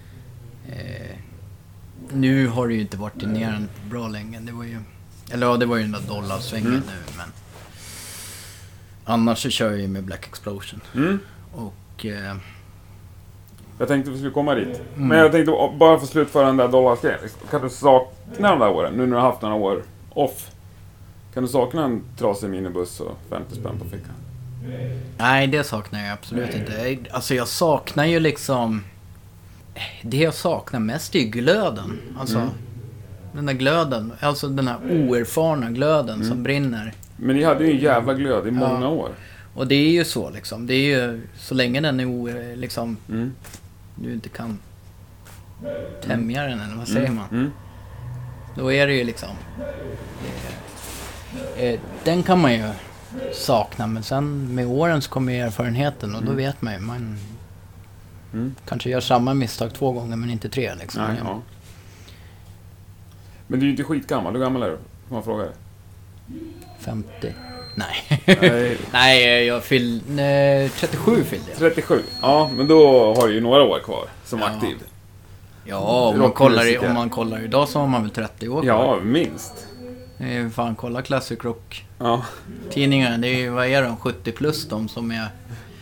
Eh, 0.69 1.17
nu 2.13 2.47
har 2.49 2.69
det 2.69 2.75
ju 2.75 2.81
inte 2.81 2.97
varit 2.97 3.23
på 3.83 3.91
bra 3.91 4.09
länge. 4.09 4.41
Det 4.41 4.53
var 4.53 4.65
ju, 4.65 4.79
eller 5.31 5.47
ja, 5.47 5.57
det 5.57 5.67
var 5.67 5.77
ju 5.77 5.83
den 5.83 5.93
där 5.93 6.03
dollarsvängen 6.09 6.67
Mm. 6.67 6.81
nu 6.87 7.13
men. 7.17 7.29
Annars 9.05 9.43
så 9.43 9.51
kör 9.51 9.71
jag 9.71 9.81
ju 9.81 9.89
med 9.89 10.05
Black 10.05 10.27
Explosion. 10.27 10.81
Mm. 10.95 11.19
Och 11.53 12.07
eh, 12.07 12.37
Jag 13.79 13.89
tänkte 13.89 14.11
vi 14.11 14.17
skulle 14.17 14.31
komma 14.31 14.55
dit. 14.55 14.81
Mm. 14.97 15.09
Men 15.09 15.19
jag 15.19 15.33
tänkte 15.33 15.53
bara 15.79 15.99
få 16.01 16.07
slutföra 16.07 16.47
den 16.47 16.57
där 16.57 16.69
dollarsgrejen. 16.69 17.19
Kan 17.51 17.63
du 17.63 17.69
sakna 17.71 18.51
de 18.51 18.59
där 18.59 18.69
åren? 18.71 18.93
Nu 18.93 18.99
när 18.99 19.07
du 19.07 19.15
har 19.15 19.21
haft 19.31 19.43
några 19.43 19.55
år 19.55 19.83
off. 20.11 20.51
Kan 21.35 21.43
du 21.43 21.49
sakna 21.49 21.85
en 21.85 22.03
trasig 22.19 22.51
minibuss 22.51 23.01
och 23.01 23.19
50 23.31 23.55
spänn 23.55 23.79
på 23.79 23.85
fickan? 23.85 24.15
nej, 25.19 25.47
det 25.47 25.65
saknar 25.65 26.01
jag 26.05 26.13
absolut 26.13 26.55
inte. 26.55 26.73
Jag- 26.73 27.09
Alltså 27.11 27.35
jag 27.35 27.49
saknar 27.49 28.05
ju 28.05 28.21
liksom... 28.21 28.85
Det 30.03 30.17
jag 30.17 30.35
saknar 30.35 30.81
mest 30.81 31.15
är 31.15 31.19
ju 31.19 31.25
glöden. 31.25 31.99
Alltså 32.19 32.37
Mm. 32.39 32.49
den 33.33 33.47
där 33.47 33.53
glöden. 33.55 34.13
Alltså 34.21 34.49
den 34.49 34.69
här 34.69 34.77
oerfarna 34.91 35.71
glöden 35.71 36.15
Mm. 36.15 36.29
som 36.29 36.43
brinner. 36.43 36.93
Men 37.17 37.37
ni 37.37 37.43
hade 37.45 37.65
ju 37.65 37.71
en 37.71 37.79
jävla 37.79 38.15
glöd 38.15 38.47
i 38.47 38.51
många 38.51 38.89
år. 38.89 39.09
Och 39.55 39.67
det 39.67 39.75
är 39.75 39.91
ju 39.91 40.05
så 40.05 40.31
liksom. 40.31 40.67
Det 40.67 40.75
är 40.75 40.87
ju 40.99 41.21
så 41.39 41.55
länge 41.55 41.81
den 41.81 42.01
är 42.01 42.07
o, 42.07 42.29
liksom, 42.55 42.97
Mm. 43.09 43.33
Du 43.95 44.13
inte 44.15 44.29
kan 44.29 44.59
tämja 46.03 46.43
den 46.43 46.61
eller 46.61 46.77
vad 46.77 46.89
säger 46.89 47.11
man? 47.11 47.29
Mm. 47.31 47.51
Då 48.57 48.73
är 48.73 48.87
det 48.87 48.93
ju 48.95 49.05
liksom... 49.05 49.29
Eh, 51.57 51.65
eh, 51.65 51.81
den 52.05 52.23
kan 52.23 52.41
man 52.41 52.55
ju 52.55 52.69
sakna 53.33 53.87
men 53.87 54.03
sen 54.03 54.55
med 54.55 54.67
åren 54.67 55.03
så 55.03 55.11
kommer 55.11 55.33
erfarenheten 55.33 56.15
och 56.15 56.25
då 56.25 56.33
vet 56.33 56.63
man 56.63 56.75
ju. 56.75 56.81
Man 56.81 57.19
Mm. 58.33 58.55
kanske 58.67 58.91
gör 58.91 59.01
samma 59.01 59.35
misstag 59.35 59.75
två 59.75 59.93
gånger 59.93 60.17
men 60.17 60.31
inte 60.31 60.49
tre 60.49 60.75
liksom. 60.75 61.03
Nej, 61.03 61.17
ja. 61.25 61.41
Men 63.47 63.61
du 63.61 63.65
är 63.65 63.67
ju 63.67 63.71
inte 63.71 63.85
skitgammal. 63.85 64.33
Hur 64.33 64.41
gammal 64.41 64.63
är 64.63 64.71
du? 64.71 64.79
Får 65.09 65.15
man 65.15 65.25
fråga 65.25 65.43
dig? 65.45 65.53
50? 66.79 67.35
Nej. 67.75 68.23
Nej. 68.41 68.79
Nej, 68.93 69.45
jag 69.47 69.65
fyll, 69.65 70.01
nej, 70.09 70.69
37 70.69 71.25
fyllde 71.25 71.47
jag. 71.51 71.59
37. 71.59 72.03
Ja, 72.23 72.51
men 72.57 72.69
då 72.69 73.15
har 73.15 73.29
du 73.29 73.35
ju 73.35 73.41
några 73.41 73.63
år 73.63 73.79
kvar 73.79 74.05
som 74.25 74.39
Ja. 74.41 74.47
aktiv. 74.47 74.77
Ja, 75.65 75.79
om 76.09 76.19
man, 76.19 76.33
kollar, 76.33 76.67
i- 76.67 76.79
om 76.79 76.95
man 76.95 77.11
kollar 77.11 77.45
idag 77.45 77.69
så 77.69 77.79
har 77.81 77.87
man 77.87 78.03
väl 78.03 78.11
30 78.11 78.49
år 78.49 78.63
kvar. 78.63 78.69
Ja, 78.75 79.01
minst. 79.05 79.67
Fan, 80.55 80.75
kolla 80.75 81.03
Classic 81.03 81.39
Rock. 81.43 81.85
Ja. 81.99 82.23
Det 82.75 82.85
är 82.85 83.25
ju, 83.25 83.49
vad 83.51 83.67
är 83.67 83.83
de, 83.83 83.97
70 83.97 84.33
plus 84.33 84.69
de 84.69 84.89
som 84.89 85.11
är... 85.11 85.29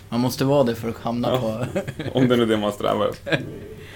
Man 0.08 0.20
måste 0.20 0.44
vara 0.44 0.64
det 0.64 0.74
för 0.74 0.88
att 0.88 0.96
hamna 1.02 1.28
Ja. 1.28 1.40
på... 1.40 1.66
Om 2.18 2.28
det 2.28 2.36
nu 2.36 2.42
är 2.42 2.46
det 2.46 2.56
man 2.56 2.72
strävar 2.72 3.08
efter. 3.08 3.40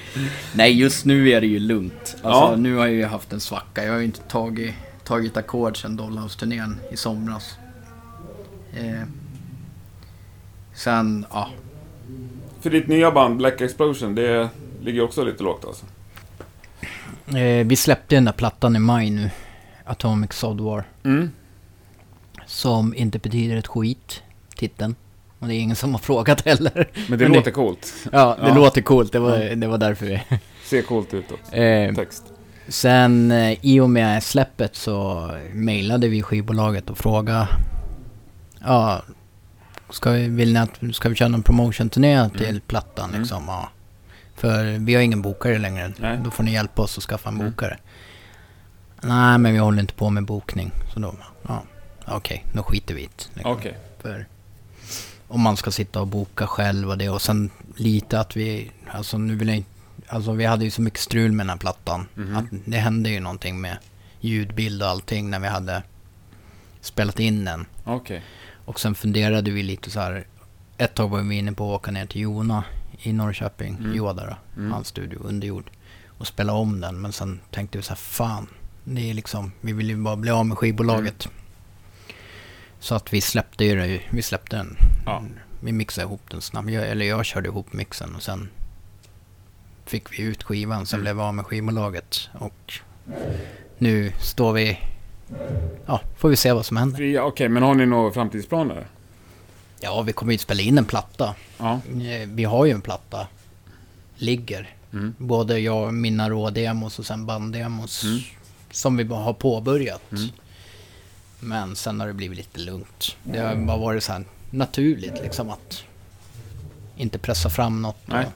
Nej, 0.55 0.73
just 0.81 1.05
nu 1.05 1.31
är 1.31 1.41
det 1.41 1.47
ju 1.47 1.59
lugnt. 1.59 2.17
Alltså, 2.23 2.51
Ja. 2.53 2.57
nu 2.57 2.75
har 2.77 2.87
jag 2.87 2.95
ju 2.95 3.05
haft 3.05 3.33
en 3.33 3.41
svacka. 3.41 3.85
Jag 3.85 3.93
har 3.93 3.99
ju 3.99 4.05
inte 4.05 4.21
tagit, 4.21 4.75
tagit 5.05 5.37
ackord 5.37 5.83
sedan 5.83 5.97
Dollhouse-turnén 5.97 6.77
i 6.93 6.97
somras. 6.97 7.55
Eh, 8.77 9.03
sen, 10.75 11.27
ja. 11.31 11.49
För 12.61 12.71
ditt 12.71 12.89
nya 12.89 13.11
band 13.11 13.37
Black 13.37 13.61
Explosion, 13.61 14.15
det 14.15 14.49
ligger 14.83 15.03
också 15.05 15.25
lite 15.25 15.43
lågt 15.43 15.65
alltså. 15.65 15.87
Eh, 17.39 17.67
vi 17.67 17.77
släppte 17.77 18.15
den 18.15 18.25
där 18.25 18.33
plattan 18.33 18.77
i 18.77 18.79
maj 18.79 19.11
nu. 19.11 19.31
Atomic 19.85 20.33
Sod 20.33 20.61
War. 20.61 20.85
Mm. 21.05 21.31
Som 22.47 22.95
inte 22.95 23.19
betyder 23.19 23.57
ett 23.57 23.67
skit, 23.67 24.23
titeln. 24.57 24.95
Och 25.39 25.49
det 25.49 25.55
är 25.55 25.59
ingen 25.59 25.77
som 25.77 25.93
har 25.95 25.99
frågat 25.99 26.41
heller. 26.47 26.89
Men 27.09 27.19
det 27.19 27.25
Men 27.25 27.33
låter 27.37 27.51
coolt. 27.51 27.95
Ja, 28.13 28.37
det 28.41 28.49
Ja. 28.49 28.55
låter 28.55 28.83
coolt. 28.83 29.13
Det 29.13 29.19
var, 29.19 29.39
det 29.57 29.67
var 29.67 29.79
därför 29.79 30.07
vi... 30.07 30.23
Ser 30.65 30.83
coolt 30.83 31.15
ut 31.15 31.33
också. 31.33 31.55
Eh, 31.55 31.95
Text. 31.95 32.25
sen 32.69 33.31
eh, 33.31 33.59
i 33.63 33.81
och 33.81 33.91
med 33.91 34.23
släppet 34.23 34.77
så 34.77 35.31
mejlade 35.53 36.09
vi 36.09 36.23
skivbolaget 36.23 36.91
och 36.91 36.99
frågade... 36.99 37.49
Ja, 38.67 39.03
ska 39.91 40.11
vi, 40.11 40.29
vill 40.29 40.53
ni 40.53 40.59
att, 40.59 40.81
ska 40.93 41.09
vi 41.09 41.15
köra 41.15 41.29
någon 41.29 41.43
promotion-turné 41.43 42.31
till 42.31 42.61
plattan 42.61 43.09
Mm. 43.09 43.21
liksom? 43.21 43.45
Ja. 43.47 43.69
För 44.35 44.65
vi 44.79 44.95
har 44.95 45.03
ingen 45.03 45.23
bokare 45.23 45.59
längre. 45.59 45.93
Nej. 45.99 46.19
Då 46.25 46.31
får 46.31 46.43
ni 46.45 46.53
hjälpa 46.53 46.83
oss 46.83 46.99
att 46.99 47.05
skaffa 47.05 47.29
en 47.29 47.35
Mm. 47.35 47.51
bokare. 47.51 47.79
Nej, 49.03 49.39
men 49.39 49.53
vi 49.53 49.59
håller 49.59 49.81
inte 49.81 49.95
på 49.95 50.11
med 50.11 50.25
bokning. 50.25 50.71
Så 50.95 51.01
då, 51.01 51.15
ja, 51.49 51.63
okej, 52.07 52.45
då 52.53 52.63
skiter 52.63 52.95
vi 52.95 53.01
i 53.03 53.05
det. 53.17 53.25
liksom. 53.35 53.53
Okej. 53.53 53.77
För 54.03 54.27
om 55.29 55.41
man 55.41 55.57
ska 55.57 55.71
sitta 55.71 56.01
och 56.01 56.07
boka 56.07 56.47
själv 56.47 56.91
och 56.91 56.99
det. 56.99 57.09
Och 57.09 57.23
sen 57.23 57.51
lite 57.77 58.21
att 58.21 58.37
vi, 58.37 58.71
alltså 58.91 59.19
nu 59.19 59.35
vill 59.37 59.49
jag 59.49 59.57
inte, 59.57 59.71
alltså 60.09 60.33
vi 60.33 60.45
hade 60.45 60.65
ju 60.65 60.71
så 60.71 60.83
mycket 60.83 61.01
strul 61.01 61.33
med 61.33 61.47
den 61.47 61.51
här 61.51 61.57
plattan. 61.57 62.07
Mhm. 62.15 62.37
Att 62.37 62.45
det 62.65 62.79
hände 62.79 63.11
ju 63.11 63.21
någonting 63.21 63.61
med 63.61 63.77
ljudbild 64.21 64.83
och 64.83 64.89
allting 64.89 65.31
när 65.31 65.41
vi 65.41 65.49
hade 65.49 65.83
spelat 66.81 67.21
in 67.21 67.45
den. 67.45 67.67
Okej. 67.85 68.23
Och 68.67 68.81
sen 68.81 68.95
funderade 68.95 69.51
vi 69.51 69.63
lite 69.63 69.91
så 69.91 70.01
här. 70.01 70.27
Ett 70.79 70.95
tag 70.95 71.09
var 71.09 71.23
vi 71.23 71.35
inne 71.37 71.53
på 71.53 71.75
att 71.75 71.81
åka 71.81 71.91
ner 71.91 72.07
till 72.07 72.21
Jona 72.21 72.65
i 73.03 73.13
Norrköping, 73.13 73.77
Mm. 73.77 73.95
Joda 73.95 74.27
då, 74.27 74.37
Mm. 74.61 74.73
hans 74.73 74.89
studio, 74.89 75.19
Underjord. 75.25 75.71
Och 76.19 76.27
spela 76.27 76.53
om 76.53 76.81
den. 76.81 77.01
Men 77.01 77.13
sen 77.13 77.41
tänkte 77.51 77.79
vi 77.79 77.83
så 77.85 77.89
här, 77.89 77.97
fan. 77.97 78.47
Det 78.85 79.11
är 79.11 79.15
liksom, 79.15 79.53
vi 79.61 79.73
vill 79.73 79.89
ju 79.89 79.97
bara 79.97 80.17
bli 80.17 80.31
av 80.31 80.47
med 80.47 80.59
skivbolaget. 80.59 81.29
Så 82.79 82.95
att 82.95 83.13
vi 83.13 83.21
släppte 83.21 83.65
ju 83.65 83.77
det, 83.77 84.01
vi 84.11 84.23
släppte 84.23 84.57
den. 84.57 84.77
Ja. 85.07 85.23
Vi 85.61 85.73
mixade 85.73 86.05
ihop 86.07 86.23
den 86.31 86.41
snabbt. 86.41 86.71
Jag, 86.71 86.89
eller 86.89 87.07
jag 87.07 87.25
körde 87.25 87.49
ihop 87.49 87.73
mixen 87.73 88.15
och 88.15 88.23
sen 88.23 88.49
fick 89.85 90.19
vi 90.19 90.23
ut 90.23 90.43
skivan. 90.43 90.87
Sen 90.87 90.97
Mm. 90.97 91.03
blev 91.05 91.17
vi 91.17 91.23
av 91.23 91.35
med 91.35 91.47
skivbolaget. 91.47 92.29
Och 92.33 92.73
nu 93.79 94.13
står 94.21 94.53
vi... 94.53 94.79
Ja, 95.87 96.01
får 96.17 96.29
vi 96.29 96.37
se 96.37 96.53
vad 96.53 96.67
som 96.67 96.77
händer. 96.77 97.03
Ja, 97.03 97.23
Okej, 97.23 97.49
men 97.49 97.63
har 97.63 97.75
ni 97.75 97.87
några 97.87 98.13
framtidsplaner? 98.13 98.87
Ja, 99.81 100.03
vi 100.03 100.13
kommer 100.13 100.33
ju 100.33 100.39
spela 100.39 100.63
in 100.63 100.79
en 100.79 100.85
platta. 100.85 101.35
Ja. 101.59 101.73
Eh, 102.01 102.29
Vi 102.29 102.45
har 102.45 102.65
ju 102.67 102.73
en 102.73 102.81
platta. 102.81 103.27
Ligger. 104.17 104.75
Mm. 104.93 105.15
Både 105.19 105.59
jag, 105.59 105.95
mina 105.95 106.31
rådemos 106.31 106.99
och 106.99 107.07
sen 107.07 107.27
banddemos. 107.27 108.05
Mm. 108.05 108.19
Som 108.71 108.97
vi 108.97 109.05
bara 109.05 109.21
har 109.21 109.33
påbörjat. 109.33 110.13
Mm. 110.13 110.29
Men 111.41 111.77
sen 111.77 112.01
har 112.01 112.07
det 112.07 112.13
blivit 112.13 112.39
lite 112.39 112.61
lugnt. 112.61 113.17
Det 113.23 113.39
har 113.39 113.55
bara 113.57 113.77
varit 113.77 114.03
så 114.05 114.13
här 114.13 114.25
naturligt 114.51 115.23
liksom 115.23 115.51
att 115.51 115.83
inte 116.97 117.19
pressa 117.19 117.51
fram 117.51 117.83
något. 117.83 117.97
Nej. 118.07 118.27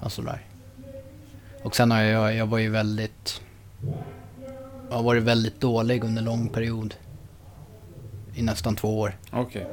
Och, 0.00 0.06
och 0.06 0.12
sådär. 0.12 0.40
Och 1.62 1.76
sen 1.76 1.90
har 1.90 2.00
jag, 2.02 2.34
jag 2.34 2.46
var 2.46 2.58
ju 2.58 2.70
väldigt... 2.70 3.40
Har 4.90 5.02
varit 5.02 5.22
väldigt 5.22 5.60
dålig 5.60 6.04
under 6.04 6.22
lång 6.22 6.48
period. 6.48 6.94
I 8.34 8.42
nästan 8.42 8.76
två 8.76 9.00
år. 9.00 9.16
Okej. 9.32 9.66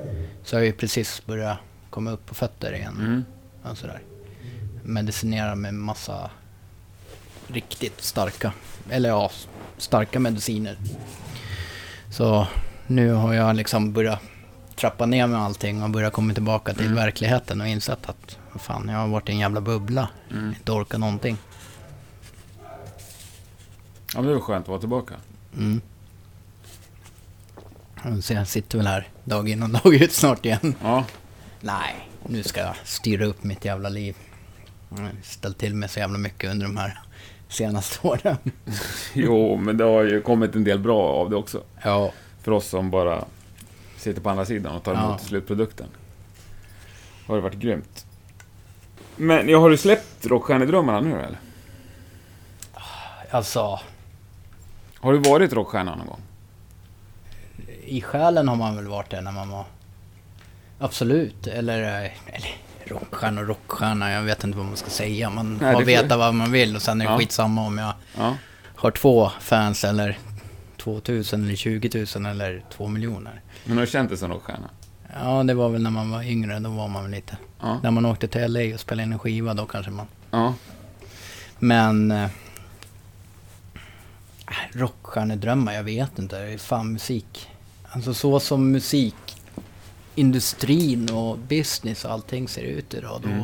Så 0.43 0.55
jag 0.55 0.59
har 0.59 0.65
ju 0.65 0.73
precis 0.73 1.25
börjat 1.25 1.57
komma 1.89 2.11
upp 2.11 2.25
på 2.25 2.35
fötter 2.35 2.73
igen. 2.73 2.95
Mm. 2.99 3.25
Och 3.71 3.77
sådär. 3.77 4.01
Medicinerar 4.83 5.55
med 5.55 5.73
massa 5.73 6.29
riktigt 7.47 8.01
starka, 8.01 8.53
eller 8.89 9.09
ja, 9.09 9.31
starka 9.77 10.19
mediciner. 10.19 10.77
Så 12.11 12.47
nu 12.87 13.11
har 13.11 13.33
jag 13.33 13.55
liksom 13.55 13.93
börjat 13.93 14.19
trappa 14.75 15.05
ner 15.05 15.27
med 15.27 15.39
allting 15.39 15.83
och 15.83 15.89
börjat 15.89 16.13
komma 16.13 16.33
tillbaka 16.33 16.73
till 16.73 16.85
Mm. 16.85 16.95
verkligheten 16.95 17.61
och 17.61 17.67
insett 17.67 18.09
att 18.09 18.37
fan, 18.59 18.89
jag 18.89 18.97
har 18.97 19.07
varit 19.07 19.29
i 19.29 19.31
en 19.31 19.39
jävla 19.39 19.61
bubbla. 19.61 20.09
Mm. 20.31 20.47
Inte 20.49 20.71
orkat 20.71 20.99
någonting. 20.99 21.37
Ja, 24.13 24.19
men 24.21 24.25
det 24.27 24.33
var 24.33 24.41
skönt 24.41 24.63
att 24.65 24.69
vara 24.69 24.79
tillbaka. 24.79 25.13
Mm. 25.57 25.81
Så 28.21 28.33
jag 28.33 28.47
sitter 28.47 28.77
väl 28.77 28.87
här 28.87 29.07
dag 29.23 29.49
in 29.49 29.63
och 29.63 29.69
dag 29.69 29.93
ut 29.95 30.11
snart 30.11 30.45
igen. 30.45 30.75
Ja. 30.81 31.05
Nej, 31.61 32.09
nu 32.27 32.43
ska 32.43 32.61
jag 32.61 32.75
styra 32.83 33.25
upp 33.25 33.43
mitt 33.43 33.65
jävla 33.65 33.89
liv. 33.89 34.15
Jag 34.89 34.97
har 34.97 35.11
ställt 35.23 35.57
till 35.57 35.75
med 35.75 35.91
så 35.91 35.99
jävla 35.99 36.17
mycket 36.17 36.51
under 36.51 36.65
de 36.65 36.77
här 36.77 36.99
senaste 37.47 38.07
åren. 38.07 38.37
Jo, 39.13 39.57
men 39.57 39.77
det 39.77 39.83
har 39.83 40.03
ju 40.03 40.21
kommit 40.21 40.55
en 40.55 40.63
del 40.63 40.79
bra 40.79 41.01
av 41.01 41.29
det 41.29 41.35
också. 41.35 41.63
Ja, 41.83 42.11
För 42.41 42.51
oss 42.51 42.67
som 42.67 42.89
bara 42.89 43.25
sitter 43.97 44.21
på 44.21 44.29
andra 44.29 44.45
sidan 44.45 44.75
och 44.75 44.83
tar 44.83 44.93
emot 44.93 45.19
Ja. 45.21 45.27
slutprodukten. 45.27 45.87
Har 47.27 47.35
det 47.35 47.41
varit 47.41 47.55
grymt. 47.59 48.05
Men 49.15 49.49
ja, 49.49 49.59
har 49.59 49.69
du 49.69 49.77
släppt 49.77 50.25
Rockstjärnedrömmarna 50.25 51.01
nu 51.01 51.11
eller? 51.21 51.37
alltså 53.31 53.79
Har 55.03 55.13
du 55.13 55.19
varit 55.19 55.53
rockstjärna 55.53 55.95
någon 55.95 56.07
gång? 56.07 56.19
i 57.85 58.01
själen 58.01 58.47
har 58.47 58.55
man 58.55 58.75
väl 58.75 58.87
varit 58.87 59.09
det 59.09 59.21
när 59.21 59.31
man 59.31 59.49
var... 59.49 59.65
Absolut, 60.79 61.47
eller, 61.47 61.83
eh, 62.05 62.11
eller 62.35 62.55
rockstjärna 62.85 63.41
och 63.41 63.47
rockstjärna, 63.47 64.11
jag 64.11 64.21
vet 64.21 64.43
inte 64.43 64.57
vad 64.57 64.65
man 64.67 64.77
ska 64.77 64.89
säga. 64.89 65.29
Man 65.29 65.57
Nej, 65.61 65.73
får 65.73 65.81
veta 65.81 66.17
vad 66.17 66.33
man 66.33 66.51
vill 66.51 66.75
och 66.75 66.81
sen 66.81 67.01
är 67.01 67.05
det 67.05 67.11
Ja. 67.11 67.17
skitsamma 67.17 67.61
om 67.65 67.77
jag 67.77 67.93
Ja. 68.17 68.35
har 68.75 68.91
två 68.91 69.29
fans 69.41 69.83
eller 69.83 70.17
2000 70.77 71.43
eller 71.43 71.55
20 71.55 72.05
000 72.19 72.25
eller 72.25 72.63
två 72.71 72.87
miljoner. 72.87 73.41
Men 73.65 73.77
har 73.77 73.85
du 73.85 73.91
känt 73.91 74.09
dig 74.09 74.17
som 74.17 74.31
rockstjärna? 74.31 74.69
Ja, 75.23 75.43
det 75.43 75.53
var 75.53 75.69
väl 75.69 75.81
när 75.81 75.89
man 75.91 76.11
var 76.11 76.23
yngre, 76.23 76.59
då 76.59 76.69
var 76.69 76.87
man 76.87 77.03
väl 77.03 77.11
lite... 77.11 77.37
Ja. 77.61 77.79
När 77.83 77.91
man 77.91 78.05
åkte 78.05 78.27
till 78.27 78.51
LA 78.53 78.73
och 78.73 78.79
spelade 78.79 79.03
in 79.03 79.13
en 79.13 79.19
skiva, 79.19 79.53
då 79.53 79.65
kanske 79.65 79.91
man... 79.91 80.07
Ja. 80.31 80.53
Men... 81.59 82.13
Rockstjärnedrömmar, 84.71 85.73
jag 85.73 85.83
vet 85.83 86.19
inte. 86.19 86.39
Det 86.39 86.53
är 86.53 86.57
fan 86.57 86.93
musik. 86.93 87.49
Alltså 87.83 88.13
så 88.13 88.39
som 88.39 88.71
musikindustrin 88.71 91.09
och 91.11 91.37
business 91.37 92.05
och 92.05 92.11
allting 92.11 92.47
ser 92.47 92.61
ut 92.63 92.93
idag. 92.93 93.21
Då, 93.23 93.29
Mm. 93.29 93.43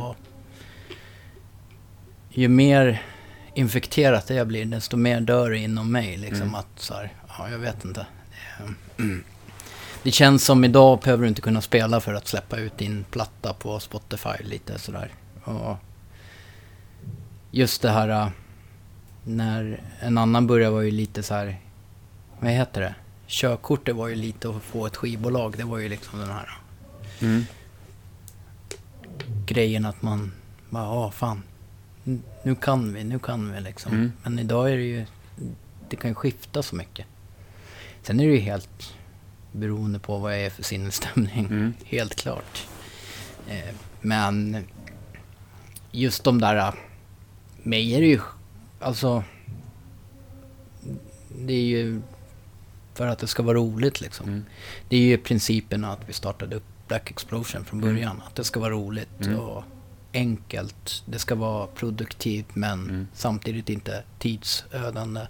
Ju 2.32 2.48
mer 2.48 3.02
infekterat 3.54 4.26
det 4.26 4.34
jag 4.34 4.48
blir, 4.48 4.64
desto 4.64 4.96
mer 4.96 5.20
dör 5.20 5.50
det 5.50 5.58
inom 5.58 5.92
mig. 5.92 6.16
Liksom 6.16 6.42
Mm. 6.42 6.54
att 6.54 6.66
så 6.76 6.94
här, 6.94 7.12
ja 7.38 7.50
jag 7.50 7.58
vet 7.58 7.84
inte. 7.84 8.06
Det, 8.58 8.64
mm. 9.02 9.24
det 10.02 10.10
känns 10.10 10.44
som 10.44 10.64
idag 10.64 11.00
behöver 11.00 11.22
du 11.22 11.28
inte 11.28 11.40
kunna 11.40 11.60
spela 11.60 12.00
för 12.00 12.14
att 12.14 12.28
släppa 12.28 12.56
ut 12.58 12.78
din 12.78 13.04
platta 13.10 13.54
på 13.54 13.80
Spotify 13.80 14.44
lite 14.44 14.78
sådär. 14.78 15.12
Och 15.44 15.76
just 17.50 17.82
det 17.82 17.90
här 17.90 18.08
äh, 18.08 18.28
när 19.24 19.82
en 20.00 20.18
annan 20.18 20.46
började 20.46 20.70
var 20.72 20.80
ju 20.80 20.90
lite 20.90 21.22
så 21.22 21.34
här, 21.34 21.58
vad 22.40 22.50
heter 22.50 22.80
det? 22.80 22.94
Körkortet 23.26 23.96
var 23.96 24.08
ju 24.08 24.14
lite 24.14 24.50
att 24.50 24.62
få 24.62 24.86
ett 24.86 24.96
skivbolag. 24.96 25.54
Det 25.56 25.64
var 25.64 25.78
ju 25.78 25.88
liksom 25.88 26.18
den 26.18 26.28
här 26.30 26.50
Mm. 27.22 27.44
grejen 29.46 29.84
att 29.86 30.02
man 30.02 30.32
bara, 30.70 30.84
ja 30.84 31.10
fan, 31.10 31.42
nu 32.42 32.54
kan 32.60 32.92
vi, 32.94 33.04
nu 33.04 33.18
kan 33.18 33.52
vi 33.52 33.60
liksom. 33.60 33.92
Mm. 33.92 34.12
Men 34.22 34.38
idag 34.38 34.70
är 34.72 34.76
det 34.76 34.82
ju, 34.82 35.06
det 35.88 35.96
kan 35.96 36.10
ju 36.10 36.14
skifta 36.14 36.62
så 36.62 36.76
mycket. 36.76 37.06
Sen 38.02 38.20
är 38.20 38.26
det 38.26 38.32
ju 38.32 38.38
helt 38.40 38.94
beroende 39.52 39.98
på 39.98 40.18
vad 40.18 40.32
jag 40.32 40.40
är 40.40 40.50
för 40.50 40.62
sinnesstämning. 40.62 41.46
Mm. 41.46 41.74
Helt 41.84 42.14
klart. 42.14 42.66
Eh, 43.48 43.74
men 44.00 44.64
just 45.90 46.24
de 46.24 46.40
där, 46.40 46.56
äh, 46.56 46.74
mig 47.62 47.94
är 47.94 48.00
det 48.00 48.06
ju, 48.06 48.20
alltså, 48.80 49.24
det 51.38 51.52
är 51.52 51.64
ju 51.64 52.00
för 52.94 53.06
att 53.06 53.18
det 53.18 53.26
ska 53.26 53.42
vara 53.42 53.56
roligt 53.58 54.00
liksom. 54.00 54.28
Mm. 54.28 54.44
Det 54.88 54.96
är 54.96 55.00
ju 55.00 55.18
principen 55.18 55.84
att 55.84 56.00
vi 56.06 56.12
startade 56.12 56.56
upp 56.56 56.62
Black 56.88 57.10
Explosion 57.10 57.64
från 57.64 57.82
Mm. 57.82 57.94
början. 57.94 58.22
Att 58.26 58.34
det 58.34 58.44
ska 58.44 58.60
vara 58.60 58.70
roligt 58.70 59.26
Mm. 59.26 59.38
och 59.38 59.64
enkelt. 60.12 61.02
Det 61.06 61.18
ska 61.18 61.34
vara 61.34 61.66
produktivt 61.66 62.54
men 62.54 62.80
Mm. 62.90 63.08
samtidigt 63.14 63.68
inte 63.68 64.02
tidsödande. 64.18 65.20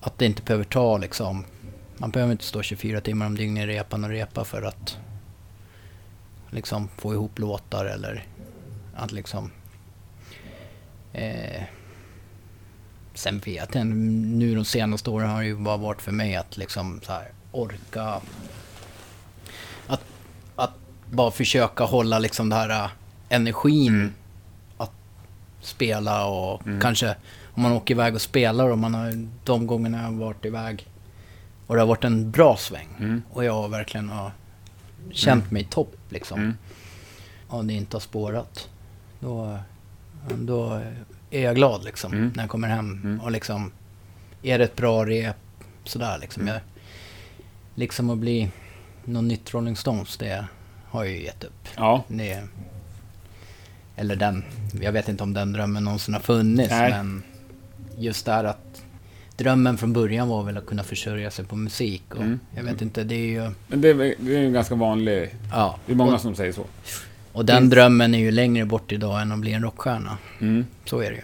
Att 0.00 0.18
det 0.18 0.26
inte 0.26 0.42
behöver 0.42 0.64
ta 0.64 0.98
liksom... 0.98 1.44
Man 1.96 2.10
behöver 2.10 2.32
inte 2.32 2.44
stå 2.44 2.62
24 2.62 3.00
timmar 3.00 3.26
om 3.26 3.36
dygnet 3.36 3.64
i 3.64 3.66
repan 3.66 4.04
och 4.04 4.10
repa 4.10 4.44
för 4.44 4.62
att 4.62 4.96
liksom 6.50 6.88
få 6.88 7.12
ihop 7.14 7.38
låtar 7.38 7.84
eller 7.84 8.26
att 8.94 9.12
liksom... 9.12 9.50
Eh, 11.12 11.62
sen 13.18 13.38
vet 13.38 13.74
jag 13.74 13.86
nu 13.86 14.54
de 14.54 14.64
senaste 14.64 15.10
åren 15.10 15.30
har 15.30 15.40
det 15.40 15.46
ju 15.46 15.56
bara 15.56 15.76
varit 15.76 16.02
för 16.02 16.12
mig 16.12 16.36
att 16.36 16.56
liksom 16.56 17.00
så 17.04 17.12
här 17.12 17.28
orka... 17.52 18.20
Att, 19.86 20.00
att 20.56 20.70
bara 21.10 21.30
försöka 21.30 21.84
hålla 21.84 22.18
liksom 22.18 22.48
det 22.48 22.56
här 22.56 22.84
äh, 22.84 22.90
energin 23.28 23.94
Mm. 23.94 24.12
att 24.78 24.92
spela 25.60 26.26
och 26.26 26.66
Mm. 26.66 26.80
kanske 26.80 27.16
om 27.54 27.62
man 27.62 27.72
åker 27.72 27.94
iväg 27.94 28.14
och 28.14 28.20
spelar 28.22 28.68
och 28.68 28.78
man 28.78 28.94
har 28.94 29.28
de 29.44 29.66
gångerna 29.66 29.98
jag 29.98 30.04
har 30.04 30.12
varit 30.12 30.44
iväg 30.44 30.86
och 31.66 31.74
det 31.74 31.80
har 31.80 31.86
varit 31.86 32.04
en 32.04 32.30
bra 32.30 32.56
sväng 32.56 32.88
Mm. 32.98 33.22
och 33.30 33.44
jag 33.44 33.68
verkligen 33.68 34.08
har 34.08 34.32
känt 35.12 35.50
mig 35.50 35.64
topp 35.64 35.96
liksom. 36.08 36.38
Mm. 36.40 36.56
Och 37.48 37.64
det 37.64 37.72
inte 37.74 37.96
har 37.96 38.00
spårat. 38.00 38.68
Då, 39.20 39.58
då 40.38 40.82
är 41.30 41.42
jag 41.42 41.54
glad 41.56 41.84
liksom 41.84 42.12
Mm. 42.12 42.32
när 42.36 42.42
jag 42.42 42.50
kommer 42.50 42.68
hem 42.68 43.00
Mm. 43.04 43.20
och 43.20 43.30
liksom 43.30 43.72
är 44.42 44.58
det 44.58 44.64
ett 44.64 44.76
bra 44.76 45.06
rep 45.06 45.36
sådär 45.84 46.18
liksom. 46.20 46.42
Mm. 46.42 46.54
Jag, 46.54 46.62
liksom 47.74 48.10
att 48.10 48.18
bli 48.18 48.50
någon 49.04 49.28
nytt 49.28 49.54
Rolling 49.54 49.76
Stones, 49.76 50.16
det 50.16 50.44
har 50.90 51.04
jag 51.04 51.12
ju 51.14 51.22
gett 51.24 51.44
upp. 51.44 51.68
Ja. 51.76 52.04
Det, 52.08 52.42
eller 53.96 54.16
den, 54.16 54.44
jag 54.80 54.92
vet 54.92 55.08
inte 55.08 55.22
om 55.22 55.34
den 55.34 55.52
drömmen 55.52 55.84
någonsin 55.84 56.14
har 56.14 56.20
funnits 56.20 56.70
Nej. 56.70 56.90
men 56.90 57.22
just 57.98 58.26
det 58.26 58.32
här 58.32 58.44
att 58.44 58.82
drömmen 59.36 59.78
från 59.78 59.92
början 59.92 60.28
var 60.28 60.42
väl 60.42 60.56
att 60.56 60.66
kunna 60.66 60.82
försörja 60.82 61.30
sig 61.30 61.44
på 61.44 61.56
musik 61.56 62.02
och 62.10 62.16
Mm. 62.22 62.40
jag 62.56 62.62
vet 62.62 62.82
inte, 62.82 63.04
det 63.04 63.14
är 63.14 63.26
ju... 63.44 63.50
Men 63.68 63.80
det 63.80 63.88
är, 63.88 64.14
det 64.18 64.34
är 64.36 64.38
en 64.44 64.52
ganska 64.52 64.74
vanlig... 64.74 65.34
Ja. 65.52 65.78
Det 65.86 65.92
är 65.92 65.96
många 65.96 66.14
och, 66.14 66.20
som 66.20 66.34
säger 66.34 66.52
så. 66.52 66.64
Och 67.38 67.44
den 67.44 67.58
finns- 67.62 67.70
drömmen 67.70 68.14
är 68.14 68.18
ju 68.18 68.30
längre 68.30 68.64
bort 68.64 68.92
idag 68.92 69.20
än 69.22 69.32
att 69.32 69.38
bli 69.38 69.52
en 69.52 69.62
rockstjärna. 69.62 70.18
Mm. 70.40 70.66
Så 70.84 70.98
är 71.00 71.10
det 71.10 71.16
ju. 71.16 71.22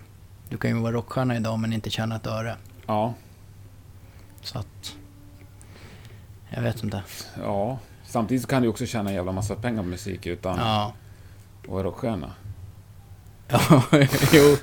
Du 0.48 0.56
kan 0.56 0.70
ju 0.70 0.76
vara 0.76 0.92
rockstjärna 0.92 1.36
idag 1.36 1.58
men 1.58 1.72
inte 1.72 1.90
tjäna 1.90 2.16
ett 2.16 2.26
öre. 2.26 2.56
Ja. 2.86 3.14
Så 4.42 4.58
att... 4.58 4.96
Jag 6.50 6.62
vet 6.62 6.84
inte. 6.84 7.02
Ja. 7.42 7.78
Samtidigt 8.06 8.42
så 8.42 8.48
kan 8.48 8.62
du 8.62 8.68
också 8.68 8.86
tjäna 8.86 9.08
en 9.10 9.16
jävla 9.16 9.32
massa 9.32 9.54
pengar 9.54 9.82
på 9.82 9.88
musik 9.88 10.26
utan 10.26 10.58
Ja. 10.58 10.94
att 11.62 11.68
vara 11.68 11.82
rockstjärna. 11.84 12.30
Ja, 13.48 13.82
jo. 14.32 14.56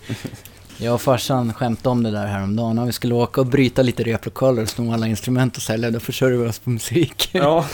Jag 0.78 0.94
och 0.94 1.02
farsan 1.02 1.54
skämtade 1.54 1.90
om 1.90 2.04
det 2.04 2.12
där 2.12 2.28
häromdagen. 2.28 2.80
Om 2.80 2.86
vi 2.86 2.92
skulle 2.92 3.14
åka 3.16 3.42
och 3.42 3.48
bryta 3.48 3.82
lite 3.82 4.04
replokaler 4.04 4.62
och 4.62 4.70
sno 4.70 4.94
alla 4.94 5.08
instrument 5.08 5.56
och 5.58 5.64
sälja, 5.64 5.92
då 5.92 6.00
försörjer 6.00 6.38
vi 6.38 6.48
oss 6.50 6.60
på 6.60 6.70
musik. 6.70 7.30
Ja. 7.34 7.66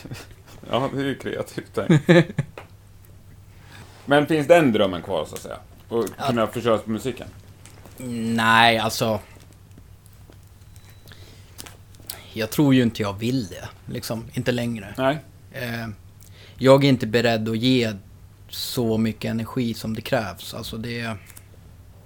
ja, 0.70 0.90
det 0.94 1.00
är 1.00 1.04
ju 1.04 1.14
kreativt 1.14 1.74
tänkt. 1.74 2.08
Men 4.06 4.26
finns 4.26 4.46
den 4.46 4.72
drömmen 4.72 5.02
kvar 5.02 5.24
så 5.24 5.34
att 5.34 5.42
säga? 5.42 5.58
Och 5.88 6.06
kunna 6.26 6.46
försörja 6.46 6.76
sig 6.76 6.84
på 6.84 6.90
musiken? 6.90 7.26
Nej, 8.36 8.78
alltså. 8.78 9.20
Jag 12.32 12.50
tror 12.50 12.74
ju 12.74 12.82
inte 12.82 13.02
jag 13.02 13.18
vill 13.18 13.46
det. 13.46 13.68
Liksom, 13.92 14.24
inte 14.32 14.52
längre. 14.52 14.94
Nej. 14.98 15.18
Eh, 15.52 15.88
jag 16.58 16.84
är 16.84 16.88
inte 16.88 17.06
beredd 17.06 17.48
att 17.48 17.58
ge 17.58 17.92
så 18.48 18.98
mycket 18.98 19.30
energi 19.30 19.74
som 19.74 19.94
det 19.94 20.00
krävs. 20.00 20.54
Alltså 20.54 20.76
det... 20.76 21.16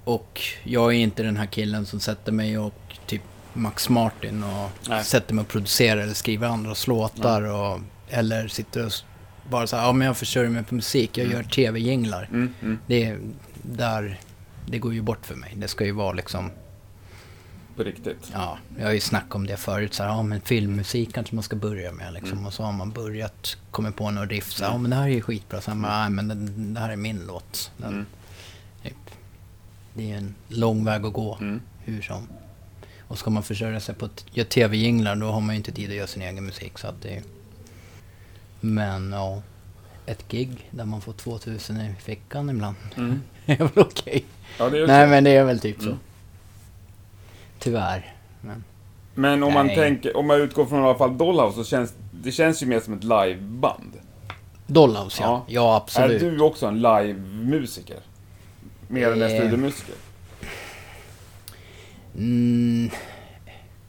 Och 0.05 0.43
jag 0.65 0.93
är 0.93 0.99
inte 0.99 1.23
den 1.23 1.37
här 1.37 1.47
killen 1.47 1.87
som 1.87 2.01
sätter 2.01 2.33
mig 2.33 2.59
och 2.59 2.75
typ 3.07 3.23
Max 3.53 3.89
Martin 3.89 4.45
och 4.45 4.71
Nej. 4.89 5.05
sätter 5.05 5.35
mig 5.35 5.43
och 5.43 5.49
producerar 5.49 6.01
eller 6.01 6.15
skriver 6.15 6.49
andras 6.49 6.87
låtar 6.87 7.43
och... 7.43 7.81
Eller 8.09 8.49
sitter 8.49 8.87
och 8.87 8.93
bara 9.51 9.67
så 9.67 9.77
här, 9.77 9.85
ja 9.85 9.93
men 9.93 10.07
jag 10.07 10.17
försörjer 10.17 10.51
mig 10.51 10.65
på 10.65 10.75
musik, 10.75 11.19
jag 11.19 11.27
gör 11.27 11.43
tv-jinglar. 11.43 12.29
Mm, 12.33 12.53
mm. 12.63 12.79
Det 12.87 13.05
är 13.05 13.19
där... 13.63 14.21
Det 14.69 14.79
går 14.79 14.95
ju 14.95 15.03
bort 15.03 15.27
för 15.27 15.35
mig. 15.35 15.53
Det 15.57 15.69
ska 15.69 15.85
ju 15.85 15.93
vara 15.93 16.13
liksom... 16.13 16.51
På 17.77 17.83
riktigt. 17.83 18.31
Ja, 18.33 18.59
jag 18.79 18.85
har 18.87 18.93
ju 18.93 19.01
snackat 19.01 19.35
om 19.35 19.47
det 19.47 19.57
förut. 19.57 19.95
Så 19.95 20.03
här, 20.03 20.11
ja, 20.11 20.23
men 20.23 20.41
filmmusik 20.41 21.15
kanske 21.15 21.35
man 21.35 21.43
ska 21.43 21.57
börja 21.57 21.93
med. 21.93 22.13
Liksom. 22.13 22.47
Och 22.47 22.53
så 22.53 22.63
har 22.63 22.73
man 22.73 22.91
börjat, 22.91 23.57
kommit 23.71 23.97
på 23.97 24.11
någon 24.11 24.29
riff. 24.29 24.53
Så 24.53 24.65
här, 24.65 24.73
ja, 24.73 24.79
men 24.79 24.91
det 24.91 24.97
här 24.97 25.03
är 25.05 25.09
ju 25.09 25.21
skitbra. 25.21 25.61
Så 25.61 25.71
här, 25.71 25.79
nej, 25.79 26.11
men 26.11 26.29
den, 26.29 26.75
det 26.75 26.81
här 26.81 26.91
är 26.91 26.97
min 26.97 27.27
låt. 27.27 27.71
Den, 27.77 27.93
Mm. 27.93 28.07
typ. 28.83 28.95
Det 29.95 30.13
är 30.13 30.17
en 30.17 30.35
lång 30.49 30.85
väg 30.85 31.05
att 31.07 31.13
gå, 31.13 31.37
Mm. 31.41 31.61
hur 31.85 32.03
som. 32.03 32.29
Och 33.09 33.19
ska 33.19 33.31
man 33.31 33.43
försörja 33.43 33.81
sig 33.81 33.95
på 33.95 34.05
att 34.05 34.25
göra 34.31 34.49
tv-jinglar, 34.49 35.17
då 35.17 35.31
har 35.31 35.41
man 35.41 35.55
ju 35.55 35.57
inte 35.57 35.73
tid 35.73 35.91
att 35.91 35.97
göra 35.97 36.07
sin 36.07 36.23
egen 36.23 36.45
musik. 36.45 36.79
Så 36.79 36.87
att 36.89 37.03
det 37.03 37.17
är... 37.17 37.23
Men 38.61 39.13
ja, 39.13 39.43
ett 40.07 40.29
gig 40.29 40.69
där 40.71 40.85
man 40.85 41.01
får 41.01 41.13
2000 41.13 41.77
i 41.77 41.95
fickan 42.01 42.51
ibland. 42.51 42.77
Mm. 42.97 43.23
är 43.47 43.57
väl 43.57 43.69
okej. 43.75 44.25
Ja, 44.59 44.69
det 44.71 44.77
är 44.77 44.81
ju 44.81 44.87
Nej, 44.87 45.07
så. 45.07 45.11
men 45.11 45.25
det 45.25 45.31
är 45.31 45.45
väl 45.45 45.61
typ 45.61 45.77
så. 45.81 45.87
Mm. 45.87 45.99
Tyvärr. 47.59 48.15
Men... 48.41 48.65
Men 49.15 49.43
om 49.43 49.53
man 49.53 49.67
Nej. 49.67 49.77
tänker, 49.77 50.17
om 50.17 50.27
man 50.27 50.41
utgår 50.41 50.67
från 50.67 50.81
i 50.81 50.85
alla 50.85 50.99
fall 50.99 51.19
Dollhouse 51.19 51.57
så 51.57 51.65
känns 51.65 51.95
det 52.23 52.33
känns 52.33 52.63
ju 52.63 52.67
mer 52.67 52.81
som 52.81 52.95
ett 52.95 53.05
liveband. 53.05 53.93
Dollhouse, 54.67 55.23
ja. 55.23 55.29
Ja. 55.29 55.45
Ja, 55.49 55.77
absolut. 55.77 56.23
Är 56.23 56.31
du 56.31 56.41
också 56.41 56.67
en 56.67 56.77
live-musiker? 56.83 57.97
Mer 58.89 59.07
än 59.13 59.23
en 59.23 59.31
Eh. 59.31 59.37
studiomusiker? 59.39 59.95
Mm, 62.17 62.91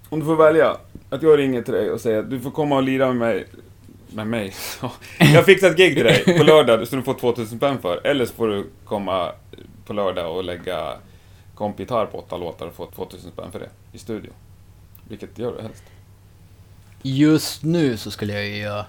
Om 0.10 0.20
du 0.20 0.26
får 0.26 0.36
välja, 0.36 0.78
att 1.10 1.22
jag 1.22 1.40
ringer 1.40 1.62
till 1.62 1.74
dig 1.74 1.92
och 1.92 2.02
säger 2.02 2.20
att 2.20 2.30
du 2.30 2.40
får 2.40 2.52
komma 2.52 2.76
och 2.76 2.84
lira 2.84 3.08
med 3.08 3.16
mig. 3.16 3.48
Med 4.18 4.28
mig? 4.28 4.54
Ja. 4.82 4.92
Jag 5.20 5.46
fixar 5.46 5.70
ett 5.72 5.78
gig 5.78 5.96
till 5.96 6.04
dig 6.04 6.38
på 6.38 6.44
lördag 6.44 6.88
som 6.88 6.98
du 7.00 7.04
får 7.06 7.14
2000 7.14 7.58
spänn 7.58 7.82
för. 7.82 8.08
Eller 8.08 8.26
så 8.26 8.34
får 8.34 8.48
du 8.48 8.68
komma 8.86 9.32
på 9.86 9.94
lördag 9.94 10.36
och 10.36 10.44
lägga 10.44 10.98
kompgitarr 11.56 12.06
på 12.06 12.20
åtta 12.20 12.38
låtar 12.38 12.68
och 12.68 12.74
få 12.76 12.86
2000 12.86 13.32
spänn 13.32 13.52
för 13.52 13.60
det 13.60 13.70
i 13.92 13.98
studio. 13.98 14.32
Vilket 15.08 15.38
gör 15.38 15.56
du 15.56 15.62
helst? 15.62 15.84
just 17.02 17.64
nu 17.64 17.98
så 17.98 18.12
skulle 18.12 18.34
jag 18.34 18.46
ju 18.46 18.56
göra 18.58 18.86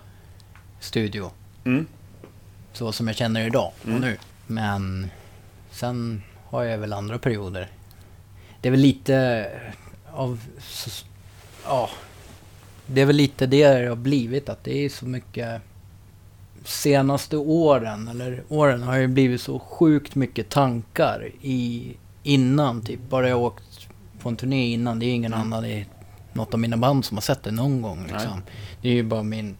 studio. 0.80 1.30
Mm. 1.64 1.86
Så 2.72 2.92
som 2.92 3.06
jag 3.06 3.16
känner 3.16 3.46
idag 3.46 3.72
och 3.82 3.88
Mm. 3.88 4.00
nu. 4.00 4.16
Men 4.46 5.10
sen 5.70 6.22
har 6.46 6.62
jag 6.64 6.78
väl 6.78 6.92
andra 6.92 7.18
perioder. 7.18 7.68
Det 8.60 8.68
är 8.68 8.70
väl 8.70 8.80
lite 8.80 9.46
av... 10.12 10.40
så- 10.60 11.06
Ja. 11.64 11.90
Det 12.92 13.00
är 13.00 13.06
väl 13.06 13.16
lite 13.16 13.46
det 13.46 13.68
det 13.68 13.88
har 13.88 13.96
blivit. 13.96 14.48
Att 14.48 14.64
det 14.64 14.84
är 14.84 14.88
så 14.88 15.06
mycket... 15.06 15.62
Senaste 16.64 17.36
åren, 17.36 18.08
eller 18.08 18.42
åren, 18.48 18.82
har 18.82 18.98
det 18.98 19.08
blivit 19.08 19.40
så 19.40 19.58
sjukt 19.58 20.14
mycket 20.14 20.48
tankar 20.48 21.30
i 21.42 21.92
innan. 22.22 22.82
Typ 22.82 23.00
bara 23.08 23.28
jag 23.28 23.42
åkt 23.42 23.88
på 24.20 24.28
en 24.28 24.36
turné 24.36 24.72
innan. 24.72 24.98
Det 24.98 25.06
är 25.06 25.14
ingen 25.14 25.34
annan 25.34 25.64
i 25.64 25.86
något 26.32 26.54
av 26.54 26.60
mina 26.60 26.76
band 26.76 27.04
som 27.04 27.16
har 27.16 27.22
sett 27.22 27.42
det 27.42 27.50
någon 27.50 27.82
gång. 27.82 28.02
Liksom. 28.02 28.42
Det 28.82 28.88
är 28.88 28.92
ju 28.92 29.02
bara 29.02 29.22
min 29.22 29.56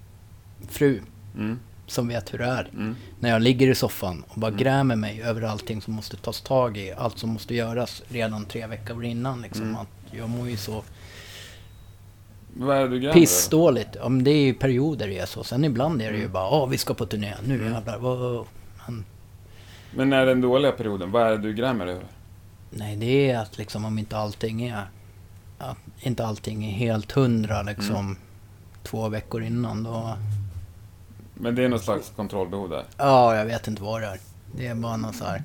fru 0.68 1.00
Mm. 1.36 1.58
som 1.86 2.08
vet 2.08 2.34
hur 2.34 2.38
det 2.38 2.44
är. 2.44 2.68
Mm. 2.72 2.96
När 3.20 3.30
jag 3.30 3.42
ligger 3.42 3.68
i 3.70 3.74
soffan 3.74 4.24
och 4.28 4.40
bara 4.40 4.50
grämer 4.50 4.96
mig 4.96 5.22
över 5.22 5.42
allting 5.42 5.82
som 5.82 5.94
måste 5.94 6.16
tas 6.16 6.40
tag 6.40 6.76
i. 6.76 6.92
Allt 6.92 7.18
som 7.18 7.30
måste 7.30 7.54
göras 7.54 8.02
redan 8.08 8.44
tre 8.44 8.66
veckor 8.66 9.04
innan. 9.04 9.42
Liksom. 9.42 9.62
Mm. 9.62 9.76
Att 9.76 9.88
jag 10.10 10.28
mår 10.28 10.48
ju 10.48 10.56
så 10.56 10.82
Vad 12.58 12.76
är 12.76 12.88
det 12.88 12.98
du 12.98 13.12
pissdåligt. 13.12 13.96
Ja, 14.00 14.08
men 14.08 14.24
det 14.24 14.30
är 14.30 14.44
ju 14.44 14.54
perioder 14.54 15.08
det 15.08 15.18
är 15.18 15.26
så. 15.26 15.44
Sen 15.44 15.64
ibland 15.64 16.02
är 16.02 16.10
det 16.10 16.16
ju 16.16 16.22
Mm. 16.22 16.32
bara, 16.32 16.48
åh 16.50 16.68
vi 16.68 16.78
ska 16.78 16.94
på 16.94 17.06
turné, 17.06 17.34
nu 17.46 17.64
jävlar. 17.70 17.98
Wow. 17.98 18.46
Men, 18.86 19.04
Men 19.94 20.10
när 20.10 20.26
den 20.26 20.40
dåliga 20.40 20.72
perioden, 20.72 21.10
vad 21.10 21.22
är 21.26 21.30
det 21.30 21.36
du 21.38 21.54
grämer 21.54 21.86
över? 21.86 22.04
nej, 22.70 22.96
det 22.96 23.30
är 23.30 23.38
att 23.38 23.58
liksom 23.58 23.84
om 23.84 23.98
inte 23.98 24.16
allting 24.18 24.62
är... 24.62 24.88
Att 25.58 25.76
inte 26.00 26.26
allting 26.26 26.64
är 26.64 26.70
helt 26.70 27.12
hundra 27.12 27.62
liksom. 27.62 27.96
Mm. 27.96 28.16
Två 28.82 29.08
veckor 29.08 29.42
innan 29.42 29.82
då... 29.82 30.16
Men 31.34 31.54
det 31.54 31.64
är 31.64 31.68
någon 31.68 31.80
slags 31.80 32.12
kontrollbehov 32.16 32.68
där. 32.70 32.84
Ja, 32.96 33.36
jag 33.36 33.44
vet 33.44 33.68
inte 33.68 33.82
vad 33.82 34.00
det 34.02 34.06
är. 34.06 34.18
Det 34.56 34.66
är 34.66 34.74
bara 34.74 34.96
något 34.96 35.16
så 35.16 35.24
här 35.24 35.42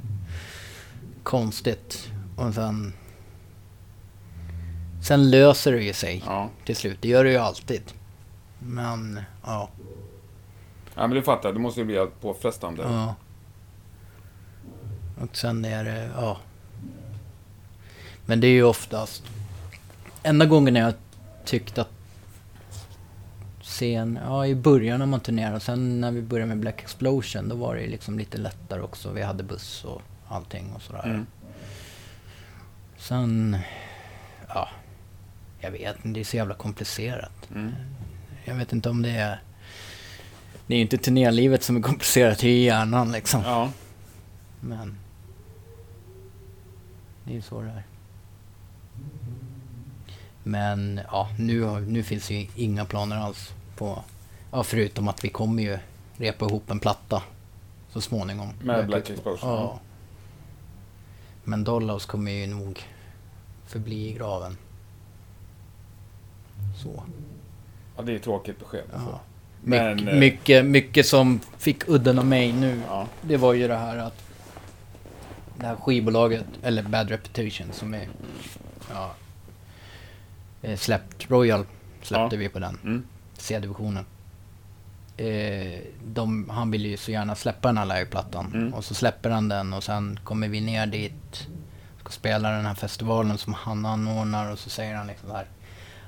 konstigt. 1.24 2.10
Och 2.36 2.54
sen... 2.54 2.94
Sen 5.04 5.30
löser 5.32 5.72
det 5.72 5.84
ju 5.84 5.94
sig 5.94 6.24
Ja. 6.26 6.50
till 6.66 6.76
slut. 6.76 6.98
Det 7.02 7.08
gör 7.08 7.24
det 7.24 7.30
ju 7.32 7.38
alltid. 7.38 7.82
Men, 8.60 9.20
ja. 9.46 9.70
Ja 10.96 11.08
men 11.08 11.10
det 11.10 11.22
fattar 11.22 11.54
det 11.54 11.60
måste 11.60 11.80
ju 11.80 11.86
bli 11.86 12.08
påfrestande. 12.22 12.84
ja. 12.84 13.16
Och 15.22 15.38
sen 15.38 15.66
är 15.66 15.84
det, 15.84 16.10
ja. 16.18 16.38
Men 18.26 18.40
det 18.40 18.48
är 18.48 18.52
ju 18.52 18.64
oftast... 18.64 19.24
Enda 20.24 20.46
gången 20.46 20.76
jag 20.76 20.94
tyckt 21.46 21.78
att 21.78 21.90
sen, 23.62 24.20
ja 24.26 24.46
i 24.48 24.56
början 24.56 25.00
när 25.00 25.06
man 25.06 25.20
turnerade, 25.20 25.60
sen 25.60 26.02
när 26.02 26.12
vi 26.12 26.22
började 26.22 26.48
med 26.50 26.60
Black 26.60 26.82
Explosion, 26.82 27.50
då 27.50 27.56
var 27.56 27.76
det 27.76 27.88
liksom 27.88 28.20
lite 28.20 28.38
lättare 28.38 28.82
också. 28.82 29.12
Vi 29.12 29.22
hade 29.22 29.44
buss 29.44 29.86
och 29.86 30.02
allting 30.28 30.74
och 30.76 30.82
sådär. 30.82 31.04
Mm. 31.06 31.26
Sen, 32.98 33.58
ja, 34.48 34.70
jag 35.64 35.72
vet 35.72 35.96
inte, 35.96 36.08
det 36.08 36.20
är 36.20 36.24
så 36.24 36.38
jävla 36.38 36.56
komplicerat. 36.56 37.50
Mm. 37.52 37.72
Jag 38.46 38.56
vet 38.56 38.74
inte 38.74 38.90
om 38.90 39.02
det 39.02 39.10
är... 39.10 39.42
Det 40.68 40.74
är 40.74 40.78
ju 40.78 40.82
inte 40.82 40.98
turnélivet 40.98 41.64
som 41.64 41.78
är 41.78 41.82
komplicerat, 41.82 42.40
det 42.40 42.48
är 42.48 42.52
ju 42.52 42.64
hjärnan 42.64 43.12
liksom. 43.12 43.42
Ja. 43.42 43.72
Men... 44.60 44.98
Det 47.24 47.32
är 47.32 47.36
ju 47.36 47.42
så 47.42 47.62
det 47.62 47.68
är. 47.68 47.84
Men 50.44 51.02
ja, 51.12 51.30
nu, 51.40 51.62
har, 51.62 51.80
nu 51.80 52.04
finns 52.04 52.32
ju 52.32 52.48
inga 52.56 52.86
planer 52.86 53.16
alls 53.16 53.54
på... 53.78 54.04
Ja, 54.52 54.64
förutom 54.64 55.08
att 55.08 55.24
vi 55.24 55.30
kommer 55.30 55.64
ju 55.64 55.80
repa 56.18 56.46
ihop 56.46 56.72
en 56.72 56.80
platta 56.80 57.24
så 57.90 58.02
småningom. 58.02 58.54
Med 58.62 58.88
Black 58.88 59.10
Explosion. 59.10 59.50
Ja. 59.50 59.80
Men 61.44 61.64
Dollhouse 61.64 62.08
kommer 62.08 62.32
ju 62.32 62.48
nog 62.48 62.80
förbli 63.66 64.08
i 64.10 64.14
graven. 64.14 64.58
Så. 66.84 67.04
ja, 67.98 68.04
det 68.04 68.12
är 68.12 68.16
ett 68.16 68.24
tråkigt 68.24 68.60
besked. 68.60 68.84
Ja. 68.92 68.96
Alltså. 68.98 69.20
My, 69.62 69.78
Men, 69.78 70.08
eh, 70.08 70.16
mycket, 70.20 70.66
mycket 70.66 71.06
som 71.06 71.40
fick 71.58 71.88
udden 71.90 72.20
av 72.20 72.26
mig 72.26 72.54
nu, 72.54 72.82
Ja. 72.88 73.08
det 73.22 73.38
var 73.38 73.54
ju 73.54 73.68
det 73.68 73.76
här 73.78 73.98
att 73.98 74.24
det 75.60 75.66
här 75.66 75.76
skivbolaget, 75.76 76.46
eller 76.64 76.84
Bad 76.84 77.10
Reputation 77.10 77.68
som 77.72 77.94
är 77.94 78.08
ja, 78.94 79.14
eh, 80.62 80.78
släppt, 80.78 81.30
Royal 81.32 81.66
släppte 82.02 82.36
Ja. 82.36 82.40
vi 82.40 82.50
på 82.50 82.60
den, 82.60 82.78
Mm. 82.84 83.04
C-divisionen. 83.38 84.06
Eh, 85.18 85.80
de, 86.06 86.50
han 86.50 86.72
ville 86.72 86.88
ju 86.90 86.98
så 86.98 87.12
gärna 87.12 87.36
släppa 87.36 87.68
den 87.68 87.78
här 87.78 87.86
liveplattan 87.86 88.52
Mm. 88.54 88.74
och 88.74 88.86
så 88.86 88.94
släpper 88.94 89.30
han 89.30 89.50
den 89.50 89.74
och 89.74 89.84
sen 89.84 90.20
kommer 90.24 90.48
vi 90.48 90.62
ner 90.62 90.86
dit, 90.86 91.48
ska 92.00 92.10
spela 92.12 92.50
den 92.50 92.66
här 92.66 92.76
festivalen 92.76 93.38
som 93.38 93.54
han 93.54 93.86
anordnar 93.86 94.52
och 94.52 94.60
så 94.60 94.70
säger 94.70 94.96
han 94.96 95.08
liksom 95.08 95.30
så 95.30 95.36
här 95.36 95.46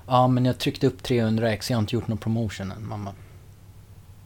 Ja 0.08 0.28
men 0.28 0.46
jag 0.46 0.58
tryckte 0.60 0.88
upp 0.88 1.04
300 1.04 1.52
ex, 1.52 1.70
jag 1.70 1.78
har 1.78 1.82
inte 1.82 1.96
gjort 1.96 2.08
någon 2.08 2.18
promotion 2.18 2.72
än. 2.72 2.88
Mamma. 2.88 3.14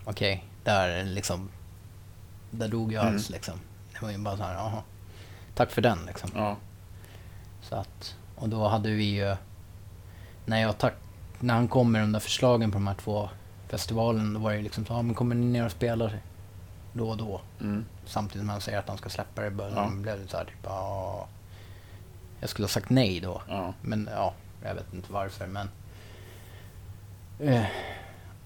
Okej, 0.05 0.45
där 0.63 1.03
liksom. 1.03 1.49
Där 2.51 2.67
dog 2.67 2.93
jag 2.93 3.01
Mm. 3.03 3.13
alls 3.15 3.29
liksom. 3.29 3.59
Det 3.93 4.01
var 4.01 4.11
ju 4.11 4.17
bara 4.17 4.37
så 4.37 4.43
här, 4.43 4.53
jaha. 4.53 4.81
Tack 5.55 5.71
för 5.71 5.81
den 5.81 5.99
liksom. 6.07 6.29
Ja. 6.35 6.55
Så 7.61 7.75
att, 7.75 8.15
och 8.35 8.49
då 8.49 8.67
hade 8.67 8.89
vi 8.89 9.03
ju, 9.03 9.35
när 10.45 10.61
jag 10.61 10.77
tack, 10.77 10.93
när 11.39 11.53
han 11.53 11.67
kom 11.67 11.91
med 11.91 12.01
de 12.01 12.11
där 12.11 12.19
förslagen 12.19 12.71
på 12.71 12.75
de 12.75 12.87
här 12.87 12.95
två 12.95 13.29
festivalen, 13.67 14.33
då 14.33 14.39
var 14.39 14.51
det 14.51 14.57
ju 14.57 14.63
liksom 14.63 14.85
så, 14.85 14.93
ja 14.93 15.01
men 15.01 15.15
kommer 15.15 15.35
ni 15.35 15.45
ner 15.45 15.65
och 15.65 15.71
spelar 15.71 16.19
då 16.93 17.09
och 17.09 17.17
då? 17.17 17.41
Mm. 17.61 17.85
Samtidigt 18.05 18.41
som 18.41 18.49
han 18.49 18.61
säger 18.61 18.79
att 18.79 18.87
han 18.89 18.97
ska 18.97 19.09
släppa 19.09 19.41
det, 19.41 19.51
början 19.51 19.93
Ja. 19.95 20.01
blev 20.01 20.19
det 20.21 20.27
så 20.27 20.37
här 20.37 20.45
typ, 20.45 20.55
ja. 20.63 21.27
jag 22.39 22.49
skulle 22.49 22.63
ha 22.63 22.69
sagt 22.69 22.89
nej 22.89 23.19
då. 23.19 23.41
Ja. 23.49 23.73
Men 23.81 24.09
ja, 24.11 24.33
jag 24.63 24.75
vet 24.75 24.93
inte 24.93 25.13
varför 25.13 25.47
men... 25.47 25.69
Eh, 27.39 27.65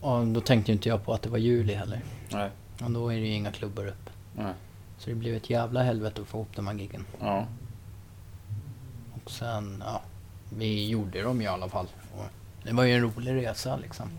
och 0.02 0.28
då 0.28 0.42
tänkte 0.42 0.72
inte 0.72 0.90
jag 0.90 1.06
på 1.06 1.14
att 1.14 1.22
det 1.22 1.30
var 1.30 1.38
juli 1.38 1.74
heller. 1.74 2.02
Nej. 2.32 2.50
Och 2.84 2.92
då 2.92 3.10
är 3.14 3.16
det 3.16 3.28
ju 3.28 3.34
inga 3.34 3.52
klubbar 3.52 3.88
uppe. 3.88 4.12
Nej. 4.36 4.54
Så 4.98 5.10
det 5.10 5.16
blev 5.16 5.36
ett 5.36 5.50
jävla 5.50 5.84
helvete 5.84 6.22
att 6.22 6.28
få 6.28 6.38
ihop 6.38 6.56
de 6.56 6.68
här 6.68 6.74
giggen. 6.74 7.06
Ja. 7.20 7.46
Och 9.14 9.32
sen, 9.32 9.84
ja, 9.86 10.02
vi 10.50 10.88
gjorde 10.88 11.22
dem 11.22 11.42
i 11.42 11.48
alla 11.48 11.70
fall. 11.70 11.88
Och 12.18 12.26
det 12.64 12.74
var 12.74 12.84
ju 12.84 12.96
en 12.96 13.02
rolig 13.02 13.34
resa 13.34 13.78
liksom. 13.78 14.10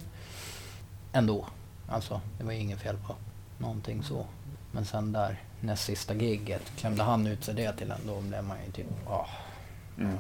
Ändå. 1.13 1.47
Alltså, 1.89 2.21
det 2.39 2.45
var 2.45 2.53
ju 2.53 2.59
inget 2.59 2.81
fel 2.81 2.97
på 3.07 3.15
någonting 3.59 4.03
så. 4.03 4.27
Men 4.73 4.85
sen 4.85 5.13
där, 5.13 5.43
näst 5.61 5.85
sista 5.85 6.15
gigget, 6.15 6.73
klämde 6.77 7.03
han 7.03 7.27
ut 7.27 7.45
sig 7.45 7.55
det 7.55 7.73
till 7.73 7.91
en, 7.91 8.07
då 8.07 8.21
blev 8.21 8.45
man 8.45 8.57
ju 8.67 8.73
typ, 8.73 8.87
ah. 9.09 9.27
Mm. 9.99 10.19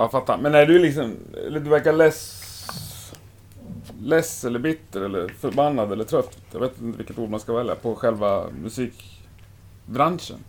Ja, 0.00 0.04
jag 0.04 0.10
fattar. 0.10 0.38
Men 0.38 0.54
är 0.54 0.66
du 0.66 0.78
liksom, 0.78 1.16
eller 1.46 1.60
du 1.60 1.70
verkar 1.70 1.92
less, 1.92 2.42
less 4.02 4.44
eller 4.44 4.58
bitter 4.58 5.00
eller 5.00 5.28
förbannad 5.28 5.92
eller 5.92 6.04
trött, 6.04 6.38
jag 6.52 6.60
vet 6.60 6.80
inte 6.80 6.98
vilket 6.98 7.18
ord 7.18 7.30
man 7.30 7.40
ska 7.40 7.52
välja, 7.52 7.74
på 7.74 7.94
själva 7.94 8.46
musikbranschen? 8.62 10.44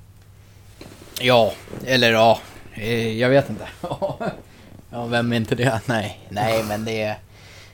Ja, 1.19 1.53
eller 1.85 2.11
ja, 2.11 2.39
eh, 2.73 3.17
jag 3.17 3.29
vet 3.29 3.49
inte. 3.49 3.67
ja, 4.91 5.05
vem 5.05 5.31
är 5.31 5.37
inte 5.37 5.55
det? 5.55 5.81
Nej, 5.85 6.19
nej 6.29 6.63
men 6.63 6.85
det 6.85 7.01
är, 7.01 7.19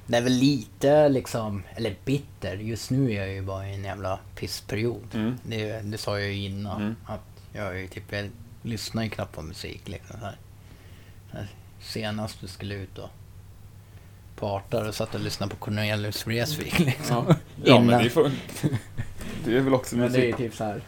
det 0.08 0.18
är 0.18 0.22
väl 0.22 0.34
lite 0.34 1.10
liksom, 1.10 1.64
eller 1.76 1.96
bitter. 2.06 2.56
Just 2.56 2.92
nu 2.92 3.12
är 3.12 3.16
jag 3.16 3.30
ju 3.30 3.42
bara 3.42 3.68
i 3.68 3.74
en 3.74 3.84
jävla 3.84 4.20
pissperiod. 4.36 5.08
Mm. 5.14 5.38
Det, 5.44 5.82
det 5.82 5.98
sa 5.98 6.20
jag 6.20 6.30
ju 6.30 6.46
innan. 6.46 6.82
Mm. 6.82 6.96
Att 7.06 7.42
jag 7.54 7.82
är 7.82 7.88
typ, 7.88 8.04
jag 8.10 8.30
lyssnar 8.62 9.04
ju 9.04 9.10
knappt 9.10 9.36
på 9.36 9.42
musik 9.42 9.82
liksom. 9.88 10.20
Så 10.20 10.26
här. 10.26 10.38
Senast 11.88 12.42
du 12.42 12.48
skulle 12.48 12.76
ut 12.76 12.98
och 12.98 13.10
parta 14.40 14.88
och 14.88 14.96
satt 14.96 15.16
och 15.16 15.22
lyssnade 15.22 15.50
på 15.50 15.58
Cornelius 15.58 16.28
Vreeswijk 16.28 16.80
liksom. 16.80 17.26
Ja, 17.28 17.36
ja 17.64 17.80
men 17.82 18.04
det, 18.04 18.10
får, 18.10 18.32
det 19.46 19.58
är 19.58 19.62
väl 19.62 19.74
också 19.74 19.96
Men 19.98 20.12
det 20.12 20.18
är 20.20 20.22
musik. 20.32 20.38
typ 20.38 20.56
så 20.56 20.64
här. 20.64 20.82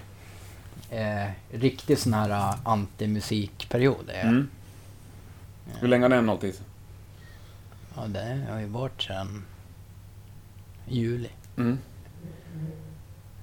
Eh, 0.92 1.32
riktigt 1.52 2.00
sån 2.00 2.14
här 2.14 2.56
antimusikperiod. 2.64 4.10
är- 4.10 4.22
Mm. 4.24 4.50
Hur 5.80 5.88
länge 5.88 6.04
har 6.04 6.10
den 6.10 6.28
hållit 6.30 6.44
i 6.44 6.52
sig? 6.54 6.66
Ja, 7.96 8.08
det 8.08 8.46
har 8.50 8.60
ju 8.60 8.66
varit 8.66 9.02
sedan 9.02 9.46
juli. 10.88 11.30
Mm. 11.58 11.78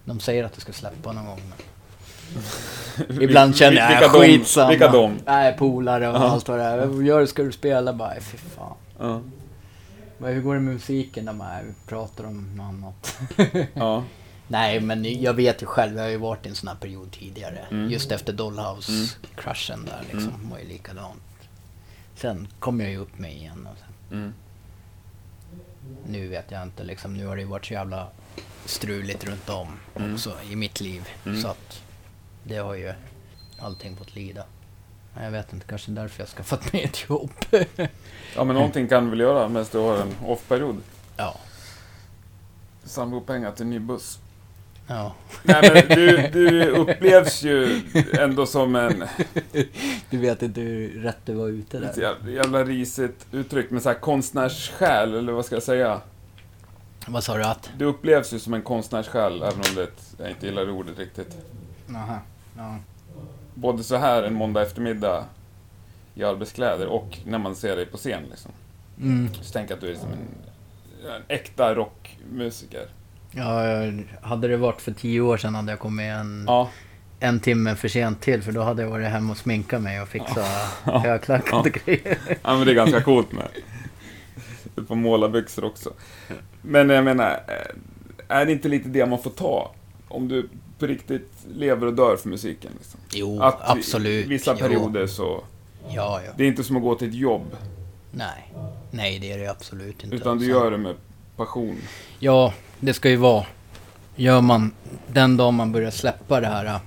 De 0.05 0.21
säger 0.21 0.45
att 0.45 0.53
det 0.53 0.61
ska 0.61 0.73
släppa 0.73 1.13
någon 1.13 1.27
gång. 1.27 1.41
Men... 1.49 1.59
Ibland 3.21 3.57
känner 3.57 3.77
jag, 3.77 3.89
vilka 3.89 4.09
skitsamma. 4.09 4.71
Vilka 4.71 4.89
de? 4.93 5.19
Nej, 5.27 5.57
polare 5.59 6.09
och 6.09 6.17
allt 6.21 6.49
vad 6.49 6.59
det 6.59 6.65
är. 6.65 7.03
Gör 7.03 7.21
du? 7.21 7.27
Ska 7.27 7.43
du 7.43 7.53
spela? 7.53 7.93
Bara, 7.93 8.09
"Nej, 8.09 8.21
fy 8.21 8.37
fan. 8.39 8.75
Ja. 8.99 9.21
Bara, 10.19 10.31
Hur 10.31 10.43
går 10.43 10.55
det 10.55 10.61
med 10.61 10.75
musiken? 10.75 11.25
De 11.25 11.39
bara, 11.39 11.59
vi 11.67 11.73
pratar 11.89 12.25
om 12.25 12.57
något 12.57 12.65
annat. 12.67 13.19
ja. 13.75 14.05
Nej, 14.49 14.81
men 14.81 15.23
jag 15.23 15.35
vet 15.35 15.63
ju 15.63 15.67
själv. 15.67 15.97
Jag 15.97 16.03
har 16.03 16.11
ju 16.11 16.17
varit 16.17 16.47
i 16.47 16.49
en 16.49 16.55
sån 16.55 16.69
här 16.69 16.77
period 16.77 17.13
tidigare. 17.13 17.59
Mm. 17.71 17.91
Just 17.91 18.13
efter 18.13 18.33
Dollhouse-kraschen 18.33 19.85
där 19.85 20.01
liksom. 20.03 20.35
Mm. 20.35 20.51
var 20.51 20.59
ju 20.59 20.69
likadant. 20.69 21.23
Sen 22.17 22.49
kom 22.59 22.81
jag 22.81 22.91
ju 22.91 22.97
upp 22.97 23.19
mig 23.19 23.33
igen. 23.37 23.69
Och 23.73 23.79
sen, 23.79 24.19
Mm. 24.19 24.33
nu 26.09 26.29
vet 26.29 26.51
jag 26.51 26.63
inte 26.63 26.85
liksom. 26.85 27.15
Nu 27.17 27.27
har 27.27 27.37
det 27.37 27.43
ju 27.43 27.49
varit 27.49 27.67
så 27.67 27.73
jävla 27.73 28.07
struligt 28.65 29.25
runt 29.25 29.49
om 29.49 29.69
Mm. 29.97 30.15
också 30.15 30.33
i 30.51 30.57
mitt 30.57 30.81
liv. 30.81 31.09
Mm. 31.27 31.43
Så 31.43 31.49
att 31.49 31.83
det 32.49 32.57
har 32.57 32.75
ju 32.75 32.93
allting 33.59 33.97
fått 33.97 34.15
lida. 34.15 34.45
Jag 35.21 35.31
vet 35.31 35.53
inte, 35.53 35.67
kanske 35.67 35.91
därför 35.91 36.23
jag 36.23 36.29
skaffat 36.29 36.73
mig 36.73 36.85
ett 36.85 37.09
jobb. 37.11 37.31
ja, 38.37 38.45
men 38.45 38.49
någonting 38.49 38.89
kan 38.89 39.05
du 39.05 39.11
väl 39.11 39.21
göra 39.21 39.49
medan 39.49 39.67
du 39.73 39.79
har 39.79 39.97
en 39.99 40.15
off-period? 40.27 40.77
ja, 41.17 41.37
Samla 42.85 43.21
pengar 43.21 43.53
till 43.53 43.63
en 43.63 43.71
ny 43.71 43.79
buss. 43.79 44.19
ja. 44.87 45.15
Nej, 45.43 45.71
men 45.89 45.97
du, 45.99 46.29
du 46.33 46.67
upplevs 46.71 47.43
ju 47.43 47.83
ändå 48.21 48.47
som 48.47 48.77
en 48.77 49.05
Du 50.11 50.19
vet 50.19 50.43
inte 50.43 50.61
hur 50.61 51.03
rätt 51.03 51.19
du 51.25 51.35
var 51.35 51.49
ute 51.49 51.79
där. 51.79 51.93
jävla, 52.01 52.31
jävla 52.31 52.65
risigt 52.65 53.27
uttryck, 53.33 53.71
men 53.71 53.81
så 53.81 53.89
här 53.89 53.99
konstnärssjäl, 54.01 55.15
eller 55.15 55.33
vad 55.33 55.45
ska 55.45 55.55
jag 55.57 55.63
säga? 55.63 56.01
Vad 57.07 57.25
sa 57.25 57.37
du 57.37 57.45
att? 57.45 57.71
Du 57.79 57.85
upplevs 57.85 58.33
ju 58.33 58.39
som 58.39 58.55
en 58.55 58.63
konstnärssjäl, 58.63 59.43
även 59.43 59.55
om 59.69 59.75
det, 59.75 59.89
jag 60.19 60.31
inte 60.31 60.47
gillar 60.47 60.67
det 60.67 60.73
ordet 60.73 60.99
riktigt. 60.99 61.37
Aha. 61.95 62.19
Ja. 62.57 62.77
Både 63.55 63.83
så 63.85 63.97
här 63.97 64.23
en 64.23 64.35
måndag 64.35 64.63
eftermiddag 64.63 65.25
i 66.15 66.25
arbetskläder 66.25 66.87
och 66.87 67.19
när 67.25 67.39
man 67.39 67.57
ser 67.57 67.77
dig 67.77 67.87
på 67.87 67.97
scen. 67.97 68.23
Liksom. 68.31 68.51
Mm. 69.01 69.35
Så 69.35 69.53
tänker 69.53 69.71
jag 69.73 69.77
att 69.77 69.81
du 69.81 69.91
är 69.91 69.95
som 69.95 70.09
en, 70.13 70.19
en 71.17 71.23
äkta 71.29 71.75
rockmusiker. 71.75 72.87
Ja, 73.31 73.63
hade 74.23 74.49
det 74.49 74.57
varit 74.57 74.81
för 74.81 74.93
tio 74.93 75.21
år 75.21 75.37
sedan 75.37 75.55
hade 75.55 75.73
jag 75.73 75.79
kommit 75.79 76.05
en, 76.05 76.45
Ja, 76.47 76.71
en 77.21 77.41
timme 77.41 77.75
för 77.75 77.89
sent 77.89 78.21
till 78.21 78.43
för 78.43 78.53
då 78.53 78.63
hade 78.63 78.83
jag 78.83 78.91
varit 78.91 79.09
hemma 79.09 79.31
och 79.31 79.39
sminkat 79.39 79.83
mig 79.83 80.01
och 80.01 80.09
fixat 80.09 80.47
Ja. 80.85 80.99
högklackat 81.05 81.67
och 81.67 81.73
grejer. 81.73 82.19
ja 82.43 82.57
men 82.57 82.67
det 82.67 82.73
är 82.73 82.75
ganska 82.75 83.01
coolt 83.03 83.33
med. 83.33 83.49
Par 84.89 84.95
målarbyxor 84.95 85.65
också. 85.65 85.93
Men 86.63 86.91
jag 86.91 87.05
menar, 87.05 87.31
eh, 87.31 88.37
är 88.37 88.47
det 88.47 88.53
inte 88.53 88.69
lite 88.69 88.89
det 88.89 89.07
man 89.07 89.19
får 89.23 89.31
ta? 89.31 89.75
Om 90.09 90.29
du 90.29 90.49
på 90.79 90.87
riktigt 90.87 91.31
lever 91.55 91.87
och 91.87 91.95
dör 91.95 92.17
för 92.17 92.29
musiken. 92.29 92.71
Liksom. 92.79 93.01
Jo, 93.13 93.43
Att 93.43 93.59
absolut. 93.71 94.27
vissa 94.27 94.53
Jo. 94.53 94.59
perioder 94.59 95.07
så... 95.07 95.45
Ja, 95.89 96.21
ja. 96.27 96.33
Det 96.37 96.45
är 96.45 96.49
inte 96.49 96.65
som 96.65 96.77
att 96.77 96.83
gå 96.83 96.95
till 96.95 97.09
ett 97.09 97.15
jobb, 97.15 97.57
Nej. 98.11 98.53
Nej, 98.91 99.19
det 99.19 99.33
är 99.33 99.39
det 99.39 99.47
absolut 99.47 100.05
inte. 100.05 100.17
utan 100.17 100.39
du 100.39 100.47
gör 100.47 100.71
det 100.71 100.79
med 100.79 100.95
passion. 101.37 101.77
Ja, 102.19 102.55
det 102.81 102.95
ska 102.95 103.09
ju 103.11 103.17
vara. 103.17 103.47
Gör 104.17 104.41
man 104.41 104.73
den 105.07 105.37
dag 105.37 105.53
man 105.55 105.73
börjar 105.73 105.91
släppa 105.91 106.41
det 106.41 106.47
här, 106.47 106.81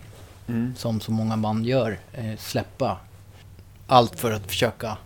Mm. 0.47 0.75
som 0.77 0.99
så 1.01 1.11
många 1.11 1.37
band 1.37 1.65
gör, 1.65 1.99
eh, 2.13 2.37
släppa 2.37 2.97
allt 3.87 4.19
för 4.19 4.31
att 4.31 4.47
försöka 4.47 4.97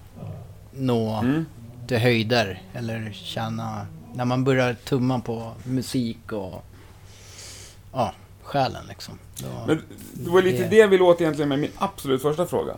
nå 0.72 1.16
Mm. 1.20 1.46
till 1.88 1.98
höjder 1.98 2.62
eller 2.74 3.12
känna, 3.14 3.88
när 4.14 4.26
man 4.26 4.44
börjar 4.44 4.74
tumma 4.74 5.20
på 5.20 5.52
musik 5.64 6.32
och 6.32 6.64
ja, 7.94 8.14
själen 8.44 8.86
liksom. 8.90 9.20
Då, 9.38 9.48
Men 9.68 9.82
det 10.14 10.30
var 10.30 10.42
lite 10.42 10.64
Det- 10.64 10.70
det 10.70 10.76
jag 10.78 10.88
ville 10.88 11.04
åt 11.04 11.22
egentligen 11.22 11.50
med 11.50 11.60
min 11.60 11.72
absolut 11.78 12.22
första 12.22 12.46
fråga. 12.46 12.74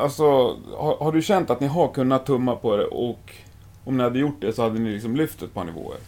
Alltså, 0.00 0.24
har, 0.76 0.96
har 0.96 1.12
du 1.12 1.22
känt 1.22 1.50
att 1.50 1.60
ni 1.60 1.66
har 1.66 1.88
kunnat 1.88 2.26
tumma 2.26 2.56
på 2.56 2.76
det 2.76 2.84
och 2.84 3.32
om 3.84 3.96
ni 3.96 4.02
hade 4.02 4.18
gjort 4.18 4.40
det 4.40 4.52
så 4.52 4.62
hade 4.62 4.78
ni 4.78 4.92
liksom 4.92 5.16
lyft 5.16 5.42
ett 5.42 5.54
par 5.54 5.64
nivåer? 5.64 5.98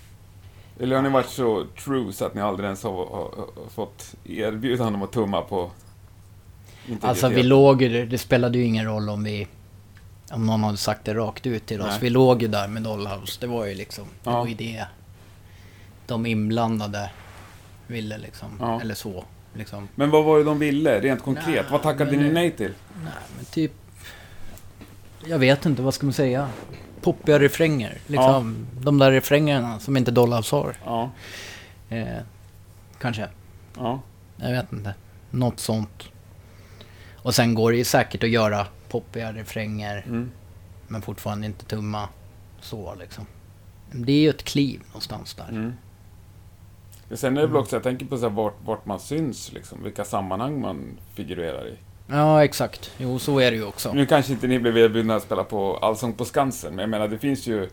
Eller 0.80 0.96
har 0.96 1.02
ni 1.02 1.08
varit 1.08 1.28
så 1.28 1.64
true 1.84 2.12
så 2.12 2.24
att 2.24 2.34
ni 2.34 2.40
aldrig 2.40 2.64
ens 2.64 2.82
har, 2.82 2.90
har, 2.92 3.06
har 3.36 3.48
fått 3.74 4.14
erbjudande 4.24 4.96
om 4.96 5.02
att 5.02 5.12
tumma 5.12 5.42
på 5.42 5.70
integritet? 6.86 7.08
alltså 7.08 7.28
vi 7.28 7.42
låg 7.42 7.82
ju, 7.82 8.06
det 8.06 8.18
spelade 8.18 8.58
ju 8.58 8.64
ingen 8.64 8.84
roll 8.84 9.08
om 9.08 9.24
vi 9.24 9.46
om 10.32 10.46
någon 10.46 10.64
hade 10.64 10.76
sagt 10.76 11.04
det 11.04 11.14
rakt 11.14 11.46
ut 11.46 11.66
till 11.66 11.80
oss. 11.80 11.86
Nej. 11.90 11.98
Vi 12.00 12.10
låg 12.10 12.42
ju 12.42 12.48
där 12.48 12.68
med 12.68 12.82
Dollhouse. 12.82 13.36
Det 13.40 13.46
var 13.46 13.66
ju 13.66 13.74
liksom, 13.74 14.04
det 14.24 14.30
Ja. 14.30 14.38
var 14.38 14.46
ju 14.46 14.54
det 14.54 14.84
de 16.06 16.26
inblandade 16.26 17.10
ville 17.88 18.18
liksom. 18.18 18.48
Ja. 18.60 18.80
Eller 18.80 18.94
så. 18.94 19.24
Liksom. 19.54 19.88
Men 19.94 20.10
vad 20.10 20.24
var 20.24 20.38
det 20.38 20.44
de 20.44 20.58
ville, 20.58 21.00
rent 21.00 21.22
konkret? 21.22 21.46
Nej, 21.48 21.64
vad 21.70 21.82
tackade 21.82 22.10
men 22.10 22.20
ni 22.26 22.32
nej 22.32 22.50
till? 22.50 22.72
Nej, 23.04 23.12
men 23.36 23.44
typ... 23.44 23.72
Jag 25.26 25.38
vet 25.38 25.66
inte, 25.66 25.82
vad 25.82 25.94
ska 25.94 26.06
man 26.06 26.12
säga? 26.12 26.48
Poppiga 27.00 27.38
refränger. 27.38 27.98
Liksom, 28.06 28.66
De 28.80 28.98
där 28.98 29.12
refrängerna 29.12 29.80
som 29.80 29.96
inte 29.96 30.10
Dollhouse 30.10 30.56
har. 30.56 30.76
Ja, 30.84 31.10
Eh, 31.90 32.18
kanske. 33.00 33.28
ja. 33.76 34.00
Jag 34.36 34.50
vet 34.50 34.72
inte. 34.72 34.94
Något 35.30 35.60
sånt. 35.60 36.04
Och 37.16 37.34
sen 37.34 37.54
går 37.54 37.70
det 37.72 37.78
ju 37.78 37.84
säkert 37.84 38.22
att 38.24 38.30
göra 38.30 38.66
poppiga 38.88 39.32
refränger. 39.32 40.04
Mm. 40.06 40.30
Men 40.88 41.02
fortfarande 41.02 41.46
inte 41.46 41.64
tumma 41.64 42.08
så 42.60 42.94
liksom. 42.94 43.26
Det 43.92 44.12
är 44.12 44.20
ju 44.20 44.30
ett 44.30 44.44
kliv 44.44 44.80
någonstans 44.86 45.34
där. 45.34 45.48
Mm. 45.48 45.72
Sen 47.14 47.36
är 47.36 47.40
det 47.40 47.46
väl 47.46 47.56
också, 47.56 47.76
jag 47.76 47.82
tänker 47.82 48.06
på 48.06 48.16
så 48.18 48.22
här, 48.28 48.30
vart, 48.36 48.56
vart 48.64 48.86
man 48.86 49.00
syns, 49.00 49.52
liksom, 49.52 49.82
vilka 49.84 50.04
sammanhang 50.04 50.60
man 50.60 50.98
figurerar 51.14 51.66
i. 51.68 51.74
Ja, 52.06 52.44
exakt. 52.44 52.90
Jo, 52.98 53.18
så 53.18 53.38
är 53.40 53.50
det 53.50 53.56
ju 53.56 53.64
också. 53.64 53.92
Nu 53.92 54.06
kanske 54.06 54.32
inte 54.32 54.46
ni 54.46 54.58
blev 54.58 54.78
erbjudna 54.78 55.14
att 55.16 55.22
spela 55.22 55.44
på 55.44 55.76
Allsång 55.76 56.12
på 56.12 56.24
Skansen, 56.24 56.70
men 56.74 56.82
jag 56.82 56.88
menar 56.90 57.08
det 57.08 57.18
finns 57.18 57.46
ju 57.46 57.68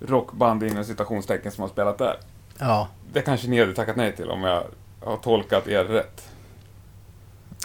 rockband 0.00 0.62
inom 0.62 0.84
citationstecken 0.84 1.52
som 1.52 1.62
har 1.62 1.68
spelat 1.68 1.98
där. 1.98 2.16
Ja, 2.58 2.88
Det 3.12 3.20
kanske 3.22 3.48
ni 3.48 3.60
hade 3.60 3.74
tackat 3.74 3.96
nej 3.96 4.16
till 4.16 4.30
om 4.30 4.42
jag 4.42 4.62
har 5.04 5.16
tolkat 5.16 5.68
er 5.68 5.84
rätt. 5.84 6.28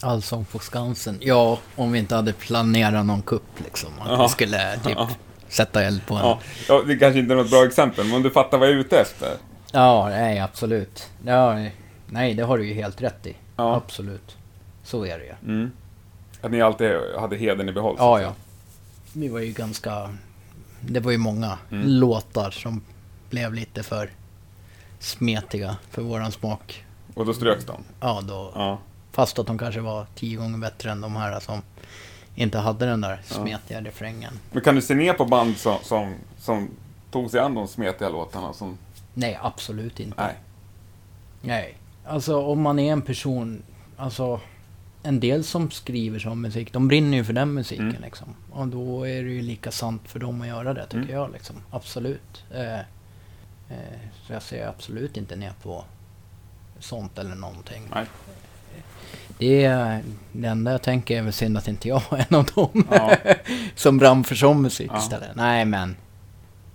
Allsång 0.01 0.45
på 0.45 0.59
Skansen. 0.59 1.17
Ja, 1.21 1.57
om 1.76 1.91
vi 1.91 1.99
inte 1.99 2.15
hade 2.15 2.34
planerat 2.34 3.05
någon 3.05 3.21
kupp 3.21 3.59
liksom. 3.63 3.89
Att 3.99 4.07
Ja. 4.11 4.24
vi 4.24 4.30
skulle 4.30 4.76
typ 4.84 4.93
Ja. 4.97 5.09
sätta 5.47 5.84
eld 5.84 6.05
på 6.05 6.13
en. 6.15 6.19
Ja, 6.21 6.39
ja, 6.67 6.82
det 6.88 6.95
kanske 6.95 7.19
inte 7.19 7.34
är 7.34 7.38
något 7.38 7.49
bra 7.49 7.65
exempel, 7.65 8.05
men 8.05 8.15
om 8.15 8.24
du 8.24 8.30
fattar 8.30 8.57
vad 8.57 8.67
jag 8.67 8.76
är 8.76 8.80
ute 8.80 8.99
efter. 8.99 9.38
Ja, 9.76 10.07
nej 10.09 10.39
absolut. 10.39 11.09
Ja, 11.26 11.65
nej, 12.07 12.34
det 12.34 12.43
har 12.43 12.57
du 12.57 12.65
ju 12.67 12.74
helt 12.74 13.01
rätt 13.01 13.26
i. 13.28 13.36
Ja. 13.55 13.76
Absolut. 13.76 14.38
Så 14.84 15.05
är 15.05 15.19
det 15.19 15.26
ju. 15.26 15.34
Mm. 15.53 15.71
Att 16.41 16.51
ni 16.51 16.61
alltid 16.61 16.91
hade 17.19 17.36
heden 17.36 17.69
i 17.69 17.71
behåll? 17.71 17.95
Ja, 17.99 18.21
ja. 18.21 18.34
Vi 19.13 19.28
var 19.28 19.39
ju 19.39 19.51
ganska... 19.51 20.09
Det 20.82 20.99
var 20.99 21.11
ju 21.11 21.17
många 21.17 21.57
Mm. 21.71 21.88
låtar 21.88 22.51
som 22.51 22.82
blev 23.30 23.53
lite 23.53 23.84
för 23.84 24.09
smetiga 24.99 25.78
för 25.89 26.01
våran 26.01 26.32
smak. 26.32 26.86
Och 27.13 27.26
då 27.26 27.34
ströks 27.34 27.65
de? 27.65 27.84
Ja, 27.99 28.21
då, 28.24 28.51
Ja. 28.55 28.80
fast 29.11 29.39
att 29.39 29.47
de 29.47 29.57
kanske 29.57 29.82
var 29.82 30.05
tio 30.15 30.38
gånger 30.38 30.57
bättre 30.57 30.91
än 30.91 31.01
de 31.01 31.15
här 31.15 31.39
som 31.39 31.61
inte 32.36 32.57
hade 32.57 32.86
den 32.86 33.01
där 33.01 33.21
Ja. 33.30 33.36
smetiga 33.36 33.82
refrängen. 33.82 34.39
Men 34.51 34.63
kan 34.63 34.76
du 34.76 34.82
se 34.82 34.95
ner 34.95 35.13
på 35.13 35.26
band 35.26 35.57
som, 35.57 35.78
som, 35.84 36.13
som 36.38 36.69
tog 37.11 37.32
sig 37.32 37.39
an 37.39 37.53
de 37.55 37.67
smetiga 37.67 38.09
låtarna? 38.09 38.53
Som, 38.53 38.78
Nej, 39.14 39.39
absolut 39.41 39.99
inte. 39.99 40.22
nej. 40.24 40.36
Nej. 41.41 41.78
Alltså 42.05 42.41
om 42.41 42.61
man 42.61 42.80
är 42.80 42.91
en 42.93 43.01
person, 43.01 43.64
alltså 43.97 44.39
en 45.03 45.20
del 45.20 45.43
som 45.43 45.72
skriver 45.72 46.20
som 46.20 46.41
musik, 46.41 46.74
de 46.74 46.88
brinner 46.88 47.18
ju 47.18 47.24
för 47.24 47.34
den 47.34 47.53
musiken 47.53 47.89
Mm. 47.89 48.01
liksom. 48.01 48.28
Och 48.51 48.68
då 48.68 49.07
är 49.07 49.24
det 49.24 49.30
ju 49.30 49.41
lika 49.41 49.72
sant 49.72 50.01
för 50.05 50.20
dem 50.20 50.41
att 50.41 50.47
göra 50.47 50.74
det, 50.74 50.84
tycker 50.86 50.97
Mm. 50.97 51.09
jag 51.16 51.32
liksom. 51.32 51.55
Absolut. 51.72 52.43
Eh, 52.53 52.80
eh, 53.70 53.99
så 54.28 54.34
jag 54.34 54.41
ser 54.41 54.68
absolut 54.68 55.18
inte 55.18 55.36
ner 55.36 55.53
på 55.64 55.84
sånt 56.80 57.18
eller 57.18 57.36
någonting. 57.36 57.84
nej. 57.95 58.05
Det, 59.38 59.64
är, 59.66 60.03
det 60.32 60.47
enda 60.47 60.72
jag 60.72 60.82
tänker 60.82 61.18
är 61.18 61.22
väl 61.22 61.34
synd 61.34 61.57
att 61.57 61.68
inte 61.68 61.88
jag 61.88 62.01
är 62.11 62.26
en 62.30 62.36
av 62.36 62.45
dem 62.45 62.88
Ja. 62.91 63.16
som 63.76 63.97
brann 63.97 64.24
för 64.24 64.36
sån 64.36 64.61
musik 64.61 64.91
Ja. 64.93 64.97
istället. 64.99 65.36
Nej 65.36 65.66
men, 65.66 65.95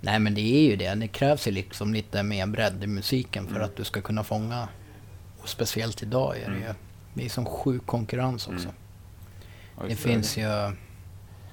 nej 0.00 0.18
men 0.18 0.34
det 0.34 0.40
är 0.40 0.62
ju 0.70 0.76
det. 0.76 0.94
Det 0.94 1.08
krävs 1.08 1.46
ju 1.48 1.50
liksom 1.50 1.94
lite 1.94 2.22
mer 2.22 2.46
bredd 2.46 2.84
i 2.84 2.86
musiken 2.86 3.46
för 3.46 3.54
Mm. 3.54 3.64
att 3.64 3.76
du 3.76 3.84
ska 3.84 4.00
kunna 4.00 4.24
fånga. 4.24 4.68
Och 5.42 5.48
speciellt 5.48 6.02
idag 6.02 6.36
är 6.36 6.40
det 6.40 6.46
Mm. 6.56 6.60
ju. 6.62 6.74
Det 7.14 7.24
är 7.24 7.28
som 7.28 7.44
sjuk 7.46 7.86
konkurrens 7.86 8.46
också. 8.46 8.68
Mm. 8.68 8.74
Ja, 9.80 9.82
Det 9.88 9.96
finns 9.96 10.36
ju 10.36 10.72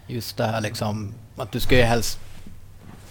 just 0.07 0.37
det 0.37 0.45
här 0.45 0.61
liksom 0.61 1.13
att 1.37 1.51
du 1.51 1.59
ska 1.59 1.75
ju 1.77 1.83
helst 1.83 2.19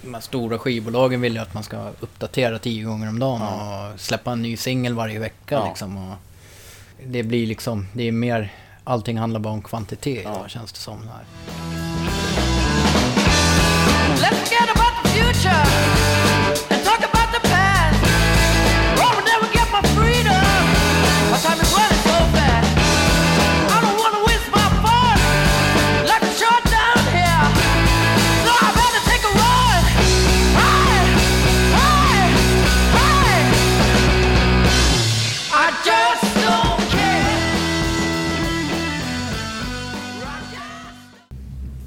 de 0.03 0.14
här 0.14 0.20
stora 0.20 0.59
skivbolagen 0.59 1.20
vill 1.20 1.32
ju 1.35 1.39
att 1.39 1.55
man 1.55 1.62
ska 1.62 1.89
uppdatera 2.01 2.59
tio 2.59 2.85
gånger 2.85 3.09
om 3.09 3.18
dagen 3.18 3.41
Ja. 3.41 3.93
och 3.93 4.01
släppa 4.01 4.32
en 4.32 4.43
ny 4.43 4.57
singel 4.57 4.95
varje 4.95 5.18
vecka 5.18 5.55
Ja. 5.55 5.68
liksom. 5.68 5.97
Och 6.11 6.16
det 7.07 7.22
blir 7.22 7.47
liksom, 7.47 7.87
det 7.93 8.03
är 8.09 8.12
mer, 8.12 8.53
allting 8.85 9.18
handlar 9.18 9.41
bara 9.41 9.53
om 9.55 9.62
kvantitet 9.62 10.24
Ja. 10.24 10.49
känns 10.49 10.72
det 10.72 10.78
som. 10.78 10.99
Här. 11.09 11.24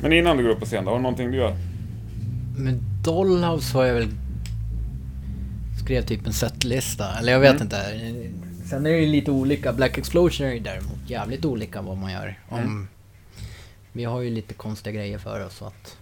Men 0.10 0.18
innan 0.18 0.38
du 0.38 0.44
går 0.44 0.50
upp 0.50 0.60
på 0.60 0.66
scen, 0.66 0.86
då, 0.86 0.92
har 0.92 0.98
du 0.98 1.02
någonting 1.04 1.32
du 1.32 1.38
gör? 1.38 1.56
Men 2.58 2.80
Dollhouse 3.04 3.78
har 3.78 3.86
jag 3.86 3.94
väl 3.94 4.10
skrev 5.84 6.02
typ 6.02 6.28
en 6.28 6.34
setlista, 6.34 7.20
eller 7.20 7.32
jag 7.32 7.40
vet 7.40 7.52
Mm. 7.52 7.64
inte. 7.64 7.78
Sen 8.70 8.86
är 8.86 8.90
det 8.92 8.98
ju 9.00 9.06
lite 9.06 9.32
olika. 9.32 9.74
Black 9.74 9.98
Explosion 9.98 10.48
är 10.48 10.52
ju 10.54 10.60
däremot 10.60 10.98
jävligt 11.10 11.46
olika 11.46 11.82
vad 11.82 11.98
man 11.98 12.12
gör. 12.12 12.40
Om, 12.50 12.60
Mm. 12.60 12.88
Vi 13.92 14.04
har 14.04 14.22
ju 14.22 14.30
lite 14.30 14.54
konstiga 14.54 14.94
grejer 14.96 15.18
för 15.18 15.46
oss 15.46 15.56
så 15.56 15.66
att 15.66 15.98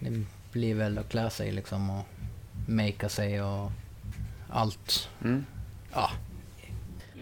det 0.00 0.22
blir 0.52 0.74
väl 0.74 0.98
att 0.98 1.08
klä 1.08 1.30
sig 1.30 1.52
liksom 1.52 1.90
och 1.90 2.04
makea 2.68 3.08
sig 3.08 3.42
och 3.42 3.70
allt. 4.50 5.08
Mm. 5.24 5.44
Ja. 5.94 6.10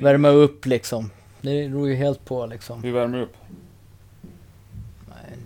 Värma 0.01 0.29
upp 0.29 0.67
liksom. 0.67 1.11
Det 1.41 1.69
beror 1.69 1.89
ju 1.89 1.95
helt 1.95 2.25
på 2.25 2.47
liksom. 2.47 2.83
Hur 2.83 2.93
värmer 2.93 3.21
upp? 3.21 3.35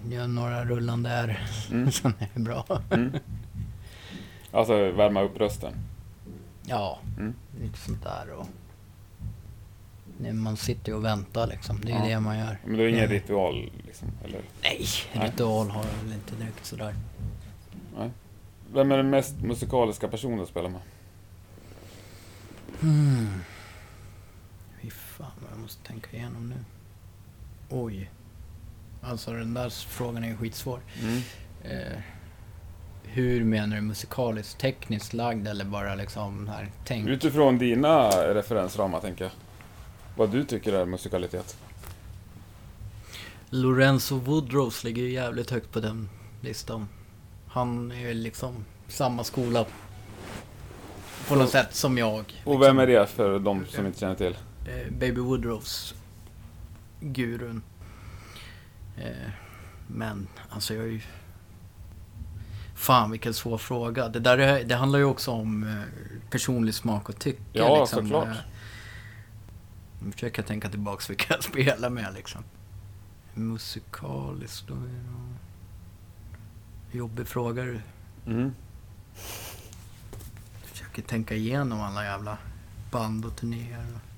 Gör 0.08 0.26
några 0.26 0.64
rullande 0.64 1.08
där. 1.08 1.40
Mm. 1.70 1.90
Sen 1.92 2.14
är 2.18 2.28
det 2.34 2.40
bra. 2.40 2.64
Mm. 2.90 3.12
Alltså 4.52 4.90
värma 4.92 5.22
upp 5.22 5.36
rösten? 5.36 5.72
Ja, 6.66 6.98
Mm. 7.18 7.34
lite 7.60 7.78
sånt 7.78 8.02
där 8.02 8.30
och... 8.30 8.46
Man 10.34 10.56
sitter 10.56 10.92
ju 10.92 10.98
och 10.98 11.04
väntar 11.04 11.46
liksom. 11.46 11.80
Det 11.80 11.92
är 11.92 11.98
Ja. 11.98 12.04
det 12.04 12.20
man 12.20 12.38
gör. 12.38 12.58
Men 12.66 12.76
det 12.76 12.84
är 12.84 12.88
ingen 12.88 13.08
ritual 13.08 13.70
liksom? 13.86 14.08
Eller? 14.24 14.40
Nej, 14.62 14.86
Nej. 15.14 15.26
ritual 15.30 15.70
har 15.70 15.84
jag 15.84 16.04
väl 16.04 16.12
inte 16.14 16.34
direkt 16.36 16.66
sådär. 16.66 16.94
Nej. 17.98 18.10
Vem 18.72 18.92
är 18.92 18.96
den 18.96 19.10
mest 19.10 19.36
musikaliska 19.42 20.08
personen 20.08 20.38
du 20.38 20.46
spelar 20.46 20.68
med? 20.70 20.80
Hmm. 22.80 23.40
Fy 24.80 24.90
fan 24.90 25.30
vad 25.42 25.52
jag 25.52 25.58
måste 25.58 25.86
tänka 25.86 26.16
igenom 26.16 26.48
nu. 26.48 26.56
Oj. 27.70 28.10
Alltså 29.02 29.32
den 29.32 29.54
där 29.54 29.70
frågan 29.70 30.24
är 30.24 30.28
ju 30.28 30.36
skitsvår. 30.36 30.80
Mm. 31.02 31.20
Eh, 31.64 31.98
hur 33.02 33.44
menar 33.44 33.76
du 33.76 33.82
musikaliskt? 33.82 34.60
Tekniskt 34.60 35.12
lagd 35.12 35.48
eller 35.48 35.64
bara 35.64 35.94
liksom 35.94 36.48
här 36.48 36.68
tänk? 36.84 37.08
Utifrån 37.08 37.58
dina 37.58 38.08
referensramar 38.10 39.00
tänker 39.00 39.24
jag. 39.24 39.32
Vad 40.16 40.30
du 40.30 40.44
tycker 40.44 40.72
är 40.72 40.86
musikalitet? 40.86 41.56
Lorenzo 43.50 44.16
Woodrose 44.16 44.86
ligger 44.86 45.02
ju 45.02 45.10
jävligt 45.10 45.50
högt 45.50 45.72
på 45.72 45.80
den 45.80 46.08
listan. 46.40 46.88
Han 47.48 47.92
är 47.92 48.00
ju 48.00 48.14
liksom 48.14 48.64
samma 48.88 49.24
skola 49.24 49.66
på 51.28 51.34
något 51.34 51.50
sätt 51.50 51.74
som 51.74 51.98
jag. 51.98 52.42
Och 52.44 52.62
vem 52.62 52.78
är 52.78 52.86
det 52.86 53.06
för 53.06 53.38
de 53.38 53.66
som 53.66 53.86
inte 53.86 54.00
känner 54.00 54.14
till? 54.14 54.36
Eh, 54.68 54.92
Baby 54.92 55.20
Woodrose. 55.20 55.94
Gurun. 57.00 57.62
Eh, 59.00 59.30
men 59.86 60.28
alltså 60.50 60.74
jag 60.74 60.84
är 60.84 60.88
ju... 60.88 61.00
Fan 62.74 63.10
vilken 63.10 63.34
svår 63.34 63.58
fråga. 63.58 64.08
Det 64.08 64.20
där 64.20 64.38
är, 64.38 64.64
det 64.64 64.74
handlar 64.74 64.98
ju 64.98 65.04
också 65.04 65.30
om 65.30 65.62
eh, 65.62 65.82
personlig 66.30 66.74
smak 66.74 67.08
och 67.08 67.18
tycke. 67.18 67.42
Ja, 67.52 67.80
liksom. 67.80 68.02
såklart. 68.02 68.28
Eh, 68.28 68.34
Nu 70.04 70.12
försöker 70.12 70.42
jag 70.42 70.46
tänka 70.46 70.68
tillbaks 70.68 71.10
vilka 71.10 71.34
jag 71.34 71.42
spelar 71.44 71.90
med 71.90 72.14
liksom. 72.14 72.44
Musikaliskt 73.34 74.68
då 74.68 74.76
Jobbig 76.92 77.26
fråga 77.26 77.62
du. 77.64 77.80
Mm. 78.26 78.54
Försöker 80.62 81.02
tänka 81.02 81.34
igenom 81.34 81.80
alla 81.80 82.04
jävla 82.04 82.38
band 82.90 83.24
och 83.24 83.36
turnéer. 83.36 83.86
och- 83.94 84.09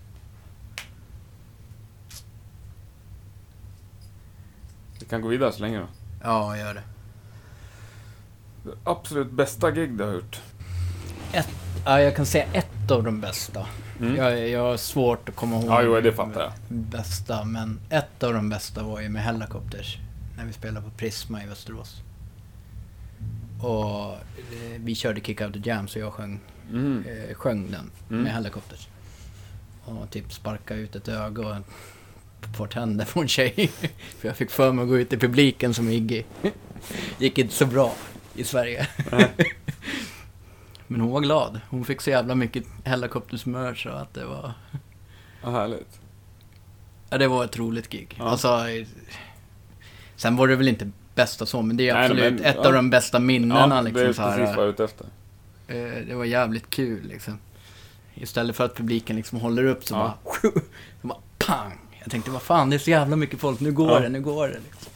kan 5.13 5.23
gå 5.23 5.29
vidare 5.29 5.53
så 5.53 5.63
länge 5.63 5.79
då. 5.79 5.87
Ja, 6.23 6.57
gör 6.57 6.75
det. 6.75 6.83
Det 8.65 8.71
absolut 8.85 9.31
bästa 9.31 9.71
gig 9.71 9.91
du 9.99 10.05
har 10.05 10.13
gjort? 10.13 10.41
Ja, 11.85 12.01
jag 12.01 12.17
kan 12.17 12.27
säga 12.27 12.45
ett 12.53 12.91
av 12.91 13.03
de 13.05 13.21
bästa. 13.21 13.67
Mm. 14.01 14.17
Jag, 14.17 14.49
jag 14.49 14.61
har 14.61 14.77
svårt 14.77 15.29
att 15.29 15.37
komma 15.37 15.57
ihåg 15.57 15.65
Ja, 15.67 15.83
jo, 15.83 16.01
det 16.01 16.13
fattar 16.13 16.41
jag. 16.41 16.53
bästa, 16.69 17.45
men 17.45 17.81
ett 17.91 18.23
av 18.23 18.33
de 18.35 18.49
bästa 18.49 18.83
var 18.83 19.01
ju 19.01 19.09
med 19.09 19.23
Hellacopters. 19.23 19.99
När 20.37 20.45
vi 20.45 20.53
spelade 20.53 20.87
på 20.87 20.91
Prisma 20.97 21.43
i 21.43 21.47
Västerås. 21.47 21.97
Och 23.63 24.13
eh, 24.13 24.79
vi 24.79 24.95
körde 24.95 25.21
Kick 25.21 25.41
Out 25.41 25.53
the 25.55 25.61
Jam 25.71 25.89
så 25.89 25.99
jag 25.99 26.13
sjöng, 26.13 26.41
Mm. 26.71 27.05
eh, 27.07 27.35
sjöng 27.35 27.71
den 27.71 27.91
Mm. 28.11 28.23
med 28.23 28.33
Hellacopters. 28.33 28.89
Och 29.85 30.11
typ 30.11 30.33
sparka 30.33 30.75
ut 30.75 30.97
ett 30.97 31.09
öga 31.09 31.47
och 31.49 31.57
ett 32.45 32.57
par 32.59 32.67
tänder 32.67 33.05
på 33.05 33.21
en 33.21 33.29
tjej. 33.29 33.71
för 34.19 34.29
jag 34.29 34.37
fick 34.37 34.51
för 34.51 34.73
mig 34.73 34.83
att 34.83 34.89
gå 34.89 34.99
ut 34.99 35.13
i 35.13 35.17
publiken 35.17 35.75
som 35.75 35.89
Iggy. 35.89 36.23
Gick 37.19 37.39
inte 37.39 37.55
så 37.55 37.67
bra 37.67 37.95
i 38.35 38.45
Sverige. 38.45 38.89
Men 40.87 41.01
hon 41.01 41.11
var 41.11 41.21
glad. 41.21 41.61
Hon 41.71 41.85
fick 41.85 42.01
så 42.01 42.11
jävla 42.11 42.35
mycket 42.35 42.65
Hellacopters 42.85 43.47
merch 43.47 43.87
och 43.87 44.01
att 44.01 44.15
det 44.15 44.25
var... 44.25 44.53
Vad 45.45 45.53
härligt. 45.55 46.01
Ja, 47.11 47.19
det 47.19 47.29
var 47.29 47.45
ett 47.45 47.59
roligt 47.59 47.89
gig. 47.89 48.15
Ja. 48.19 48.25
Alltså, 48.25 48.61
sen 50.17 50.37
var 50.37 50.49
det 50.49 50.57
väl 50.57 50.69
inte 50.69 50.91
bästa 51.15 51.47
så, 51.47 51.63
men 51.63 51.77
det 51.77 51.89
är 51.89 51.95
Nej, 51.95 52.03
absolut 52.05 52.35
men- 52.35 52.45
ett 52.45 52.57
ja. 52.59 52.67
av 52.67 52.73
de 52.73 52.91
bästa 52.91 53.19
minnena. 53.19 53.61
Ja, 53.77 53.81
liksom, 53.81 54.03
det 54.03 54.09
är 54.09 54.13
så 54.13 54.23
här, 54.23 54.39
precis 54.39 54.57
vad 54.57 54.65
jag 54.65 54.69
är 54.69 54.73
ute 54.73 54.85
efter. 54.85 55.07
eh, 55.67 56.07
det 56.07 56.15
var 56.15 56.25
jävligt 56.25 56.71
kul 56.71 57.07
liksom. 57.09 57.39
Istället 58.15 58.57
för 58.57 58.65
att 58.65 58.77
publiken 58.77 59.17
liksom 59.17 59.41
håller 59.41 59.65
upp 59.65 59.85
så 59.85 59.95
Ja. 59.95 60.15
bara... 60.25 60.35
Så 61.01 61.07
bara 61.09 61.19
pang! 61.39 61.79
Jag 62.03 62.11
tänkte, 62.11 62.31
vad 62.31 62.43
fan, 62.43 62.71
det 62.71 62.77
är 62.77 62.79
så 62.79 62.91
jävla 62.91 63.17
mycket 63.17 63.41
folk. 63.41 63.61
Nu 63.61 63.73
går 63.73 63.91
Ja. 63.93 64.01
det, 64.01 64.09
nu 64.09 64.21
går 64.21 64.49
det. 64.49 64.55
Liksom. 64.65 64.93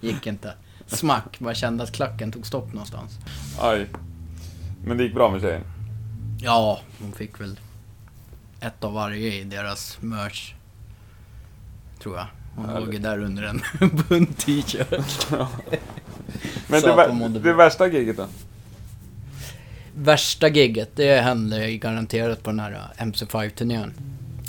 Gick 0.00 0.26
inte. 0.26 0.54
Smack, 0.86 1.38
bara 1.38 1.54
kände 1.54 1.82
att 1.84 1.92
klacken 1.92 2.32
tog 2.32 2.46
stopp 2.46 2.72
någonstans. 2.72 3.18
Aj. 3.60 3.86
Men 4.84 4.96
det 4.96 5.02
gick 5.04 5.14
bra 5.14 5.30
med 5.30 5.40
tjejen? 5.40 5.62
Ja, 6.42 6.80
hon 7.00 7.12
fick 7.12 7.40
väl 7.40 7.60
ett 8.60 8.84
av 8.84 8.92
varje 8.92 9.34
i 9.40 9.44
deras 9.44 9.98
merch. 10.00 10.52
tror 12.02 12.16
jag. 12.16 12.26
Hon 12.56 12.64
Härligt. 12.68 12.86
låg 12.94 13.00
där 13.02 13.18
under 13.22 13.42
en 13.42 13.62
bunt 14.08 14.38
t-shirt. 14.38 15.26
Men 16.68 16.80
Sa 16.80 17.06
det, 17.06 17.12
mådde 17.14 17.38
det 17.40 17.52
värsta 17.52 17.86
giget 17.88 18.16
då? 18.16 18.26
Värsta 19.94 20.48
gigget, 20.48 20.96
det 20.96 21.20
hände 21.20 21.72
garanterat 21.76 22.42
på 22.42 22.50
den 22.50 22.60
här 22.60 22.72
äh, 22.98 23.04
MC5-turnén. 23.06 23.92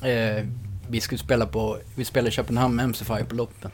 Eh, 0.03 0.45
vi 0.91 1.01
skulle 1.01 1.19
spela 1.19 1.45
på, 1.45 1.77
vi 1.95 2.05
spelade 2.05 2.29
i 2.29 2.31
Köpenhamn 2.31 2.75
med 2.75 2.85
MC5 2.85 3.25
på 3.25 3.35
loppen. 3.35 3.71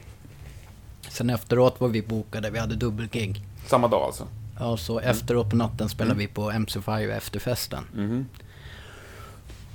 Sen 1.08 1.30
efteråt 1.30 1.80
var 1.80 1.88
vi 1.88 2.02
bokade, 2.02 2.50
vi 2.50 2.58
hade 2.58 2.76
dubbelgig. 2.76 3.42
Samma 3.66 3.88
dag 3.88 4.02
alltså? 4.02 4.26
Ja, 4.58 4.76
så 4.76 5.00
efteråt 5.00 5.50
på 5.50 5.56
natten 5.56 5.88
spelade 5.88 6.18
vi 6.18 6.26
på 6.26 6.50
MC5 6.52 7.16
efterfesten. 7.16 7.84
Mhm. 7.94 8.26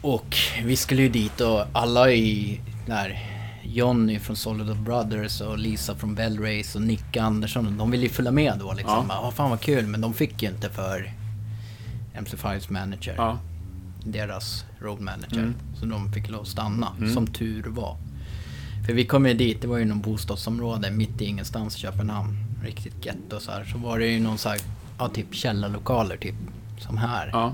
Och 0.01 0.35
vi 0.63 0.75
skulle 0.75 1.01
ju 1.01 1.09
dit 1.09 1.41
och 1.41 1.65
alla 1.73 2.11
i 2.11 2.61
där 2.87 3.29
Johnny 3.63 4.19
från 4.19 4.35
Solid 4.35 4.77
Brothers 4.81 5.41
och 5.41 5.57
Lisa 5.57 5.95
från 5.95 6.15
Bellrace 6.15 6.77
och 6.77 6.81
Nick 6.81 7.17
Andersson, 7.17 7.77
de 7.77 7.91
ville 7.91 8.03
ju 8.03 8.09
följa 8.09 8.31
med 8.31 8.53
då 8.59 8.73
liksom. 8.73 8.93
Ja. 8.93 9.05
Bara, 9.07 9.27
"Åh, 9.27 9.31
fan 9.31 9.49
vad 9.49 9.61
kul, 9.61 9.87
men 9.87 10.01
de 10.01 10.13
fick 10.13 10.41
ju 10.43 10.49
inte 10.49 10.69
för 10.69 11.13
MC5s 12.13 12.71
manager. 12.71 13.13
Ja. 13.17 13.37
Deras 14.05 14.65
road 14.79 14.99
manager. 15.01 15.37
Mm. 15.39 15.53
Så 15.79 15.85
de 15.85 16.11
fick 16.13 16.29
lov 16.29 16.41
att 16.41 16.47
stanna, 16.47 16.87
Mm. 16.97 17.13
som 17.13 17.27
tur 17.27 17.63
var. 17.67 17.97
För 18.85 18.93
vi 18.93 19.05
kom 19.05 19.25
ju 19.25 19.33
dit, 19.33 19.61
det 19.61 19.67
var 19.67 19.77
ju 19.77 19.85
någon 19.85 20.01
bostadsområde 20.01 20.91
mitt 20.91 21.21
i 21.21 21.25
ingenstans 21.25 21.75
i 21.75 21.79
Köpenhamn. 21.79 22.37
Riktigt 22.63 23.05
getto 23.05 23.39
så 23.39 23.51
här. 23.51 23.63
Så 23.65 23.77
var 23.77 23.99
det 23.99 24.07
ju 24.07 24.19
någon 24.19 24.37
så 24.37 24.49
här, 24.49 24.59
ja 24.99 25.09
typ 25.09 25.33
källarlokaler 25.35 26.17
typ. 26.17 26.35
Som 26.79 26.97
här 26.97 27.29
Ja. 27.33 27.53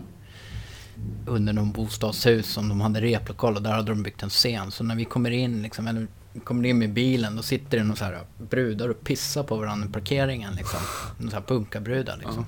under 1.27 1.53
någon 1.53 1.71
bostadshus 1.71 2.45
som 2.47 2.69
de 2.69 2.81
hade 2.81 3.01
replokal 3.01 3.55
och 3.55 3.61
där 3.61 3.71
hade 3.71 3.91
de 3.91 4.03
byggt 4.03 4.23
en 4.23 4.29
scen. 4.29 4.71
Så 4.71 4.83
när 4.83 4.95
vi 4.95 5.05
kommer 5.05 5.31
in 5.31 5.61
liksom, 5.61 5.87
eller 5.87 6.07
kommer 6.43 6.65
in 6.65 6.79
med 6.79 6.93
bilen, 6.93 7.35
då 7.35 7.41
sitter 7.41 7.77
det 7.77 7.83
någon 7.83 7.95
så 7.95 8.05
här 8.05 8.19
brudar 8.49 8.89
och 8.89 9.03
pissar 9.03 9.43
på 9.43 9.55
varandra 9.57 9.87
i 9.87 9.91
parkeringen 9.91 10.53
liksom. 10.53 10.79
Någon 11.17 11.29
så 11.29 11.35
här 11.35 11.43
punkabrudar 11.43 12.17
liksom. 12.17 12.45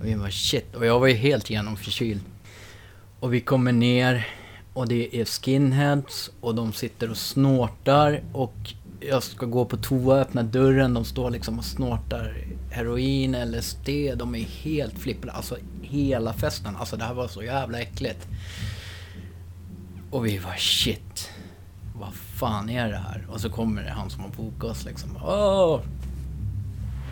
Och 0.00 0.06
vi 0.08 0.14
var 0.14 0.30
shit, 0.30 0.74
och 0.74 0.86
jag 0.86 1.00
var 1.00 1.06
ju 1.06 1.14
helt 1.14 1.50
genomförkyld. 1.50 2.20
Och 3.22 3.34
vi 3.34 3.40
kommer 3.40 3.72
ner 3.72 4.26
och 4.72 4.88
det 4.88 5.20
är 5.20 5.24
skinheads 5.24 6.30
och 6.40 6.54
de 6.54 6.72
sitter 6.72 7.10
och 7.10 7.16
snortar 7.16 8.22
och 8.32 8.54
jag 9.00 9.22
ska 9.22 9.46
gå 9.46 9.64
på 9.64 9.76
toa, 9.76 10.20
öppna 10.20 10.42
dörren, 10.42 10.94
de 10.94 11.04
står 11.04 11.30
liksom 11.30 11.58
och 11.58 11.64
snortar 11.64 12.44
heroin, 12.70 13.36
LSD, 13.50 13.88
de 14.16 14.34
är 14.34 14.44
helt 14.44 14.98
flippade. 14.98 15.32
Alltså 15.32 15.56
hela 15.82 16.32
festen, 16.32 16.76
alltså 16.76 16.96
det 16.96 17.04
här 17.04 17.14
var 17.14 17.28
så 17.28 17.42
jävla 17.42 17.80
äckligt. 17.80 18.28
Och 20.10 20.26
vi 20.26 20.38
var 20.38 20.56
shit, 20.56 21.30
vad 21.94 22.14
fan 22.14 22.70
är 22.70 22.88
det 22.88 22.98
här? 22.98 23.26
Och 23.30 23.40
så 23.40 23.50
kommer 23.50 23.82
det 23.82 23.90
han 23.90 24.10
som 24.10 24.22
har 24.22 24.30
bokat 24.30 24.70
oss 24.70 24.84
liksom. 24.84 25.18
Åh! 25.24 25.80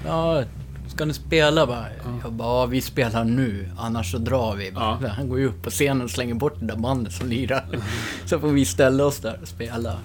Ja, 0.06 0.44
ska 0.91 1.05
ni 1.05 1.14
spela? 1.14 1.66
Bara, 1.66 1.86
Jag 2.22 2.32
bara, 2.32 2.49
ja, 2.49 2.66
vi 2.66 2.80
spelar 2.80 3.24
nu, 3.24 3.70
annars 3.78 4.11
så 4.11 4.18
drar 4.18 4.57
vi. 4.57 4.72
Ja. 4.74 4.99
Han 5.16 5.28
går 5.28 5.38
ju 5.38 5.47
upp 5.47 5.62
på 5.62 5.70
scenen 5.70 6.03
och 6.03 6.11
slänger 6.11 6.34
bort 6.34 6.61
det 6.61 6.66
där 6.66 6.76
bandet 6.76 7.12
som 7.12 7.28
lirar. 7.28 7.64
så 8.24 8.38
får 8.38 8.49
vi 8.49 8.64
ställa 8.64 9.05
oss 9.05 9.18
där 9.18 9.38
och 9.43 9.49
spela. 9.49 9.99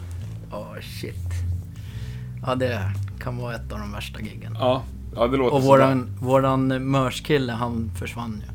Åh, 0.52 0.76
shit. 1.02 1.16
Ja, 2.46 2.56
det 2.56 2.92
kan 3.20 3.38
vara 3.38 3.56
ett 3.56 3.72
av 3.72 3.80
de 3.80 3.92
värsta 3.92 4.20
giggen. 4.20 4.58
Ja. 4.60 4.84
Ja, 5.16 5.28
det 5.28 5.38
låter 5.38 5.56
Och 5.56 5.64
våran, 5.64 6.18
våran 6.20 6.90
mörskille, 6.92 7.54
han 7.54 7.92
försvann 8.00 8.44
ju. 8.46 8.52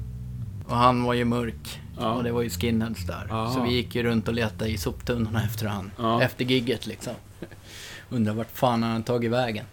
Och 0.70 0.76
han 0.76 1.02
var 1.04 1.14
ju 1.14 1.24
mörk. 1.24 1.80
Ja. 1.98 2.12
Och 2.12 2.22
det 2.24 2.32
var 2.32 2.42
ju 2.42 2.50
skinheads 2.50 3.06
där. 3.06 3.26
Ja. 3.28 3.52
Så 3.54 3.62
vi 3.62 3.72
gick 3.72 3.94
ju 3.94 4.02
runt 4.02 4.28
och 4.28 4.34
letade 4.34 4.70
i 4.70 4.78
soptunnorna 4.78 5.44
efter 5.44 5.66
han. 5.66 5.90
Ja. 5.98 6.22
Efter 6.22 6.44
gigget 6.44 6.86
liksom. 6.86 7.12
Undrar 8.10 8.34
vart 8.34 8.50
fan 8.50 8.82
han 8.82 9.02
tagit 9.02 9.30
vägen. 9.30 9.64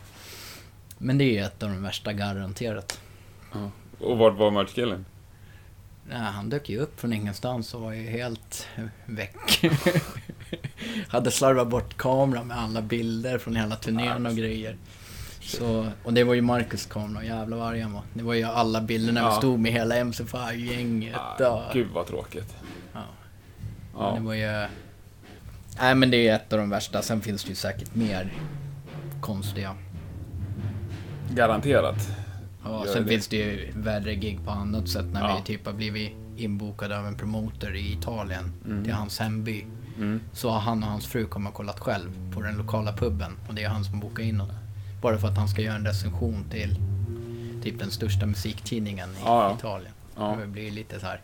Men 0.97 1.17
det 1.17 1.23
är 1.23 1.31
ju 1.33 1.39
ett 1.39 1.63
av 1.63 1.69
de 1.69 1.83
värsta 1.83 2.13
garanterat. 2.13 2.99
Ja. 3.53 3.71
Och 3.99 4.17
vart 4.17 4.37
var 4.37 4.51
mörtkillen? 4.51 5.05
Nej, 6.09 6.17
han 6.17 6.49
dök 6.49 6.69
ju 6.69 6.79
upp 6.79 6.99
från 6.99 7.13
ingenstans 7.13 7.73
och 7.73 7.81
var 7.81 7.93
ju 7.93 8.09
helt 8.09 8.67
väck. 9.05 9.61
Hade 11.07 11.31
slarvat 11.31 11.67
bort 11.67 11.97
kameran 11.97 12.47
med 12.47 12.57
alla 12.59 12.81
bilder 12.81 13.37
från 13.37 13.55
hela 13.55 13.75
turnén 13.75 14.25
och 14.25 14.35
grejer. 14.35 14.77
Så, 15.41 15.87
och 16.03 16.13
det 16.13 16.23
var 16.23 16.33
ju 16.33 16.41
Marcus 16.41 16.85
kamera, 16.85 17.23
jävlar 17.23 17.57
vad 17.57 17.79
han 17.79 17.93
var. 17.93 18.03
Det 18.13 18.23
var 18.23 18.33
ju 18.33 18.43
alla 18.43 18.81
bilder 18.81 19.13
när 19.13 19.21
vi 19.21 19.27
Ja. 19.27 19.37
stod 19.37 19.59
med 19.59 19.71
hela 19.71 19.95
MC5-gänget. 19.95 21.15
Ah, 21.41 21.69
gud 21.73 21.87
vad 21.93 22.07
tråkigt. 22.07 22.55
Ja. 22.93 22.99
Ja. 23.97 24.11
Det 24.15 24.21
var 24.25 24.33
ju... 24.33 24.67
Nej 25.79 25.95
men 25.95 26.11
det 26.11 26.27
är 26.27 26.35
ett 26.35 26.53
av 26.53 26.59
de 26.59 26.69
värsta, 26.69 27.01
sen 27.01 27.21
finns 27.21 27.43
det 27.43 27.49
ju 27.49 27.55
säkert 27.55 27.95
mer 27.95 28.33
konstiga. 29.21 29.75
Garanterat. 31.35 32.09
Ja, 32.63 32.85
sen 32.93 33.03
det. 33.03 33.09
finns 33.09 33.27
det 33.27 33.37
ju 33.37 33.71
värre 33.75 34.15
gig 34.15 34.39
på 34.45 34.51
annat 34.51 34.87
sätt 34.89 35.05
när 35.13 35.21
Ja. 35.29 35.35
vi 35.37 35.53
typ 35.53 35.65
har 35.65 35.73
blivit 35.73 36.11
inbokade 36.37 36.99
av 36.99 37.07
en 37.07 37.15
promoter 37.15 37.75
i 37.75 37.91
Italien 37.93 38.51
Mm. 38.65 38.83
till 38.83 38.93
hans 38.93 39.19
hemby. 39.19 39.65
Mm. 39.97 40.19
Så 40.33 40.49
har 40.49 40.59
han 40.59 40.83
och 40.83 40.89
hans 40.89 41.07
fru 41.07 41.25
kommit 41.25 41.49
och 41.49 41.55
kollat 41.55 41.79
själv 41.79 42.09
på 42.33 42.41
den 42.41 42.57
lokala 42.57 42.93
puben 42.93 43.31
och 43.47 43.55
det 43.55 43.63
är 43.63 43.69
han 43.69 43.83
som 43.83 43.99
bokar 43.99 44.23
in 44.23 44.41
oss. 44.41 44.49
Bara 45.01 45.17
för 45.17 45.27
att 45.27 45.37
han 45.37 45.47
ska 45.47 45.61
göra 45.61 45.75
en 45.75 45.85
recension 45.85 46.45
till 46.51 46.75
typ 47.63 47.79
den 47.79 47.91
största 47.91 48.25
musiktidningen 48.25 49.09
i 49.09 49.13
Ja, 49.25 49.49
ja. 49.49 49.55
Italien. 49.57 49.91
Ja. 50.17 50.37
Det 50.41 50.47
blir 50.47 50.71
lite 50.71 50.99
så 50.99 51.05
här 51.05 51.21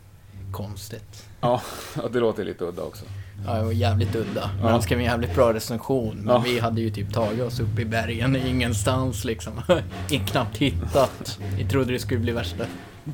konstigt. 0.52 1.28
Ja, 1.40 1.62
ja, 1.96 2.08
det 2.12 2.20
låter 2.20 2.44
lite 2.44 2.64
udda 2.64 2.82
också. 2.82 3.04
Ja, 3.46 3.62
var 3.62 3.72
jävligt 3.72 4.14
udda. 4.16 4.50
Men 4.62 4.70
han 4.70 4.82
skrev 4.82 4.98
en 4.98 5.04
jävligt 5.04 5.34
bra 5.34 5.52
recension. 5.52 6.16
Men 6.16 6.42
vi 6.42 6.58
hade 6.60 6.80
ju 6.80 6.90
typ 6.90 7.12
tagit 7.12 7.42
oss 7.42 7.60
upp 7.60 7.78
i 7.78 7.84
bergen 7.84 8.36
i 8.36 8.48
ingenstans 8.48 9.24
liksom. 9.24 9.52
Inte 10.10 10.26
knappt 10.32 10.56
hittat. 10.56 11.38
Vi 11.56 11.64
trodde 11.64 11.92
det 11.92 11.98
skulle 11.98 12.20
bli 12.20 12.32
värsta 12.32 12.64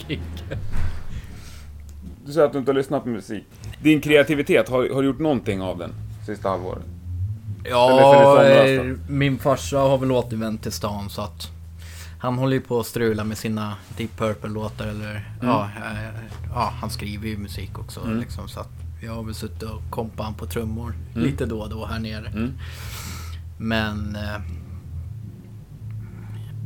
gig. 0.09 0.21
Du 2.27 2.33
säger 2.33 2.47
att 2.47 2.53
du 2.53 2.59
inte 2.59 2.71
har 2.71 2.77
lyssnat 2.77 3.03
på 3.03 3.09
musik. 3.09 3.45
Din 3.83 4.01
kreativitet, 4.01 4.69
har, 4.69 4.95
har 4.95 5.03
du 5.03 5.09
gjort 5.09 5.19
någonting 5.19 5.63
av 5.63 5.79
den 5.79 5.93
sista 6.27 6.49
halvåret? 6.49 6.83
Ja, 7.65 8.45
eh, 8.45 8.83
min 9.09 9.39
farsa 9.39 9.79
har 9.79 9.99
väl 9.99 10.13
återvänt 10.13 10.63
till 10.63 10.73
stan 10.73 11.11
så 11.11 11.23
att 11.23 11.49
han 12.21 12.39
håller 12.39 12.53
ju 12.53 12.61
på 12.61 12.81
att 12.81 12.87
strula 12.87 13.25
med 13.25 13.39
sina 13.39 13.75
Deep 13.97 14.19
Purple-låtar 14.19 14.87
eller 14.87 15.31
ja, 15.43 15.69
eh, 15.77 16.21
ja, 16.55 16.73
han 16.81 16.91
skriver 16.91 17.29
ju 17.29 17.37
musik 17.37 17.79
också 17.79 18.01
Mm. 18.01 18.21
liksom 18.21 18.49
så 18.49 18.61
att 18.61 18.69
vi 19.01 19.07
har 19.07 19.23
väl 19.23 19.35
suttit 19.35 19.63
och 19.63 19.83
kompat 19.91 20.27
han 20.27 20.35
på 20.35 20.47
trummor 20.47 20.95
Mm. 21.15 21.27
lite 21.27 21.47
då 21.47 21.61
och 21.61 21.71
då 21.71 21.87
här 21.87 21.99
nere. 21.99 22.27
Mm. 22.29 22.53
Men 23.59 24.17
eh, 24.17 24.41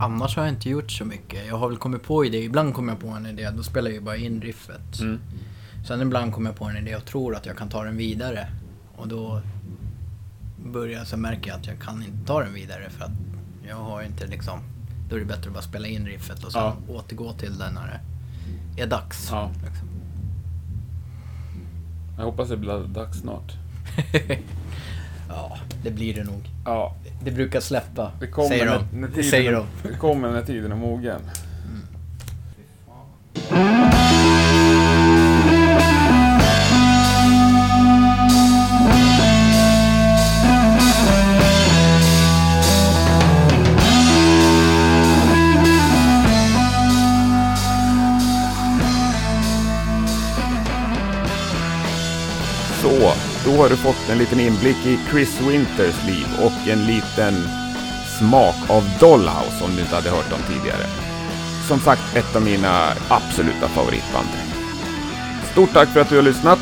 annars 0.01 0.37
har 0.37 0.45
jag 0.45 0.53
inte 0.55 0.69
gjort 0.71 0.91
så 0.91 1.05
mycket. 1.05 1.47
Jag 1.47 1.57
har 1.57 1.69
väl 1.69 1.79
kommit 1.79 2.03
på 2.03 2.25
idé. 2.25 2.39
Ibland 2.45 2.75
kommer 2.75 2.93
jag 2.93 3.01
på 3.01 3.09
en 3.09 3.27
idé, 3.27 3.51
då 3.57 3.63
spelar 3.63 3.89
jag 3.91 3.95
ju 3.95 4.01
bara 4.01 4.17
in 4.17 4.41
riffet. 4.43 5.01
Mm. 5.01 5.19
Sen 5.87 6.01
ibland 6.01 6.33
kommer 6.33 6.51
jag 6.51 6.57
på 6.59 6.65
en 6.65 6.77
idé 6.77 6.97
och 6.97 7.05
tror 7.05 7.37
att 7.37 7.47
jag 7.47 7.57
kan 7.57 7.69
ta 7.69 7.85
den 7.85 7.97
vidare. 7.97 8.49
Och 8.97 9.09
då 9.09 9.41
börjar 10.65 11.05
så 11.05 11.17
märker 11.17 11.51
jag 11.51 11.61
att 11.61 11.67
jag 11.67 11.79
kan 11.79 12.03
inte 12.03 12.27
ta 12.27 12.43
den 12.45 12.55
vidare 12.55 12.91
för 12.91 13.05
att 13.05 13.11
jag 13.69 13.77
har 13.77 14.03
inte 14.03 14.27
liksom... 14.27 14.59
Då 15.09 15.17
är 15.17 15.21
det 15.21 15.27
bättre 15.27 15.47
att 15.49 15.55
bara 15.55 15.63
spela 15.63 15.87
in 15.89 16.07
riffet 16.07 16.45
och 16.45 16.53
sen 16.53 16.61
Ja. 16.63 16.77
återgå 16.89 17.33
till 17.33 17.59
den 17.59 17.75
när 17.75 18.01
det 18.77 18.83
är 18.83 18.87
dags. 18.87 19.29
Ja. 19.31 19.51
Liksom. 19.65 19.89
Jag 22.17 22.25
hoppas 22.25 22.49
det 22.49 22.57
blir 22.57 22.87
dags 22.89 23.19
snart. 23.19 23.53
ja, 25.29 25.59
det 25.83 25.91
blir 25.91 26.15
det 26.15 26.25
nog. 26.25 26.51
Ja, 26.65 26.95
Det 27.25 27.31
brukar 27.31 27.61
släppa, 27.61 28.13
det 28.21 28.27
kommer 28.27 28.49
säger 28.49 28.65
när, 28.67 28.79
de. 28.93 29.01
när 29.01 29.09
tiden, 29.09 29.25
säger 29.31 29.53
de. 29.53 29.67
Det 29.83 29.99
kommer 29.99 30.31
när 30.31 30.43
tiden 30.43 30.73
är 30.73 30.77
mogen. 30.77 31.21
Så, 33.35 33.94
har 53.65 53.71
du 53.71 53.77
fått 53.77 54.09
en 54.11 54.19
liten 54.19 54.41
inblick 54.41 54.87
i 54.87 54.99
Chris 55.11 55.41
Winters 55.41 56.07
liv 56.07 56.27
och 56.43 56.69
en 56.69 56.87
liten 56.87 57.35
smak 58.19 58.55
av 58.69 58.91
Dollhouse 59.01 59.65
om 59.65 59.75
du 59.75 59.81
inte 59.81 59.95
hade 59.95 60.11
hört 60.11 60.31
dem 60.31 60.39
tidigare. 60.49 60.87
Som 61.69 61.81
sagt, 61.81 62.17
ett 62.17 62.37
av 62.37 62.43
mina 62.43 62.93
absoluta 63.09 63.69
favoritband. 63.69 64.29
Stort 65.53 65.73
tack 65.73 65.89
för 65.89 66.01
att 66.01 66.09
du 66.09 66.17
har 66.17 66.23
lyssnat. 66.23 66.59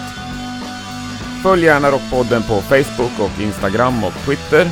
Följ 1.42 1.64
gärna 1.64 1.90
Rockpodden 1.90 2.42
på 2.42 2.60
Facebook 2.60 3.18
och 3.18 3.40
Instagram 3.40 4.04
och 4.04 4.14
Twitter. 4.24 4.70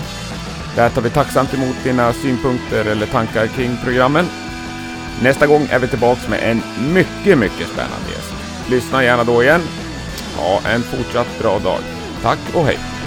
Där 0.76 0.91
tar 0.91 1.03
vi 1.03 1.11
tacksamt 1.11 1.55
emot 1.55 1.76
dina 1.85 2.12
synpunkter 2.12 2.85
eller 2.85 3.07
tankar 3.07 3.47
kring 3.47 3.76
programmen. 3.85 4.26
Nästa 5.22 5.47
gång 5.47 5.68
är 5.70 5.78
vi 5.78 5.89
tillbaks 5.89 6.28
med 6.28 6.51
en 6.51 6.62
mycket, 6.93 7.39
mycket 7.39 7.68
spännande 7.68 8.11
gäst. 8.11 8.35
Lyssna 8.70 9.05
gärna 9.05 9.24
då 9.24 9.43
igen. 9.43 9.62
Ha 10.37 10.61
en 10.70 10.83
fortsatt 10.83 11.39
bra 11.39 11.59
dag. 11.59 11.99
Tack 12.23 12.39
och 12.55 12.66
hej! 12.66 12.99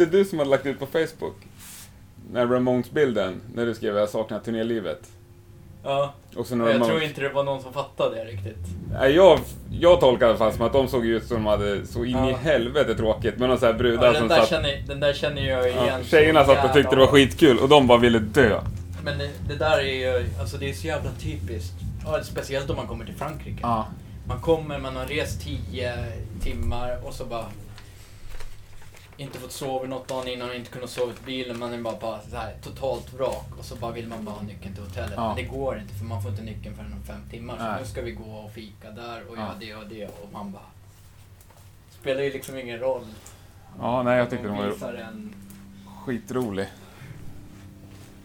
Det 0.00 0.18
du 0.18 0.24
som 0.24 0.38
hade 0.38 0.50
lagt 0.50 0.66
ut 0.66 0.78
på 0.78 0.86
Facebook? 0.86 1.36
När 2.32 2.46
Ramones-bilden, 2.46 3.40
när 3.54 3.66
du 3.66 3.74
skrev 3.74 3.96
jag 3.96 4.08
saknar 4.08 4.38
turnélivet. 4.40 5.08
Ja, 5.84 6.14
Och 6.36 6.50
några 6.52 6.72
jag 6.72 6.86
tror 6.86 7.02
inte 7.02 7.20
det 7.20 7.28
var 7.28 7.44
någon 7.44 7.62
som 7.62 7.72
fattade 7.72 8.16
det 8.16 8.24
riktigt. 8.24 8.56
Nej, 8.92 9.12
jag, 9.14 9.40
jag 9.70 10.00
tolkar 10.00 10.26
i 10.26 10.28
alla 10.28 10.38
fall 10.38 10.52
som 10.52 10.62
att 10.66 10.72
de 10.72 10.88
såg 10.88 11.06
ut 11.06 11.24
som 11.26 11.36
de 11.36 11.46
hade 11.46 11.86
så 11.86 12.04
in 12.04 12.10
i 12.24 12.30
Ja. 12.30 12.36
helvete 12.36 12.94
tråkigt. 12.94 13.34
Men 13.38 13.48
några 13.48 13.60
så 13.60 13.66
här 13.66 13.72
brudar 13.72 14.06
Ja, 14.06 14.12
den, 14.12 14.18
som 14.20 14.28
där 14.28 14.36
satt... 14.36 14.48
känner, 14.48 14.82
den 14.86 15.00
där 15.00 15.12
känner 15.12 15.48
jag 15.48 15.68
igen. 15.68 15.84
Ja, 15.88 16.04
tjejerna 16.04 16.44
satt 16.44 16.64
och 16.64 16.72
tyckte 16.72 16.94
det 16.96 17.00
var 17.00 17.06
skitkul 17.06 17.58
och 17.58 17.68
de 17.68 17.86
bara 17.86 17.98
ville 17.98 18.18
dö. 18.18 18.60
Men 19.04 19.18
det, 19.18 19.28
det 19.48 19.56
där 19.56 19.78
är 19.78 20.18
ju, 20.18 20.24
alltså 20.40 20.56
det 20.56 20.70
är 20.70 20.74
så 20.74 20.86
jävla 20.86 21.10
typiskt. 21.10 21.74
Ja, 22.04 22.22
speciellt 22.22 22.70
om 22.70 22.76
man 22.76 22.86
kommer 22.86 23.04
till 23.04 23.14
Frankrike. 23.14 23.58
Ja. 23.62 23.86
Man 24.26 24.40
kommer, 24.40 24.78
man 24.78 24.96
har 24.96 25.06
rest 25.06 25.40
10 25.72 25.94
timmar 26.42 26.98
och 27.04 27.14
så 27.14 27.24
bara... 27.24 27.44
Inte 29.20 29.38
fått 29.38 29.52
sova 29.52 29.86
något 29.86 30.08
dagen 30.08 30.28
innan, 30.28 30.54
inte 30.54 30.70
kunnat 30.70 30.90
sova 30.90 31.12
i 31.12 31.14
bilen. 31.26 31.58
Man 31.58 31.72
är 31.72 31.78
bara, 31.78 31.96
bara 32.00 32.20
så 32.30 32.36
här, 32.36 32.54
totalt 32.62 33.12
vrak. 33.12 33.46
Och 33.58 33.64
så 33.64 33.76
bara 33.76 33.92
vill 33.92 34.08
man 34.08 34.24
bara 34.24 34.34
ha 34.34 34.42
nyckeln 34.42 34.74
till 34.74 34.82
hotellet. 34.84 35.12
Ja. 35.16 35.26
Men 35.26 35.36
det 35.36 35.42
går 35.42 35.78
inte 35.78 35.94
för 35.94 36.04
man 36.04 36.22
får 36.22 36.30
inte 36.30 36.42
nyckeln 36.42 36.76
förrän 36.76 36.92
om 36.92 37.02
fem 37.02 37.20
timmar. 37.30 37.56
Så 37.56 37.62
Nej. 37.62 37.80
nu 37.80 37.86
ska 37.86 38.02
vi 38.02 38.10
gå 38.12 38.24
och 38.24 38.52
fika 38.52 38.90
där 38.90 39.22
och 39.30 39.36
Ja. 39.36 39.40
göra 39.40 39.54
det 39.60 39.74
och 39.74 39.86
det. 39.88 40.06
Och 40.06 40.32
man 40.32 40.52
bara... 40.52 40.62
Spelar 42.00 42.22
ju 42.22 42.32
liksom 42.32 42.58
ingen 42.58 42.78
roll. 42.78 43.04
Ja, 43.80 44.02
nej 44.02 44.18
jag 44.18 44.30
tyckte 44.30 44.46
De 44.48 44.56
de 44.56 44.78
var 44.78 44.92
en... 44.94 45.34
skitrolig. 46.04 46.66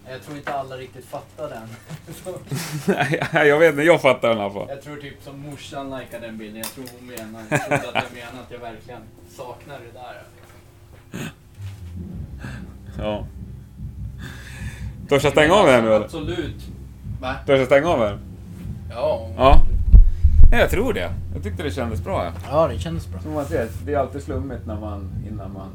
Jag 0.10 0.22
tror 0.24 0.38
inte 0.38 0.54
alla 0.54 0.78
riktigt 0.78 1.06
fattar 1.06 1.50
den. 1.50 1.68
Nej, 3.34 3.48
jag 3.48 3.60
vet 3.60 3.72
inte, 3.72 3.84
jag 3.84 4.02
fattar 4.02 4.30
den 4.30 4.38
i 4.38 4.42
alla 4.42 4.54
fall. 4.54 4.66
Jag 4.70 4.82
tror 4.82 4.98
typ 4.98 5.24
som 5.24 5.40
morsan 5.40 6.00
likade 6.00 6.26
den 6.28 6.38
bilden. 6.38 6.58
Jag 6.58 6.68
tror 6.68 6.86
hon 7.00 7.08
menar, 7.08 7.44
jag 7.50 7.60
trodde 7.60 7.88
att 8.00 8.06
jag 8.10 8.14
menar 8.14 8.44
att 8.44 8.52
jag 8.52 8.60
verkligen 8.60 9.02
saknar 9.30 9.80
det 9.80 9.92
där. 10.00 10.24
Ja. 12.98 13.26
Törs 15.10 15.24
jag 15.24 15.32
stänga 15.32 15.54
av 15.54 15.68
den 15.68 15.84
nu 15.84 15.94
eller? 15.94 16.06
Absolut. 16.06 16.68
Va? 17.22 17.36
Törs 17.46 17.58
jag 17.60 17.66
stänga 17.66 17.88
av 17.90 18.00
den? 18.00 18.20
Ja. 18.90 19.30
Ja. 19.38 19.62
Ja, 20.52 20.58
jag 20.58 20.70
tror 20.70 20.94
det. 20.94 21.12
Jag 21.34 21.44
tyckte 21.44 21.64
det 21.64 21.72
kändes 21.72 22.04
bra. 22.04 22.26
Ja. 22.26 22.32
Ja, 22.52 22.68
det 22.68 22.80
kändes 22.80 23.08
bra. 23.08 23.20
Som 23.20 23.34
man 23.34 23.46
ser, 23.46 23.68
det 23.86 23.94
är 23.94 23.98
alltid 23.98 24.24
slummigt 24.24 24.66
när 24.66 24.80
man, 24.80 25.10
innan 25.32 25.54
man 25.54 25.68